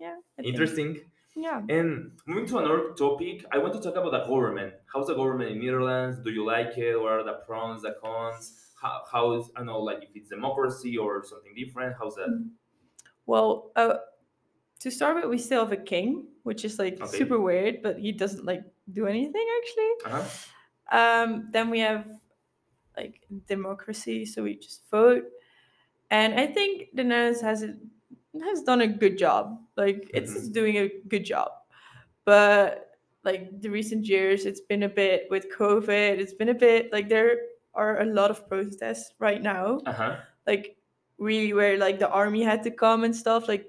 Yeah. 0.00 0.16
I 0.38 0.42
think. 0.42 0.54
Interesting. 0.54 1.00
Yeah. 1.34 1.62
And 1.68 2.12
moving 2.26 2.46
to 2.48 2.58
another 2.58 2.92
topic, 2.92 3.44
I 3.50 3.56
want 3.58 3.72
to 3.74 3.80
talk 3.80 3.96
about 3.96 4.10
the 4.12 4.24
government. 4.26 4.74
How's 4.92 5.06
the 5.06 5.14
government 5.14 5.52
in 5.52 5.64
Netherlands? 5.64 6.18
Do 6.22 6.30
you 6.30 6.44
like 6.44 6.76
it? 6.76 6.96
What 7.00 7.12
are 7.12 7.22
the 7.24 7.38
pros, 7.46 7.80
the 7.82 7.94
cons? 8.02 8.52
How, 8.82 9.04
how 9.10 9.32
is 9.34 9.50
I 9.56 9.60
don't 9.60 9.66
know 9.66 9.80
like 9.80 10.02
if 10.02 10.10
it's 10.16 10.28
democracy 10.30 10.98
or 10.98 11.24
something 11.24 11.54
different? 11.54 11.96
How's 11.98 12.16
that? 12.16 12.32
Well, 13.26 13.72
uh, 13.76 13.98
to 14.80 14.90
start 14.90 15.16
with, 15.16 15.26
we 15.26 15.38
still 15.38 15.64
have 15.64 15.72
a 15.72 15.82
king, 15.82 16.28
which 16.44 16.64
is 16.64 16.78
like 16.78 16.98
Okay. 17.00 17.08
super 17.08 17.40
weird, 17.40 17.82
but 17.82 17.98
he 17.98 18.12
doesn't 18.12 18.44
like 18.44 18.64
do 18.92 19.06
anything 19.06 19.46
actually. 19.62 19.92
Uh-huh. 20.04 20.28
Um, 20.92 21.48
then 21.52 21.70
we 21.70 21.80
have 21.80 22.06
like 22.96 23.26
democracy, 23.46 24.26
so 24.26 24.42
we 24.44 24.56
just 24.56 24.88
vote, 24.90 25.24
and 26.10 26.34
I 26.40 26.46
think 26.46 26.90
the 26.94 27.04
Netherlands 27.04 27.40
has 27.42 27.62
it 27.62 27.76
has 28.42 28.62
done 28.62 28.80
a 28.82 28.88
good 28.88 29.18
job. 29.18 29.60
Like 29.76 30.10
it's, 30.14 30.32
Mhm. 30.32 30.36
it's 30.36 30.48
doing 30.50 30.76
a 30.76 30.88
good 31.08 31.24
job, 31.24 31.52
but 32.24 32.90
like 33.24 33.60
the 33.60 33.70
recent 33.70 34.06
years, 34.06 34.46
it's 34.46 34.60
been 34.60 34.84
a 34.84 34.88
bit 34.88 35.28
with 35.30 35.50
COVID. 35.52 36.18
It's 36.20 36.34
been 36.34 36.50
a 36.50 36.54
bit 36.54 36.92
like 36.92 37.08
there 37.08 37.38
are 37.74 38.00
a 38.00 38.06
lot 38.06 38.30
of 38.30 38.48
protests 38.48 39.12
right 39.18 39.42
now 39.42 39.80
Uh-huh. 39.86 40.16
like 40.46 40.76
really 41.18 41.52
where 41.52 41.78
like 41.78 41.98
the 41.98 42.08
army 42.10 42.42
had 42.42 42.62
to 42.64 42.70
come 42.70 43.04
and 43.04 43.14
stuff 43.14 43.48
like 43.48 43.66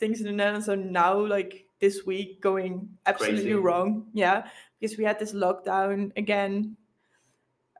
things 0.00 0.20
in 0.20 0.26
the 0.26 0.32
netherlands 0.32 0.68
are 0.68 0.76
now 0.76 1.14
like 1.18 1.66
this 1.80 2.04
week 2.06 2.40
going 2.40 2.88
absolutely 3.06 3.42
Crazy. 3.42 3.54
wrong 3.54 4.06
yeah 4.14 4.48
because 4.80 4.96
we 4.98 5.04
had 5.04 5.18
this 5.18 5.32
lockdown 5.32 6.10
again 6.16 6.76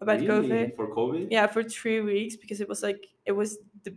about 0.00 0.20
Really? 0.20 0.28
covid 0.28 0.76
For 0.76 0.86
COVID? 0.94 1.28
yeah 1.30 1.46
for 1.46 1.62
three 1.64 2.00
weeks 2.00 2.36
because 2.36 2.60
it 2.60 2.68
was 2.68 2.82
like 2.82 3.06
it 3.26 3.32
was 3.32 3.58
the 3.82 3.94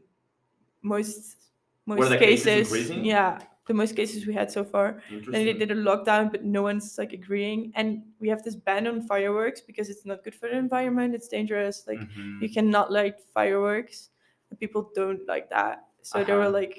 most 0.82 1.38
most 1.86 2.10
the 2.10 2.18
cases 2.18 2.70
cases, 2.70 2.90
yeah 2.92 3.40
the 3.72 3.78
most 3.82 3.96
cases 3.96 4.26
we 4.28 4.34
had 4.34 4.52
so 4.52 4.64
far 4.64 5.02
then 5.32 5.46
they 5.46 5.54
did 5.54 5.72
a 5.72 5.76
lockdown, 5.76 6.32
but 6.32 6.44
no 6.44 6.62
one's 6.62 6.98
like 6.98 7.14
agreeing. 7.14 7.72
And 7.76 8.04
we 8.20 8.28
have 8.30 8.44
this 8.44 8.56
ban 8.56 8.88
on 8.88 9.02
fireworks 9.08 9.62
because 9.62 9.90
it's 9.90 10.06
not 10.06 10.24
good 10.24 10.36
for 10.36 10.50
the 10.50 10.58
environment. 10.58 11.16
It's 11.16 11.28
dangerous. 11.38 11.86
Like 11.88 12.00
Mhm. 12.00 12.42
you 12.42 12.50
cannot 12.50 12.92
light 12.92 13.22
fireworks. 13.34 14.10
And 14.50 14.60
people 14.60 14.92
don't 14.94 15.26
like 15.28 15.50
that. 15.50 15.86
So 16.02 16.24
there 16.24 16.36
were 16.36 16.52
Uh-huh. 16.52 16.60
like 16.62 16.76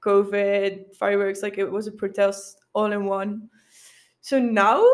COVID 0.00 0.94
fireworks. 0.96 1.42
Like 1.42 1.58
it 1.58 1.70
was 1.70 1.86
a 1.86 1.92
protest 1.92 2.60
all 2.74 2.92
in 2.92 3.04
one. 3.06 3.50
So 4.20 4.38
now 4.38 4.84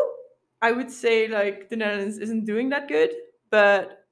I 0.61 0.71
would 0.71 0.91
say 0.91 1.27
like 1.27 1.69
the 1.69 1.75
Netherlands 1.77 2.17
isn't 2.17 2.45
doing 2.45 2.69
that 2.69 2.87
good, 2.87 3.11
but 3.49 4.05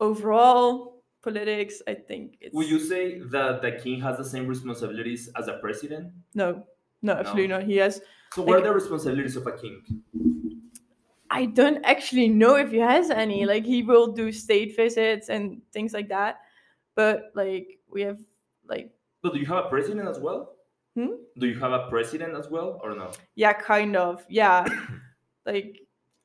overall 0.00 0.89
politics, 1.22 1.82
I 1.86 1.94
think 1.94 2.36
it's 2.40 2.54
Would 2.54 2.68
you 2.68 2.78
say 2.80 3.20
that 3.30 3.62
the 3.62 3.72
king 3.72 4.00
has 4.00 4.16
the 4.16 4.24
same 4.24 4.46
responsibilities 4.46 5.28
as 5.36 5.48
a 5.48 5.54
president? 5.58 6.12
no, 6.34 6.64
no, 7.02 7.12
absolutely 7.14 7.48
No. 7.48 7.58
not. 7.58 7.66
He 7.66 7.76
has 7.76 8.00
So 8.32 8.42
what 8.42 8.58
are 8.58 8.62
the 8.62 8.72
responsibilities 8.72 9.36
of 9.36 9.46
a 9.46 9.52
king? 9.52 9.82
I 11.30 11.46
don't 11.46 11.82
actually 11.84 12.28
know 12.28 12.56
if 12.56 12.70
he 12.72 12.78
has 12.78 13.10
any. 13.10 13.46
Like 13.46 13.64
he 13.64 13.82
will 13.82 14.08
do 14.12 14.32
state 14.32 14.74
visits 14.76 15.28
and 15.28 15.62
things 15.72 15.92
like 15.92 16.08
that. 16.08 16.40
But 16.96 17.30
like 17.34 17.78
we 17.88 18.02
have 18.02 18.18
like 18.68 18.90
So 19.24 19.30
do 19.32 19.38
you 19.38 19.46
have 19.46 19.64
a 19.66 19.68
president 19.68 20.08
as 20.08 20.18
well? 20.18 20.56
Hmm? 20.96 21.22
Do 21.38 21.46
you 21.46 21.58
have 21.60 21.72
a 21.72 21.88
president 21.88 22.34
as 22.36 22.48
well 22.50 22.80
or 22.82 22.94
no? 22.96 23.12
yeah, 23.36 23.52
kind 23.52 23.94
of. 23.96 24.24
Yeah. 24.28 24.66
like 25.46 25.78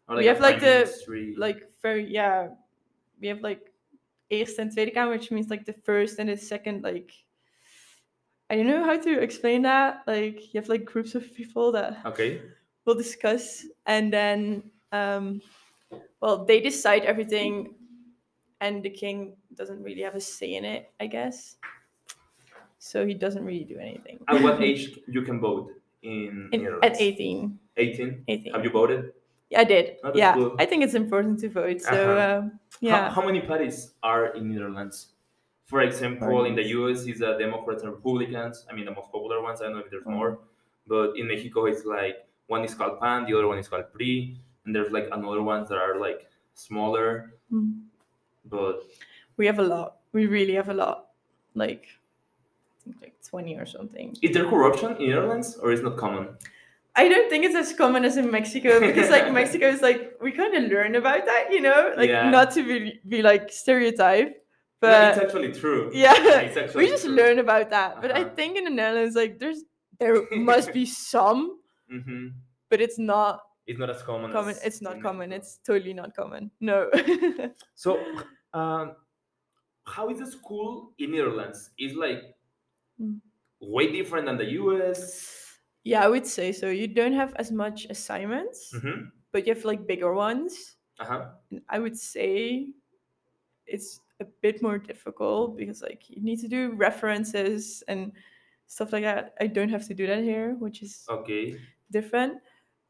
Or 0.09 0.17
We 0.17 0.25
have, 0.25 0.39
like, 0.39 0.59
the- 0.59 0.85
ministry? 0.89 1.33
like 1.37 1.69
very 1.81 2.05
yeah. 2.09 2.49
We 3.21 3.27
have 3.29 3.41
like 3.41 3.71
Eerste 4.29 4.59
en 4.59 4.69
Tweede 4.69 4.91
Kamer, 4.93 5.11
which 5.11 5.31
means 5.31 5.49
like 5.49 5.65
the 5.65 5.73
first 5.73 6.19
and 6.19 6.29
the 6.29 6.37
second, 6.37 6.83
like 6.83 7.11
I 8.49 8.55
don't 8.55 8.67
know 8.67 8.83
how 8.83 8.97
to 8.97 9.19
explain 9.21 9.63
that. 9.63 10.03
Like 10.07 10.53
you 10.53 10.59
have 10.59 10.69
like 10.69 10.85
groups 10.85 11.15
of 11.15 11.33
people 11.33 11.71
that 11.73 11.97
okay. 12.05 12.41
we'll 12.85 12.95
discuss 12.95 13.65
and 13.85 14.11
then 14.13 14.63
um 14.91 15.41
well 16.21 16.45
they 16.45 16.59
decide 16.61 17.03
everything 17.03 17.73
and 18.61 18.83
the 18.83 18.89
king 18.89 19.35
doesn't 19.55 19.81
really 19.83 20.01
have 20.01 20.15
a 20.15 20.21
say 20.21 20.53
in 20.55 20.63
it 20.63 20.91
i 20.99 21.07
guess 21.07 21.57
so 22.77 23.05
he 23.05 23.13
doesn't 23.13 23.43
really 23.43 23.63
do 23.65 23.77
anything 23.77 24.19
At 24.27 24.41
what 24.41 24.61
age 24.69 24.97
you 25.07 25.21
can 25.23 25.39
vote 25.39 25.71
in, 26.03 26.49
In- 26.51 26.63
Netherlands? 26.63 26.85
at 26.85 27.01
18 27.01 27.59
18? 27.77 28.23
18 28.27 28.53
Have 28.53 28.63
you 28.63 28.69
voted? 28.69 29.11
Yeah 29.49 29.61
i 29.61 29.63
did 29.63 29.97
Oh, 30.03 30.11
yeah 30.15 30.33
cool. 30.33 30.55
i 30.59 30.65
think 30.65 30.83
it's 30.83 30.93
important 30.95 31.39
to 31.41 31.49
vote 31.49 31.81
so 31.81 31.89
Uh-huh. 31.93 32.39
um, 32.39 32.59
yeah 32.81 33.09
how 33.15 33.23
many 33.25 33.41
parties 33.41 33.93
are 34.03 34.33
in 34.37 34.51
Netherlands? 34.51 34.97
For 35.65 35.81
example, 35.81 36.45
in 36.45 36.53
the 36.53 36.65
US, 36.77 37.07
it's 37.09 37.21
uh, 37.23 37.37
Democrats 37.39 37.81
and 37.81 37.91
Republicans. 37.91 38.67
I 38.69 38.71
mean, 38.75 38.85
the 38.85 38.93
most 38.93 39.09
popular 39.11 39.41
ones. 39.41 39.61
I 39.61 39.63
don't 39.65 39.73
know 39.73 39.79
if 39.85 39.89
there's 39.89 40.05
Mhm. 40.05 40.13
more, 40.17 40.31
but 40.85 41.17
in 41.17 41.25
Mexico, 41.27 41.65
it's 41.65 41.85
like 41.97 42.17
one 42.55 42.61
is 42.63 42.75
called 42.77 42.99
PAN, 43.01 43.25
the 43.25 43.33
other 43.37 43.47
one 43.47 43.57
is 43.57 43.67
called 43.67 43.85
PRI, 43.93 44.37
and 44.65 44.69
there's 44.75 44.91
like 44.97 45.07
another 45.11 45.41
ones 45.41 45.65
that 45.69 45.79
are 45.85 45.97
like 46.07 46.21
smaller. 46.53 47.33
Mm. 47.51 47.89
But 48.45 48.75
we 49.37 49.47
have 49.49 49.57
a 49.57 49.67
lot 49.73 49.89
we 50.13 50.27
really 50.37 50.53
have 50.53 50.69
a 50.69 50.77
lot 50.83 50.97
like 51.55 51.83
i 51.89 52.77
think 52.83 52.95
like 53.01 53.15
20 53.25 53.55
or 53.57 53.65
something 53.65 54.07
is 54.21 54.31
there 54.35 54.45
corruption 54.53 54.91
in 55.01 55.09
Netherlands, 55.09 55.57
or 55.61 55.71
is 55.73 55.79
it 55.81 55.83
not 55.89 55.97
common? 55.97 56.25
I 56.97 57.09
don't 57.09 57.29
think 57.29 57.43
it's 57.45 57.55
as 57.55 57.73
common 57.73 58.05
as 58.05 58.15
in 58.17 58.31
Mexico 58.31 58.79
because 58.87 59.09
like 59.09 59.31
Mexico 59.31 59.67
is 59.67 59.81
like 59.81 60.13
we 60.21 60.31
kind 60.31 60.55
of 60.55 60.63
learn 60.71 60.95
about 60.95 61.25
that, 61.25 61.51
you 61.51 61.61
know, 61.61 61.93
like 61.97 62.09
Yeah. 62.09 62.29
not 62.29 62.51
to 62.51 62.63
be, 62.63 62.99
be 63.07 63.21
like 63.21 63.51
stereotype, 63.51 64.41
No, 64.81 65.09
it's 65.09 65.17
actually 65.17 65.51
true. 65.53 65.91
yeah, 65.93 66.13
actually 66.15 66.85
we 66.85 66.87
just 66.87 67.03
true. 67.05 67.13
learn 67.13 67.39
about 67.39 67.69
that. 67.71 68.01
But 68.01 68.11
I 68.11 68.21
Uh-huh. 68.21 68.35
think 68.35 68.57
in 68.57 68.63
the 68.63 68.69
Netherlands, 68.69 69.15
like 69.15 69.39
there's 69.39 69.63
there 69.99 70.23
must 70.31 70.73
be 70.73 70.85
some, 70.85 71.59
hmm 71.89 72.27
but 72.69 72.81
it's 72.81 72.97
not 72.99 73.41
It's 73.67 73.79
not 73.79 73.89
as 73.89 74.01
common. 74.03 74.31
common. 74.31 74.55
as 74.55 74.63
It's 74.63 74.81
not 74.81 75.01
common. 75.01 75.29
Mexico. 75.29 75.41
It's 75.41 75.59
totally 75.65 75.93
not 75.93 76.15
common. 76.15 76.51
No. 76.59 76.89
So, 77.75 77.99
um, 78.53 78.95
how 79.85 80.09
is 80.09 80.19
the 80.19 80.27
school 80.31 80.93
in 80.97 81.11
Netherlands? 81.11 81.71
Is 81.77 81.93
like 81.95 82.21
Mm. 83.01 83.19
way 83.59 83.91
different 83.91 84.25
than 84.27 84.37
the 84.37 84.51
US. 84.61 85.44
Yeah, 85.85 86.03
I 86.03 86.09
would 86.09 86.25
say 86.27 86.51
so. 86.51 86.67
You 86.69 86.87
don't 86.89 87.13
have 87.13 87.33
as 87.37 87.51
much 87.51 87.85
assignments, 87.89 88.73
Mm-hmm. 88.75 89.13
but 89.31 89.45
you 89.47 89.53
have 89.53 89.63
like 89.63 89.85
bigger 89.87 90.13
ones. 90.13 90.75
Uh 90.99 91.05
huh. 91.05 91.25
And 91.51 91.61
I 91.69 91.79
would 91.79 91.95
say 91.97 92.73
it's 93.67 93.99
a 94.19 94.25
bit 94.41 94.61
more 94.61 94.77
difficult 94.77 95.57
because 95.57 95.81
like 95.81 96.09
you 96.09 96.21
need 96.21 96.39
to 96.39 96.47
do 96.47 96.71
references 96.75 97.83
and 97.87 98.11
stuff 98.67 98.93
like 98.93 99.03
that. 99.03 99.33
I 99.39 99.47
don't 99.47 99.69
have 99.69 99.85
to 99.87 99.93
do 99.93 100.07
that 100.07 100.23
here, 100.23 100.55
which 100.59 100.81
is 100.81 101.05
Okay. 101.09 101.57
different. 101.91 102.39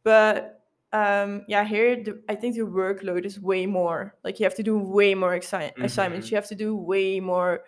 But 0.04 0.62
um 0.94 1.44
yeah, 1.48 1.64
here 1.66 1.98
the, 2.04 2.22
I 2.30 2.36
think 2.36 2.56
the 2.56 2.62
workload 2.62 3.26
is 3.26 3.40
way 3.40 3.66
more. 3.66 4.16
Like 4.24 4.40
you 4.40 4.46
have 4.46 4.56
to 4.56 4.64
do 4.64 4.78
way 4.78 5.16
more 5.16 5.36
assi- 5.40 5.74
assignments. 5.82 6.30
You 6.32 6.38
have 6.38 6.48
to 6.50 6.56
do 6.56 6.76
way 6.76 7.20
more 7.20 7.64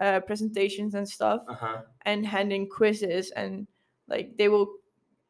uh, 0.00 0.20
presentations 0.20 0.94
and 0.94 1.06
stuff 1.06 1.42
Uh 1.48 1.54
huh. 1.54 1.82
and 2.06 2.24
hand 2.24 2.52
in 2.52 2.68
quizzes 2.68 3.32
and 3.36 3.66
like 4.10 4.36
they 4.36 4.48
will 4.48 4.68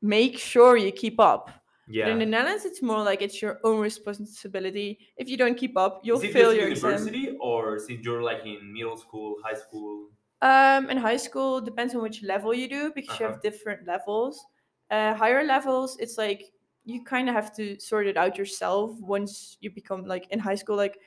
make 0.03 0.39
sure 0.39 0.77
you 0.77 0.93
keep 0.93 1.21
up. 1.21 1.51
Yeah. 1.87 2.05
But 2.05 2.13
in 2.13 2.19
the 2.21 2.27
Netherlands, 2.27 2.65
it's 2.65 2.83
more 2.83 3.03
like 3.03 3.23
it's 3.23 3.43
your 3.43 3.61
own 3.65 3.81
responsibility. 3.81 4.99
If 5.17 5.29
you 5.29 5.37
don't 5.37 5.57
keep 5.57 5.77
up, 5.77 6.01
you'll 6.05 6.21
fail 6.21 6.53
your 6.55 6.69
exam. 6.69 6.93
university 6.93 7.37
or 7.41 7.79
since 7.79 8.05
you're 8.05 8.23
like 8.23 8.45
in 8.47 8.73
middle 8.73 8.97
school, 8.97 9.37
high 9.45 9.55
school? 9.59 10.09
Um, 10.43 10.89
in 10.89 10.97
high 10.97 11.19
school, 11.19 11.61
depends 11.61 11.95
on 11.95 12.03
which 12.03 12.23
level 12.23 12.55
you 12.55 12.69
do 12.69 12.93
because 12.95 13.19
you 13.21 13.27
Uh-huh. 13.27 13.35
have 13.35 13.43
different 13.43 13.87
levels. 13.87 14.47
Uh, 14.91 15.15
higher 15.15 15.45
levels, 15.45 15.99
it's 16.01 16.17
like 16.17 16.53
you 16.85 17.05
kind 17.05 17.29
of 17.29 17.35
have 17.35 17.55
to 17.57 17.79
sort 17.79 18.07
it 18.07 18.17
out 18.17 18.39
yourself 18.39 18.99
once 19.01 19.59
you 19.61 19.71
become 19.71 20.07
like 20.07 20.27
in 20.31 20.39
high 20.39 20.55
school. 20.57 20.77
Like 20.77 20.99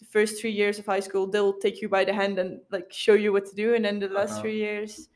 the 0.00 0.04
first 0.06 0.40
three 0.40 0.50
years 0.52 0.78
of 0.78 0.86
high 0.86 1.00
school, 1.00 1.26
they'll 1.26 1.58
take 1.58 1.80
you 1.80 1.88
by 1.88 2.04
the 2.04 2.12
hand 2.12 2.38
and 2.38 2.60
like 2.70 2.92
show 2.92 3.14
you 3.14 3.32
what 3.32 3.46
to 3.46 3.54
do, 3.56 3.74
and 3.74 3.84
then 3.84 3.98
the 4.00 4.08
last 4.08 4.32
Uh-huh. 4.32 4.42
three 4.42 4.56
years, 4.58 5.08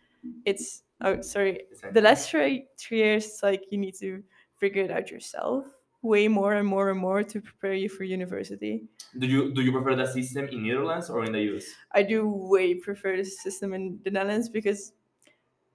it's 0.45 0.83
oh 1.01 1.21
sorry, 1.23 1.67
the 1.91 2.01
last 2.01 2.31
three 2.31 2.69
three 2.79 2.99
years, 2.99 3.27
it's 3.27 3.43
like 3.43 3.65
you 3.71 3.79
need 3.79 3.95
to 4.01 4.23
figure 4.57 4.83
it 4.85 4.91
out 4.91 5.11
yourself. 5.11 5.65
way 6.03 6.29
more 6.29 6.55
and 6.55 6.69
more 6.69 6.91
and 6.91 7.01
more 7.01 7.25
to 7.25 7.41
prepare 7.41 7.75
you 7.75 7.89
for 7.89 8.05
university. 8.05 8.87
Do 9.19 9.27
you 9.27 9.53
do 9.53 9.61
you 9.61 9.71
prefer 9.71 9.95
the 9.97 10.07
system 10.07 10.47
in 10.49 10.63
Netherlands 10.67 11.11
or 11.11 11.25
in 11.25 11.33
the 11.33 11.43
US? 11.43 11.67
I 11.93 12.03
do 12.03 12.27
way 12.29 12.75
prefer 12.75 13.17
the 13.17 13.25
system 13.25 13.73
in 13.75 14.01
the 14.03 14.11
Netherlands 14.11 14.49
because 14.49 14.93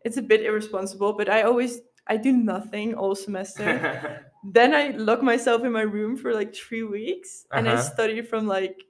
it's 0.05 0.17
a 0.17 0.21
bit 0.21 0.41
irresponsible, 0.43 1.13
but 1.13 1.29
I 1.29 1.43
always 1.43 1.81
I 2.07 2.17
do 2.17 2.33
nothing 2.33 2.95
all 2.95 3.15
semester. 3.15 3.89
then 4.43 4.73
I 4.75 4.89
lock 4.97 5.21
myself 5.23 5.63
in 5.63 5.71
my 5.71 5.81
room 5.83 6.17
for 6.17 6.33
like 6.33 6.55
three 6.55 6.83
weeks 6.83 7.47
and 7.55 7.67
I 7.69 7.75
Uh-huh. 7.75 7.89
study 7.93 8.21
from 8.21 8.47
like 8.47 8.83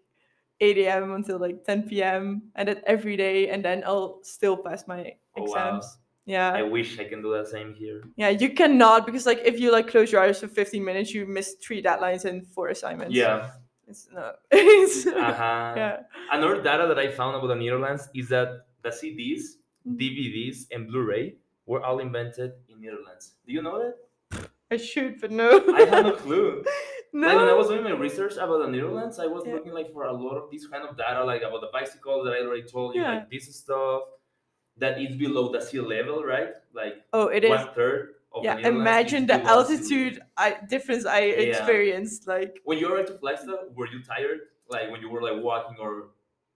8 0.62 0.88
a.m. 0.90 1.12
until 1.14 1.40
like 1.40 1.64
10 1.66 2.02
p.m. 2.04 2.52
and 2.56 2.68
that 2.70 2.84
every 2.86 3.18
day 3.18 3.50
and 3.50 3.64
then 3.66 3.84
I'll 3.86 4.24
still 4.24 4.58
pass 4.58 4.88
my 4.88 5.18
Oh, 5.36 5.44
wow. 5.50 5.82
Yeah. 6.26 6.52
I 6.54 6.62
wish 6.64 7.00
I 7.00 7.04
can 7.06 7.22
do 7.22 7.34
the 7.34 7.46
same 7.46 7.74
here. 7.74 8.02
Yeah, 8.16 8.30
you 8.30 8.54
cannot 8.54 9.06
because 9.06 9.26
like 9.26 9.42
if 9.44 9.60
you 9.60 9.72
like 9.72 9.88
close 9.88 10.12
your 10.12 10.22
eyes 10.22 10.40
for 10.40 10.48
15 10.48 10.84
minutes, 10.84 11.14
you 11.14 11.26
miss 11.26 11.56
three 11.62 11.82
deadlines 11.84 12.26
and 12.26 12.48
four 12.48 12.70
assignments. 12.70 13.14
Yeah. 13.14 13.52
It's 13.88 14.08
no. 14.14 14.32
it's, 14.52 15.06
Uh-huh. 15.06 15.74
Yeah. 15.76 15.98
Another 16.32 16.62
data 16.62 16.88
that 16.88 16.98
I 16.98 17.10
found 17.12 17.36
about 17.36 17.48
the 17.48 17.56
Netherlands 17.56 18.08
is 18.16 18.30
that 18.30 18.66
the 18.82 18.90
CDs, 18.90 19.58
Mhm. 19.86 19.98
DVDs, 20.00 20.58
and 20.72 20.88
Blu-ray 20.88 21.36
were 21.66 21.84
all 21.84 22.00
invented 22.00 22.52
in 22.70 22.80
Netherlands. 22.80 23.36
Do 23.46 23.52
you 23.54 23.62
know 23.62 23.78
that? 23.84 23.96
I 24.72 24.78
should, 24.78 25.20
but 25.20 25.30
no. 25.32 25.50
I 25.76 25.82
have 25.92 26.06
no 26.06 26.14
clue. 26.14 26.64
no. 27.14 27.28
Like 27.28 27.36
when 27.36 27.50
I 27.50 27.54
was 27.54 27.68
doing 27.68 27.84
my 27.84 27.92
research 27.92 28.34
about 28.40 28.60
the 28.64 28.68
Netherlands, 28.72 29.20
I 29.20 29.28
was 29.28 29.44
Yeah. 29.46 29.56
looking 29.56 29.74
like 29.74 29.92
for 29.92 30.06
a 30.06 30.14
lot 30.14 30.38
of 30.38 30.50
this 30.50 30.66
kind 30.68 30.88
of 30.88 30.96
data, 30.98 31.22
like 31.26 31.42
about 31.44 31.60
the 31.60 31.70
bicycle 31.74 32.24
that 32.24 32.32
I 32.34 32.40
already 32.48 32.64
told 32.64 32.96
you, 32.96 33.02
Yeah. 33.02 33.16
like 33.16 33.30
this 33.30 33.54
stuff 33.54 34.04
that 34.78 35.00
is 35.00 35.16
below 35.16 35.52
the 35.52 35.62
sea 35.62 35.80
level, 35.80 36.24
right? 36.24 36.50
Like 36.74 37.04
oh, 37.14 37.28
it 37.28 37.44
is. 37.44 37.50
one 37.50 37.70
third 37.76 38.16
of 38.34 38.44
Yeah, 38.44 38.58
imagine 38.58 39.26
the 39.28 39.40
altitude. 39.46 40.22
I, 40.38 40.58
difference 40.70 41.06
I 41.06 41.20
Yeah. 41.26 41.50
experienced. 41.50 42.28
Like, 42.28 42.60
When 42.66 42.78
you 42.80 42.92
arrived 42.92 43.10
to 43.10 43.18
Flagstaff, 43.18 43.70
were 43.76 43.88
you 43.88 44.02
tired? 44.04 44.40
Like 44.70 44.90
when 44.92 45.02
you 45.02 45.10
were 45.10 45.22
like 45.22 45.42
walking 45.44 45.78
or 45.80 46.10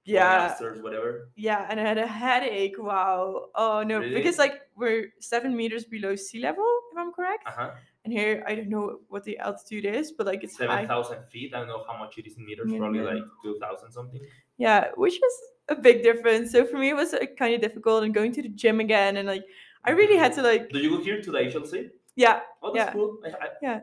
yeah, 0.05 0.47
upstairs, 0.51 0.81
whatever. 0.81 1.29
yeah, 1.35 1.67
and 1.69 1.79
I 1.79 1.83
had 1.83 1.97
a 1.97 2.07
headache. 2.07 2.75
Wow. 2.79 3.49
Oh 3.55 3.83
no, 3.83 3.99
Really? 3.99 4.13
because 4.15 4.37
like 4.39 4.61
we're 4.75 5.11
seven 5.19 5.55
meters 5.55 5.83
below 5.85 6.15
sea 6.15 6.39
level, 6.39 6.65
if 6.91 6.97
I'm 6.97 7.11
correct. 7.11 7.43
Uh 7.45 7.51
huh. 7.51 7.71
And 8.05 8.13
here, 8.13 8.41
I 8.47 8.55
don't 8.55 8.69
know 8.69 8.99
what 9.09 9.25
the 9.25 9.37
altitude 9.37 9.83
is, 9.83 10.13
but 10.13 10.25
like 10.25 10.41
it's 10.45 10.55
seven 10.57 10.87
thousand 10.87 11.19
feet. 11.29 11.53
I 11.53 11.59
don't 11.59 11.67
know 11.67 11.83
how 11.85 11.97
much 11.99 12.17
it 12.17 12.25
is 12.25 12.37
in 12.37 12.45
meters. 12.45 12.71
Yeah, 12.71 12.79
Probably 12.79 13.01
like 13.01 13.21
two 13.43 13.59
thousand 13.59 13.91
something. 13.91 14.21
Yeah, 14.57 14.91
which 14.95 15.15
is 15.15 15.35
a 15.69 15.75
big 15.75 16.03
difference. 16.03 16.51
So 16.51 16.65
for 16.65 16.77
me, 16.77 16.89
it 16.89 16.95
was 16.95 17.13
uh, 17.13 17.25
kind 17.37 17.53
of 17.55 17.61
difficult, 17.61 18.03
and 18.03 18.13
going 18.13 18.31
to 18.33 18.41
the 18.41 18.49
gym 18.49 18.79
again, 18.79 19.17
and 19.17 19.27
like 19.27 19.43
I 19.83 19.91
really 19.91 20.17
had 20.17 20.33
to 20.33 20.41
like, 20.41 20.69
Do 20.69 20.79
you 20.79 20.89
go 20.97 21.03
here 21.03 21.21
to 21.21 21.31
the 21.31 21.39
HLC? 21.39 21.89
yeah, 22.15 22.41
Oh, 22.61 22.73
that's 22.73 22.87
Yeah. 22.87 22.93
cool. 22.93 23.19
I, 23.25 23.29
I, 23.29 23.49
Yeah. 23.61 23.79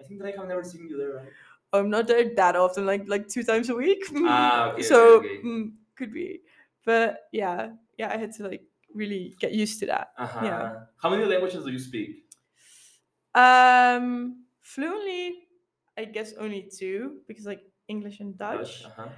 I 0.00 0.02
think 0.02 0.20
that 0.20 0.28
I 0.28 0.36
have 0.36 0.48
never 0.48 0.64
seen 0.64 0.88
you 0.88 0.96
there, 0.98 1.14
right? 1.16 1.28
I'm 1.72 1.90
not 1.90 2.06
there 2.06 2.34
that 2.34 2.56
often, 2.56 2.86
like 2.86 3.02
like 3.08 3.28
two 3.28 3.42
times 3.42 3.68
a 3.68 3.74
week. 3.74 4.04
Ah, 4.14 4.70
okay, 4.72 4.82
so 4.90 5.18
okay, 5.18 5.40
mm, 5.44 5.72
could 5.96 6.12
be, 6.12 6.40
but 6.84 7.26
yeah, 7.32 7.70
yeah, 7.98 8.10
I 8.12 8.16
had 8.16 8.32
to 8.34 8.48
like 8.48 8.62
really 8.94 9.34
get 9.40 9.52
used 9.52 9.80
to 9.80 9.86
that. 9.86 10.12
Uh-huh. 10.18 10.86
How 11.02 11.10
many 11.10 11.24
languages 11.24 11.64
do 11.64 11.72
you 11.72 11.78
speak? 11.78 12.26
Um, 13.34 14.44
fluently, 14.60 15.48
I 15.98 16.04
guess 16.04 16.34
only 16.38 16.70
two 16.70 17.20
because 17.26 17.46
like 17.46 17.62
English 17.88 18.20
and 18.20 18.36
Dutch. 18.38 18.84
Uh-huh. 18.84 19.08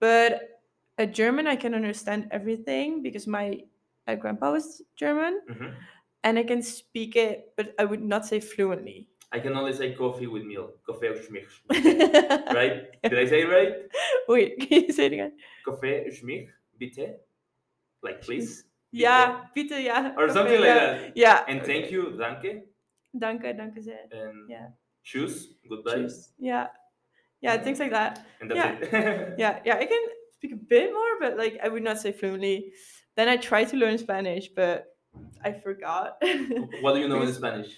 But 0.00 0.57
a 0.98 1.06
German, 1.06 1.46
I 1.46 1.56
can 1.56 1.74
understand 1.74 2.28
everything 2.30 3.02
because 3.02 3.26
my 3.26 3.62
uh, 4.06 4.14
grandpa 4.16 4.52
was 4.52 4.82
German, 4.96 5.40
Mhm. 5.48 5.74
and 6.24 6.38
I 6.38 6.44
can 6.44 6.62
speak 6.62 7.16
it, 7.16 7.52
but 7.56 7.74
I 7.78 7.84
would 7.84 8.02
not 8.02 8.26
say 8.26 8.40
fluently. 8.40 9.08
I 9.30 9.40
can 9.40 9.52
only 9.54 9.72
say 9.74 9.92
coffee 9.92 10.26
with 10.26 10.44
milk. 10.44 10.80
Coffee 10.84 11.08
schmich. 11.20 11.52
right? 11.68 12.48
Right? 12.58 12.74
Did 13.04 13.18
I 13.18 13.26
say 13.28 13.42
it 13.44 13.48
right? 13.52 13.74
Wait, 14.26 14.56
can 14.60 14.88
you 14.88 14.92
say 14.92 15.06
it 15.06 15.12
again? 15.12 15.32
Coffee 15.64 16.08
schmich, 16.10 16.48
bitte. 16.80 17.20
Like 18.02 18.22
please. 18.22 18.64
Yeah, 18.90 19.44
bitte, 19.54 19.76
yeah. 19.84 20.16
Or 20.16 20.24
okay, 20.24 20.32
something 20.32 20.60
like 20.60 20.72
yeah. 20.72 20.86
that. 20.96 21.16
Yeah. 21.16 21.44
And 21.46 21.60
thank 21.62 21.90
you, 21.92 22.16
danke. 22.16 22.64
Danke, 23.12 23.52
danke 23.52 23.82
sehr. 23.84 24.08
And 24.10 24.48
Yeah. 24.48 24.72
choose, 25.04 25.52
goodbye. 25.68 26.08
Cheers. 26.08 26.32
Yeah. 26.40 26.68
Yeah, 27.40 27.60
things 27.62 27.78
like 27.78 27.92
that. 27.92 28.24
And 28.40 28.50
that's 28.50 28.88
it. 28.88 29.36
Yeah, 29.38 29.60
yeah, 29.64 29.76
I 29.76 29.84
can 29.86 30.02
speak 30.38 30.52
a 30.52 30.56
bit 30.56 30.92
more, 30.92 31.18
but 31.20 31.36
like 31.36 31.58
I 31.62 31.68
would 31.68 31.82
not 31.82 31.98
say 31.98 32.12
fluently. 32.12 32.72
Then 33.16 33.28
I 33.28 33.36
tried 33.36 33.68
to 33.70 33.76
learn 33.76 33.98
Spanish, 33.98 34.48
but 34.54 34.86
I 35.44 35.52
forgot. 35.52 36.22
what 36.80 36.94
do 36.94 37.00
you 37.00 37.08
know 37.08 37.22
in 37.22 37.32
Spanish? 37.40 37.74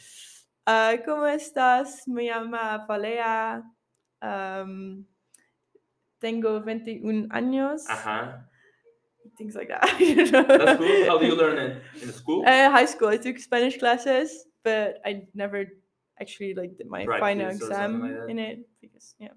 Uh, 0.67 0.97
¿Cómo 1.07 1.27
estás? 1.27 2.07
Me 2.07 2.27
llama 2.27 2.85
Valea. 2.87 3.63
Um, 4.21 5.07
tengo 6.21 6.61
21 6.61 7.29
años. 7.33 7.89
Uh-huh. 7.89 8.33
Things 9.39 9.55
like 9.55 9.69
that. 9.69 9.85
I 9.85 10.15
don't 10.15 10.33
know. 10.33 10.45
That's 10.45 10.79
cool. 10.79 11.07
How 11.07 11.19
do 11.19 11.27
you 11.27 11.35
learn 11.35 11.57
it? 11.59 11.83
In 12.03 12.13
school? 12.13 12.45
Uh, 12.47 12.71
high 12.71 12.85
school, 12.85 13.09
I 13.09 13.17
took 13.17 13.39
Spanish 13.39 13.79
classes, 13.79 14.45
but 14.63 14.99
I 15.07 15.23
never 15.35 15.65
actually 16.21 16.53
like 16.53 16.77
did 16.77 16.89
my 16.89 17.07
final 17.07 17.47
Practice 17.47 17.69
exam 17.69 18.03
like 18.03 18.29
in 18.29 18.39
it 18.39 18.59
because 18.83 19.15
yeah, 19.19 19.33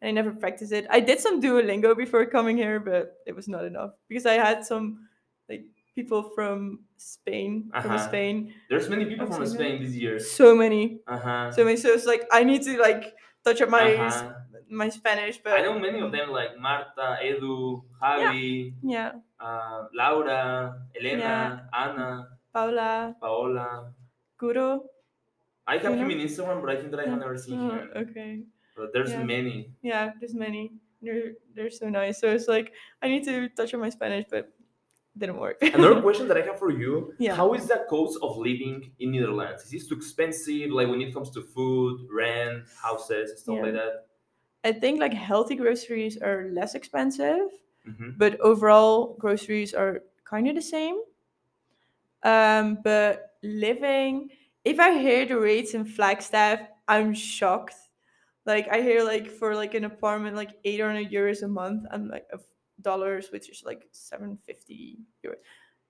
and 0.00 0.08
I 0.08 0.12
never 0.12 0.32
practiced 0.32 0.72
it. 0.72 0.86
I 0.90 1.00
did 1.00 1.20
some 1.20 1.40
Duolingo 1.40 1.96
before 1.96 2.24
coming 2.26 2.56
here, 2.56 2.80
but 2.80 3.16
it 3.26 3.34
was 3.34 3.48
not 3.48 3.64
enough 3.64 3.92
because 4.08 4.26
I 4.26 4.34
had 4.34 4.64
some 4.64 5.08
like 5.48 5.64
people 5.94 6.30
from 6.34 6.84
Spain, 6.98 7.70
from 7.72 7.96
Uh-huh. 7.96 8.08
Spain, 8.08 8.52
There's 8.68 8.88
many 8.88 9.04
people 9.06 9.26
from 9.26 9.46
Spain 9.46 9.80
this 9.82 9.94
year. 9.94 10.18
so 10.20 10.54
many, 10.54 11.00
Uh-huh. 11.08 11.50
so 11.52 11.64
many. 11.64 11.76
So 11.76 11.88
it's 11.96 12.04
like 12.06 12.28
I 12.30 12.44
need 12.44 12.62
to 12.68 12.76
like 12.78 13.14
touch 13.44 13.60
up 13.62 13.70
my 13.70 13.94
Uh-huh. 13.94 14.34
my 14.68 14.88
Spanish, 14.90 15.38
but 15.38 15.52
I 15.54 15.62
know 15.62 15.78
many 15.78 16.00
of 16.02 16.10
them 16.12 16.28
like 16.30 16.58
Marta, 16.58 17.16
Edu, 17.22 17.84
Javi, 18.02 18.74
yeah, 18.82 19.12
uh, 19.38 19.86
Laura, 19.94 20.74
Elena, 20.98 21.68
Ana, 21.72 22.28
Paula, 22.52 23.14
Paola. 23.22 23.94
Guru. 24.36 24.80
I 25.66 25.78
have 25.78 25.94
You 25.94 26.02
him 26.02 26.08
know? 26.08 26.14
in 26.14 26.20
Instagram, 26.26 26.60
but 26.60 26.70
I 26.70 26.76
think 26.76 26.90
that 26.90 27.00
I 27.00 27.06
have 27.08 27.18
never 27.18 27.38
seen 27.38 27.58
Oh, 27.58 27.70
him. 27.78 27.90
okay. 28.10 28.42
But 28.76 28.92
there's 28.92 29.12
Yeah. 29.12 29.24
many. 29.24 29.56
yeah 29.82 30.12
there's 30.20 30.34
many 30.34 30.64
they're 31.02 31.32
they're 31.54 31.70
so 31.70 31.88
nice 31.88 32.16
so 32.20 32.26
it's 32.36 32.48
like 32.48 32.72
i 33.02 33.06
need 33.08 33.24
to 33.24 33.48
touch 33.58 33.72
on 33.74 33.80
my 33.80 33.90
spanish 33.90 34.24
but 34.30 34.44
didn't 35.18 35.38
work 35.38 35.58
Another 35.80 36.00
question 36.06 36.26
that 36.28 36.36
I 36.36 36.42
have 36.48 36.58
for 36.58 36.70
you: 36.70 37.14
Yeah. 37.18 37.34
How 37.40 37.54
is 37.54 37.68
the 37.68 37.86
cost 37.88 38.18
of 38.22 38.36
living 38.38 38.92
in 38.98 39.12
Netherlands? 39.12 39.64
Is 39.66 39.72
it 39.74 39.88
too 39.88 39.96
expensive? 39.96 40.70
Like 40.78 40.88
when 40.88 41.00
it 41.02 41.12
comes 41.14 41.30
to 41.36 41.42
food, 41.42 41.96
rent, 42.12 42.64
houses, 42.86 43.26
stuff 43.42 43.58
like 43.64 43.74
that. 43.80 43.94
i 44.64 44.72
think 44.82 44.94
like 45.04 45.14
healthy 45.14 45.56
groceries 45.62 46.16
are 46.28 46.40
less 46.58 46.72
expensive 46.80 47.48
hmm 47.86 48.10
but 48.22 48.32
overall 48.50 49.16
groceries 49.24 49.72
are 49.82 49.94
kind 50.32 50.46
of 50.50 50.54
the 50.60 50.66
same 50.76 50.96
um 52.22 52.78
but 52.82 53.32
living 53.42 54.28
if 54.64 54.78
i 54.80 54.98
hear 54.98 55.26
the 55.26 55.38
rates 55.38 55.74
in 55.74 55.84
flagstaff 55.84 56.60
i'm 56.88 57.14
shocked 57.14 57.74
like 58.46 58.68
i 58.70 58.80
hear 58.80 59.02
like 59.04 59.26
for 59.30 59.54
like 59.54 59.74
an 59.74 59.84
apartment 59.84 60.36
like 60.36 60.52
800 60.64 61.10
euros 61.10 61.42
a 61.42 61.48
month 61.48 61.84
and 61.90 62.08
like 62.08 62.26
of 62.32 62.42
dollars 62.82 63.28
which 63.32 63.48
is 63.50 63.62
like 63.64 63.82
750 63.92 64.98
euros 65.24 65.36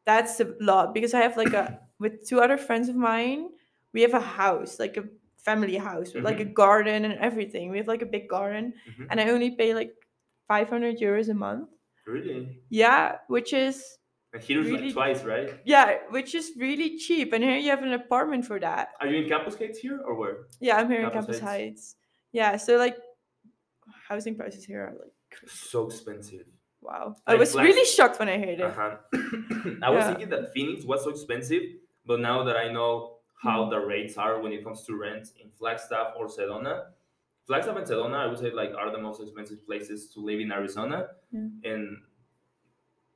that's 0.05 0.41
a 0.41 0.55
lot 0.61 0.95
because 0.95 1.15
i 1.15 1.21
have 1.21 1.37
like 1.37 1.53
a 1.53 1.79
with 1.99 2.27
two 2.29 2.41
other 2.41 2.57
friends 2.57 2.89
of 2.89 2.97
mine 2.97 3.49
we 3.93 4.03
have 4.03 4.15
a 4.15 4.21
house 4.21 4.79
like 4.79 4.97
a 4.97 5.05
family 5.39 5.77
house 5.77 6.13
with 6.15 6.25
like 6.25 6.41
a 6.41 6.45
garden 6.45 7.05
and 7.05 7.15
everything 7.21 7.71
we 7.71 7.79
have 7.79 7.89
like 7.89 8.03
a 8.03 8.07
big 8.17 8.29
garden 8.29 8.73
Mhm. 8.89 9.07
and 9.11 9.21
i 9.21 9.29
only 9.31 9.51
pay 9.53 9.75
like 9.75 9.93
500 10.49 10.99
euros 10.99 11.29
a 11.29 11.35
month 11.35 11.69
Really? 12.07 12.61
yeah 12.71 13.19
which 13.29 13.53
is 13.53 13.83
And 14.35 14.43
here 14.43 14.61
Really? 14.63 14.91
like 14.91 14.93
twice, 14.93 15.25
right? 15.25 15.49
yeah, 15.65 15.87
which 16.11 16.35
is 16.35 16.53
really 16.61 16.99
cheap. 16.99 17.33
And 17.33 17.43
here 17.43 17.57
you 17.57 17.71
have 17.71 17.83
an 17.83 17.95
apartment 17.95 18.45
for 18.45 18.59
that. 18.61 18.93
Are 19.01 19.07
you 19.09 19.23
in 19.23 19.29
Campus 19.33 19.57
Heights 19.57 19.79
here 19.79 19.99
or 20.05 20.13
where? 20.21 20.37
Yeah, 20.61 20.77
I'm 20.77 20.91
here 20.93 21.01
in 21.01 21.09
Campus 21.11 21.41
Campus 21.41 21.41
Heights. 21.41 21.97
Heights. 21.97 22.06
Yeah, 22.41 22.57
so 22.67 22.77
like 22.77 22.97
housing 24.09 24.35
prices 24.41 24.63
here 24.71 24.83
are 24.87 24.93
like 25.03 25.13
crazy. 25.33 25.57
So 25.73 25.87
expensive. 25.87 26.45
wow. 26.83 27.17
I 27.27 27.33
Like 27.33 27.41
was 27.41 27.55
really 27.67 27.87
shocked 27.97 28.19
when 28.21 28.29
I 28.35 28.39
heard 28.45 28.59
it. 28.61 28.67
Uh-huh. 28.71 28.93
I 29.87 29.91
was 29.91 30.03
Yeah. 30.05 30.09
thinking 30.11 30.29
that 30.35 30.53
Phoenix 30.55 30.85
was 30.85 31.01
so 31.05 31.11
expensive, 31.17 31.63
but 32.05 32.19
now 32.21 32.39
that 32.47 32.57
I 32.65 32.67
know 32.77 32.93
how 33.47 33.59
Mhm. 33.65 33.71
the 33.75 33.81
rates 33.93 34.15
are 34.25 34.35
when 34.43 34.53
it 34.57 34.61
comes 34.67 34.81
to 34.87 34.93
rent 35.07 35.25
in 35.43 35.47
Flagstaff 35.59 36.09
or 36.19 36.25
Sedona, 36.37 36.75
Flagstaff 37.49 37.77
and 37.81 37.87
Sedona, 37.91 38.17
I 38.25 38.27
would 38.31 38.39
say 38.45 38.51
like 38.63 38.73
are 38.81 38.91
the 38.97 39.03
most 39.09 39.19
expensive 39.25 39.61
places 39.69 39.99
to 40.13 40.19
live 40.29 40.41
in 40.45 40.51
Arizona. 40.59 40.99
Yeah. 41.33 41.71
And 41.73 41.85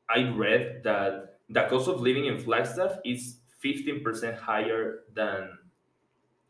I 0.08 0.18
read 0.44 0.82
that 0.88 1.40
the 1.56 1.62
cost 1.70 1.86
of 1.92 1.96
living 2.08 2.24
in 2.30 2.36
Flagstaff 2.46 2.92
is 3.04 3.20
15% 3.62 4.34
higher 4.50 5.04
than 5.18 5.40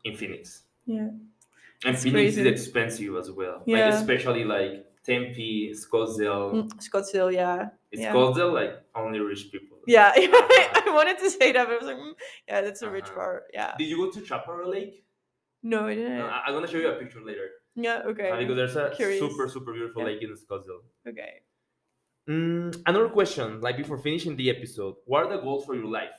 in 0.07 0.13
Phoenix. 0.15 0.63
Yeah. 0.85 1.09
And 1.85 1.95
It's 1.95 2.03
Phoenix 2.03 2.35
crazy. 2.35 2.41
is 2.41 2.47
expensive 2.47 3.15
as 3.15 3.31
well. 3.31 3.63
Yeah. 3.65 3.85
Like 3.85 3.93
especially 3.95 4.43
like 4.43 4.85
Tempe, 5.03 5.73
Scottsdale. 5.73 6.53
Mm, 6.53 6.69
Scottsdale, 6.77 7.33
yeah. 7.33 7.69
Is 7.91 8.01
yeah. 8.01 8.13
Scottsdale 8.13 8.53
like 8.53 8.73
only 8.95 9.19
rich 9.19 9.49
people? 9.51 9.77
Yeah, 9.87 10.11
Uh-huh. 10.15 10.83
I 10.87 10.93
wanted 10.93 11.17
to 11.19 11.29
say 11.31 11.51
that, 11.53 11.65
but 11.67 11.73
I 11.73 11.77
was 11.77 11.85
like, 11.87 11.97
mm, 11.97 12.13
yeah, 12.47 12.61
that's 12.61 12.81
a 12.83 12.89
rich 12.89 13.05
Uh-huh. 13.05 13.15
part. 13.15 13.43
Yeah. 13.53 13.73
Did 13.79 13.87
you 13.87 13.97
go 13.97 14.11
to 14.11 14.23
Chaparral 14.25 14.69
Lake? 14.69 15.03
No, 15.63 15.85
I 15.87 15.95
didn't. 15.95 16.17
No, 16.19 16.27
I'm 16.27 16.53
gonna 16.53 16.67
show 16.67 16.77
you 16.77 16.89
a 16.89 16.99
picture 16.99 17.21
later. 17.23 17.47
yeah, 17.75 18.01
okay. 18.05 18.29
Uh, 18.29 18.37
because 18.37 18.55
there's 18.55 18.75
a 18.75 18.91
Curious. 18.95 19.19
super 19.19 19.47
super 19.49 19.73
beautiful 19.73 20.01
Yeah. 20.03 20.07
lake 20.09 20.21
in 20.21 20.35
Scottsdale. 20.35 20.83
Okay. 21.07 21.41
Mm, 22.29 22.81
another 22.85 23.09
question, 23.09 23.59
like 23.61 23.77
before 23.77 23.97
finishing 23.97 24.35
the 24.35 24.49
episode, 24.51 24.95
what 25.05 25.25
are 25.25 25.29
the 25.35 25.41
goals 25.41 25.65
for 25.65 25.73
your 25.75 25.87
life? 25.87 26.13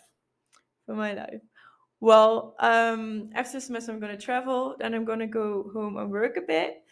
For 0.87 0.95
my 0.97 1.13
life. 1.15 1.41
Well, 2.03 2.57
um, 2.59 3.31
after 3.33 3.61
semester, 3.61 3.93
I'm 3.93 4.01
going 4.01 4.11
to 4.19 4.21
travel. 4.21 4.75
Then 4.77 4.93
I'm 4.93 5.05
going 5.05 5.21
to 5.21 5.29
go 5.29 5.71
home 5.73 5.99
and 5.99 6.11
work 6.11 6.37
a 6.37 6.41
bit. 6.41 6.83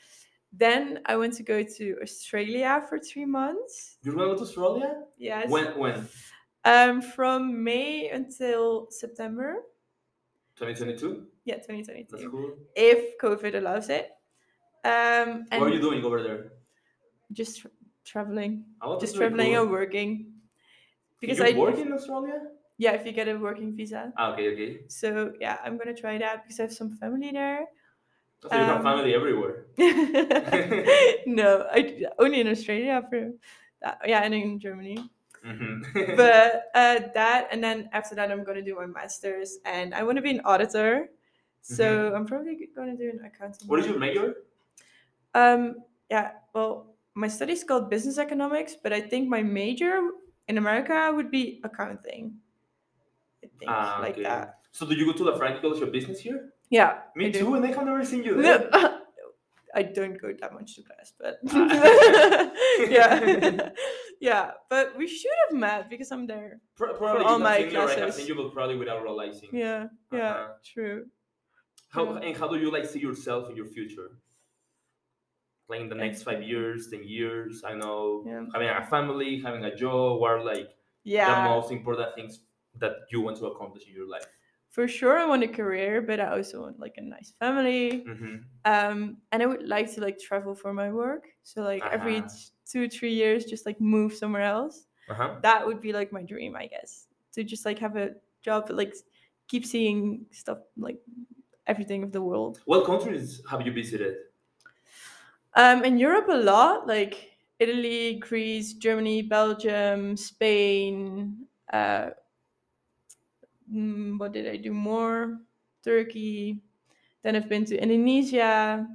Then 0.53 1.01
I 1.05 1.17
want 1.17 1.35
to 1.35 1.43
go 1.43 1.65
to 1.65 1.97
Australia 2.01 2.85
for 2.89 2.97
three 3.01 3.25
months. 3.25 3.97
You're 4.05 4.15
gonna 4.15 4.27
go 4.31 4.37
to 4.37 4.43
Australia? 4.43 5.03
Yes. 5.19 5.51
When? 5.51 5.77
When? 5.79 6.09
Um, 6.65 7.03
from 7.03 7.65
May 7.65 8.09
until 8.11 8.87
September. 8.91 9.63
2022. 10.57 11.27
Yeah, 11.45 11.57
2022. 11.57 12.07
That's 12.11 12.23
2022. 12.23 12.31
cool. 12.31 12.57
If 12.77 13.19
COVID 13.19 13.55
allows 13.57 13.89
it. 13.89 14.11
Um, 14.85 15.45
and 15.51 15.61
what 15.61 15.71
are 15.71 15.75
you 15.75 15.81
doing 15.81 16.05
over 16.05 16.23
there? 16.23 16.53
just 17.33 17.61
tra- 17.63 17.71
traveling, 18.05 18.65
Oh, 18.83 18.99
just 19.01 19.17
traveling 19.17 19.55
cool. 19.55 19.63
and 19.63 19.71
working. 19.71 20.33
Because 21.21 21.39
Can 21.39 21.47
I 21.47 21.51
you 21.51 21.59
work 21.61 21.79
in 21.79 21.93
Australia? 21.93 22.43
Yeah, 22.81 22.93
if 22.97 23.05
you 23.07 23.13
get 23.13 23.29
a 23.29 23.37
working 23.37 23.77
visa. 23.77 24.13
Ah, 24.17 24.33
okay, 24.33 24.49
okay. 24.57 24.71
So 24.89 25.35
yeah, 25.41 25.59
I'm 25.65 25.77
gonna 25.77 25.95
try 25.95 26.17
that 26.19 26.43
because 26.43 26.59
I 26.59 26.65
have 26.65 26.73
some 26.73 26.91
family 26.97 27.31
there. 27.31 27.69
So 28.49 28.57
you 28.57 28.65
have 28.65 28.81
Um, 28.81 28.83
family 28.85 29.15
everywhere. 29.15 29.67
no, 31.27 31.67
I 31.71 32.05
only 32.19 32.41
in 32.41 32.49
Australia 32.49 33.05
for 33.09 33.33
that. 33.83 34.01
Yeah, 34.07 34.23
and 34.25 34.35
in 34.35 34.59
Germany. 34.59 34.99
hmm 35.45 35.83
But 36.17 36.73
uh, 36.75 36.99
that, 37.15 37.49
and 37.53 37.63
then 37.63 37.89
after 37.93 38.15
that, 38.17 38.33
I'm 38.33 38.45
gonna 38.45 38.63
do 38.63 38.77
my 38.77 38.87
masters, 38.87 39.59
and 39.65 39.95
I 39.95 40.03
want 40.03 40.17
to 40.17 40.23
be 40.23 40.31
an 40.31 40.41
auditor. 40.45 41.11
So 41.63 42.13
I'm 42.17 42.27
probably 42.27 42.57
gonna 42.75 42.97
do 42.97 43.11
an 43.11 43.21
accounting. 43.25 43.69
what 43.69 43.81
is 43.81 43.87
your 43.87 43.99
major? 43.99 44.35
Um, 45.35 45.77
yeah. 46.11 46.33
Well, 46.55 46.95
my 47.15 47.29
study 47.29 47.53
is 47.53 47.65
called 47.65 47.91
business 47.91 48.19
economics, 48.19 48.77
but 48.83 48.93
I 48.93 49.01
think 49.01 49.29
my 49.29 49.43
major 49.43 50.01
in 50.49 50.59
America 50.59 51.13
would 51.15 51.31
be 51.31 51.61
accounting. 51.65 52.41
I 53.43 53.47
think 53.59 53.71
Ah, 53.71 53.99
like 54.01 54.15
okay. 54.15 54.23
that. 54.25 54.59
So 54.73 54.87
do 54.87 54.95
you 54.95 55.07
go 55.07 55.13
to 55.13 55.25
the 55.25 55.37
Franke 55.37 55.61
College 55.61 55.81
of 55.83 55.93
Business 55.93 56.21
here? 56.21 56.51
Yeah. 56.71 57.01
Me 57.17 57.27
I 57.27 57.31
do. 57.31 57.41
too, 57.41 57.55
and 57.55 57.65
I 57.65 57.69
have 57.73 57.85
never 57.85 58.05
seen 58.05 58.23
you 58.23 58.37
No, 58.37 58.43
there. 58.43 58.71
I 59.73 59.83
don't 59.85 60.21
go 60.21 60.33
that 60.41 60.53
much 60.53 60.75
to 60.77 60.83
class, 60.83 61.13
but 61.19 61.39
Ah. 61.49 62.51
yeah, 62.89 63.71
yeah. 64.21 64.51
But 64.69 64.97
we 64.99 65.07
should 65.07 65.31
have 65.49 65.57
met 65.59 65.89
because 65.89 66.11
I'm 66.11 66.27
there. 66.27 66.61
Pro- 66.77 66.95
probably 66.95 67.25
all 67.25 67.39
my 67.39 67.59
seen 67.59 67.77
I 67.77 67.81
have 67.81 67.91
classes. 67.95 68.17
seen 68.17 68.27
you, 68.27 68.35
but 68.35 68.53
probably 68.53 68.77
without 68.77 69.03
realizing. 69.03 69.51
Yeah, 69.53 69.87
yeah, 70.13 70.31
Uh-huh. 70.33 70.53
true. 70.75 71.07
How 71.91 72.05
Yeah. 72.05 72.19
and 72.27 72.37
how 72.37 72.49
do 72.49 72.59
you 72.59 72.71
like 72.71 72.85
see 72.87 72.99
yourself 73.01 73.49
in 73.51 73.55
your 73.57 73.67
future? 73.67 74.11
Like 75.69 75.81
in 75.83 75.89
the 75.89 75.95
next 75.95 76.25
five 76.25 76.43
years, 76.43 76.89
ten 76.91 77.05
years. 77.05 77.63
I 77.65 77.75
know 77.75 78.25
Yeah. 78.27 78.47
having 78.53 78.69
a 78.69 78.83
family, 78.87 79.39
having 79.41 79.65
a 79.65 79.75
job, 79.75 80.21
are 80.23 80.43
like 80.43 80.71
the 81.05 81.43
most 81.51 81.71
important 81.71 82.15
things 82.17 82.41
that 82.77 82.93
you 83.11 83.21
want 83.21 83.37
to 83.39 83.47
accomplish 83.47 83.87
in 83.87 83.95
your 83.95 84.09
life. 84.09 84.27
for 84.71 84.87
sure. 84.87 85.19
I 85.19 85.27
want 85.27 85.43
a 85.43 85.49
career, 85.49 86.01
but 86.01 86.21
I 86.21 86.29
also 86.37 86.61
want 86.63 86.79
like 86.79 86.95
a 86.97 87.03
nice 87.03 87.33
family. 87.33 88.05
Mm-hmm. 88.07 88.37
Um, 88.65 89.19
and 89.33 89.43
I 89.43 89.47
would 89.47 89.67
like 89.67 89.93
to 89.95 90.01
like 90.01 90.19
travel 90.19 90.55
for 90.55 90.73
my 90.73 90.91
work. 90.93 91.27
So 91.43 91.63
like 91.63 91.83
every 91.91 92.19
Uh-huh. 92.19 92.29
t- 92.29 92.51
two 92.67 92.89
three 92.89 93.13
years, 93.13 93.45
just 93.45 93.67
like 93.67 93.81
move 93.81 94.15
somewhere 94.15 94.43
else. 94.47 94.87
Uh-huh. 95.09 95.41
That 95.43 95.67
would 95.67 95.81
be 95.81 95.93
like 95.93 96.13
my 96.13 96.23
dream, 96.23 96.55
I 96.55 96.67
guess. 96.69 97.09
To 97.33 97.43
just 97.43 97.65
like 97.67 97.79
have 97.81 97.97
a 97.97 98.15
job, 98.43 98.69
that, 98.69 98.77
like 98.77 98.95
keep 99.49 99.67
seeing 99.67 100.27
stuff 100.31 100.59
like 100.77 101.01
everything 101.67 102.05
of 102.05 102.13
the 102.13 102.23
world. 102.23 102.61
What 102.67 102.87
countries 102.87 103.43
have 103.51 103.67
you 103.67 103.73
visited? 103.73 104.19
Um, 105.55 105.85
in 105.85 105.99
Europe, 105.99 106.29
a 106.29 106.37
lot 106.37 106.87
like 106.87 107.33
Italy, 107.59 108.19
Greece, 108.19 108.75
Germany, 108.75 109.23
Belgium, 109.23 110.17
Spain. 110.17 111.47
Uh, 111.73 112.11
mm, 113.73 114.19
what 114.19 114.33
did 114.33 114.49
I 114.49 114.57
do 114.57 114.73
more? 114.73 115.39
Turkey. 115.85 116.61
Then 117.23 117.37
I've 117.37 117.49
been 117.49 117.65
to 117.67 117.81
Indonesia. 117.81 118.87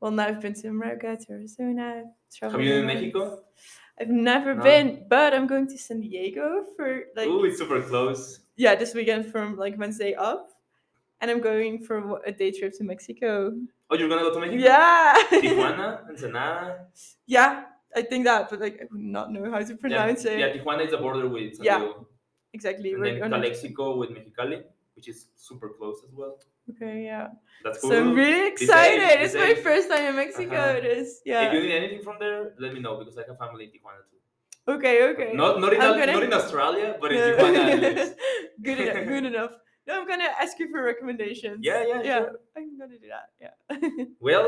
Well, 0.00 0.10
now 0.10 0.26
I've 0.26 0.40
been 0.40 0.54
to 0.54 0.68
America, 0.68 1.16
to 1.16 1.32
Arizona. 1.32 2.04
Have 2.42 2.52
you 2.52 2.58
been 2.58 2.80
in. 2.80 2.86
Mexico? 2.86 3.40
I've 4.00 4.10
never 4.10 4.54
No. 4.54 4.62
been, 4.62 5.06
but 5.08 5.32
I'm 5.34 5.46
going 5.46 5.68
to 5.68 5.78
San 5.78 6.00
Diego 6.00 6.66
for 6.76 7.04
like 7.14 7.28
oh, 7.28 7.44
it's 7.44 7.58
super 7.58 7.80
close. 7.80 8.40
yeah 8.56 8.74
this 8.74 8.92
weekend 8.92 9.26
from 9.26 9.56
like 9.56 9.78
Wednesday 9.78 10.14
up, 10.14 10.50
and 11.20 11.30
I'm 11.30 11.40
going 11.40 11.78
for 11.78 12.20
a 12.26 12.32
day 12.32 12.50
trip 12.50 12.76
to 12.78 12.84
Mexico. 12.84 13.54
Oh, 13.90 13.96
you're 13.96 14.08
gonna 14.08 14.22
go 14.22 14.34
to 14.34 14.40
Mexico? 14.40 14.62
Yeah. 14.62 15.14
Tijuana, 15.30 16.08
Ensenada. 16.10 16.86
Yeah, 17.26 17.64
I 17.94 18.02
think 18.02 18.24
that, 18.24 18.50
but 18.50 18.60
like 18.60 18.80
I 18.82 18.86
would 18.90 19.00
not 19.00 19.30
know 19.30 19.48
how 19.50 19.60
to 19.62 19.76
pronounce 19.76 20.24
yeah, 20.24 20.32
it. 20.32 20.38
Yeah, 20.40 20.50
Tijuana 20.62 20.84
is 20.86 20.90
the 20.90 20.98
border 20.98 21.28
with 21.28 21.54
San 21.54 21.64
Yeah, 21.64 21.78
Diego. 21.78 22.08
Exactly. 22.54 22.92
And 22.92 23.00
we're 23.00 23.10
then 23.10 23.18
gonna- 23.20 23.36
Calexico 23.36 23.84
with 24.00 24.10
Mexicali, 24.16 24.58
which 24.96 25.08
is 25.12 25.18
super 25.48 25.68
close 25.78 25.98
as 26.06 26.12
well. 26.20 26.34
Okay, 26.70 27.04
yeah. 27.04 27.28
That's 27.64 27.78
cool. 27.80 27.90
So 27.90 28.00
I'm 28.00 28.14
really 28.14 28.46
excited. 28.48 29.20
it's 29.22 29.32
this 29.34 29.42
my 29.48 29.54
first 29.68 29.86
time 29.90 30.04
in 30.10 30.16
Mexico. 30.16 30.56
Uh-huh. 30.56 30.78
It 30.80 30.86
is. 30.98 31.20
Yeah. 31.26 31.42
If 31.46 31.52
you 31.54 31.60
need 31.64 31.72
anything 31.80 32.02
from 32.06 32.16
there, 32.20 32.54
let 32.58 32.72
me 32.76 32.80
know 32.80 32.94
because 33.00 33.16
I 33.18 33.24
have 33.28 33.38
family 33.44 33.64
in 33.66 33.70
Tijuana 33.74 34.00
too. 34.10 34.20
Okay. 34.74 34.96
Okay. 35.10 35.30
Not 35.42 35.60
not 35.64 35.72
in, 35.74 35.80
Al- 35.82 35.98
gonna- 35.98 36.12
not 36.18 36.22
in 36.30 36.32
Australia, 36.40 36.96
but 37.00 37.12
in 37.12 37.18
No. 37.18 37.36
Tijuana. 37.36 38.14
good 38.66 38.78
enough. 38.84 39.04
Good 39.12 39.26
enough. 39.32 39.52
No, 39.86 40.00
I'm 40.00 40.06
gonna 40.08 40.30
ask 40.44 40.58
you 40.60 40.68
for 40.72 40.80
recommendations. 40.82 41.58
Yeah, 41.60 41.84
yeah, 41.90 42.02
yeah. 42.10 42.18
sure. 42.20 42.40
I'm 42.56 42.78
gonna 42.78 42.98
do 43.04 43.08
that. 43.14 43.26
Yeah. 43.44 44.04
Well, 44.28 44.46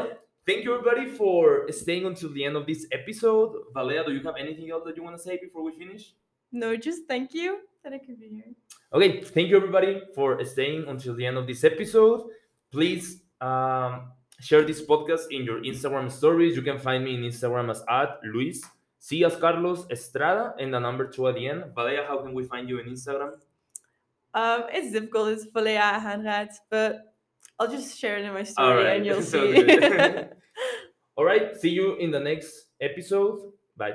thank 0.48 0.64
you 0.64 0.70
everybody 0.76 1.07
for 1.20 1.40
staying 1.82 2.04
until 2.07 2.30
the 2.36 2.42
end 2.48 2.57
of 2.61 2.64
this 2.70 2.86
episode. 2.98 3.50
Valea, 3.74 4.07
do 4.07 4.12
you 4.16 4.22
have 4.28 4.36
anything 4.44 4.70
else 4.70 4.84
that 4.86 4.96
you 4.96 5.02
want 5.09 5.16
to 5.18 5.22
say 5.28 5.34
before 5.46 5.62
we 5.68 5.72
finish? 5.82 6.04
no, 6.62 6.68
just 6.88 7.00
thank 7.12 7.34
you 7.34 7.50
that 7.87 7.95
I 7.95 7.99
could 7.99 8.18
be 8.18 8.28
here. 8.28 8.53
Okay, 8.93 9.22
thank 9.22 9.49
you 9.49 9.57
everybody 9.57 10.03
for 10.14 10.45
staying 10.45 10.89
until 10.89 11.14
the 11.14 11.24
end 11.24 11.37
of 11.39 11.47
this 11.47 11.62
episode. 11.62 12.28
Please 12.72 13.22
um, 13.41 14.11
share 14.41 14.64
this 14.64 14.82
podcast 14.82 15.30
in 15.30 15.45
your 15.45 15.62
Instagram 15.62 16.11
stories. 16.11 16.57
You 16.57 16.62
can 16.62 16.78
find 16.78 17.05
me 17.05 17.14
in 17.14 17.20
Instagram 17.22 17.70
as 17.70 17.82
at 17.89 18.18
Luis 18.24 18.61
C 18.99 19.24
as 19.24 19.37
Carlos 19.37 19.87
Estrada 19.89 20.55
and 20.59 20.74
the 20.74 20.80
number 20.80 21.07
two 21.07 21.28
at 21.28 21.37
the 21.37 21.47
end. 21.47 21.62
Valea, 21.76 22.07
how 22.09 22.18
can 22.18 22.34
we 22.34 22.45
find 22.45 22.68
you 22.68 22.80
in 22.80 22.87
Instagram? 22.87 23.34
Um, 24.34 24.64
it's 24.72 24.93
difficult. 24.93 25.28
It's 25.28 25.47
Valea 25.47 26.01
Hahnraths, 26.01 26.57
but 26.68 27.14
I'll 27.59 27.70
just 27.70 27.97
share 27.97 28.18
it 28.18 28.24
in 28.24 28.34
my 28.34 28.43
story 28.43 28.84
right, 28.84 28.97
and 28.97 29.07
you'll 29.07 29.22
see. 29.34 29.62
All 31.16 31.24
right, 31.24 31.57
see 31.57 31.70
you 31.70 31.95
in 31.97 32.11
the 32.11 32.20
next 32.20 32.51
episode. 32.80 33.53
Bye. 33.76 33.95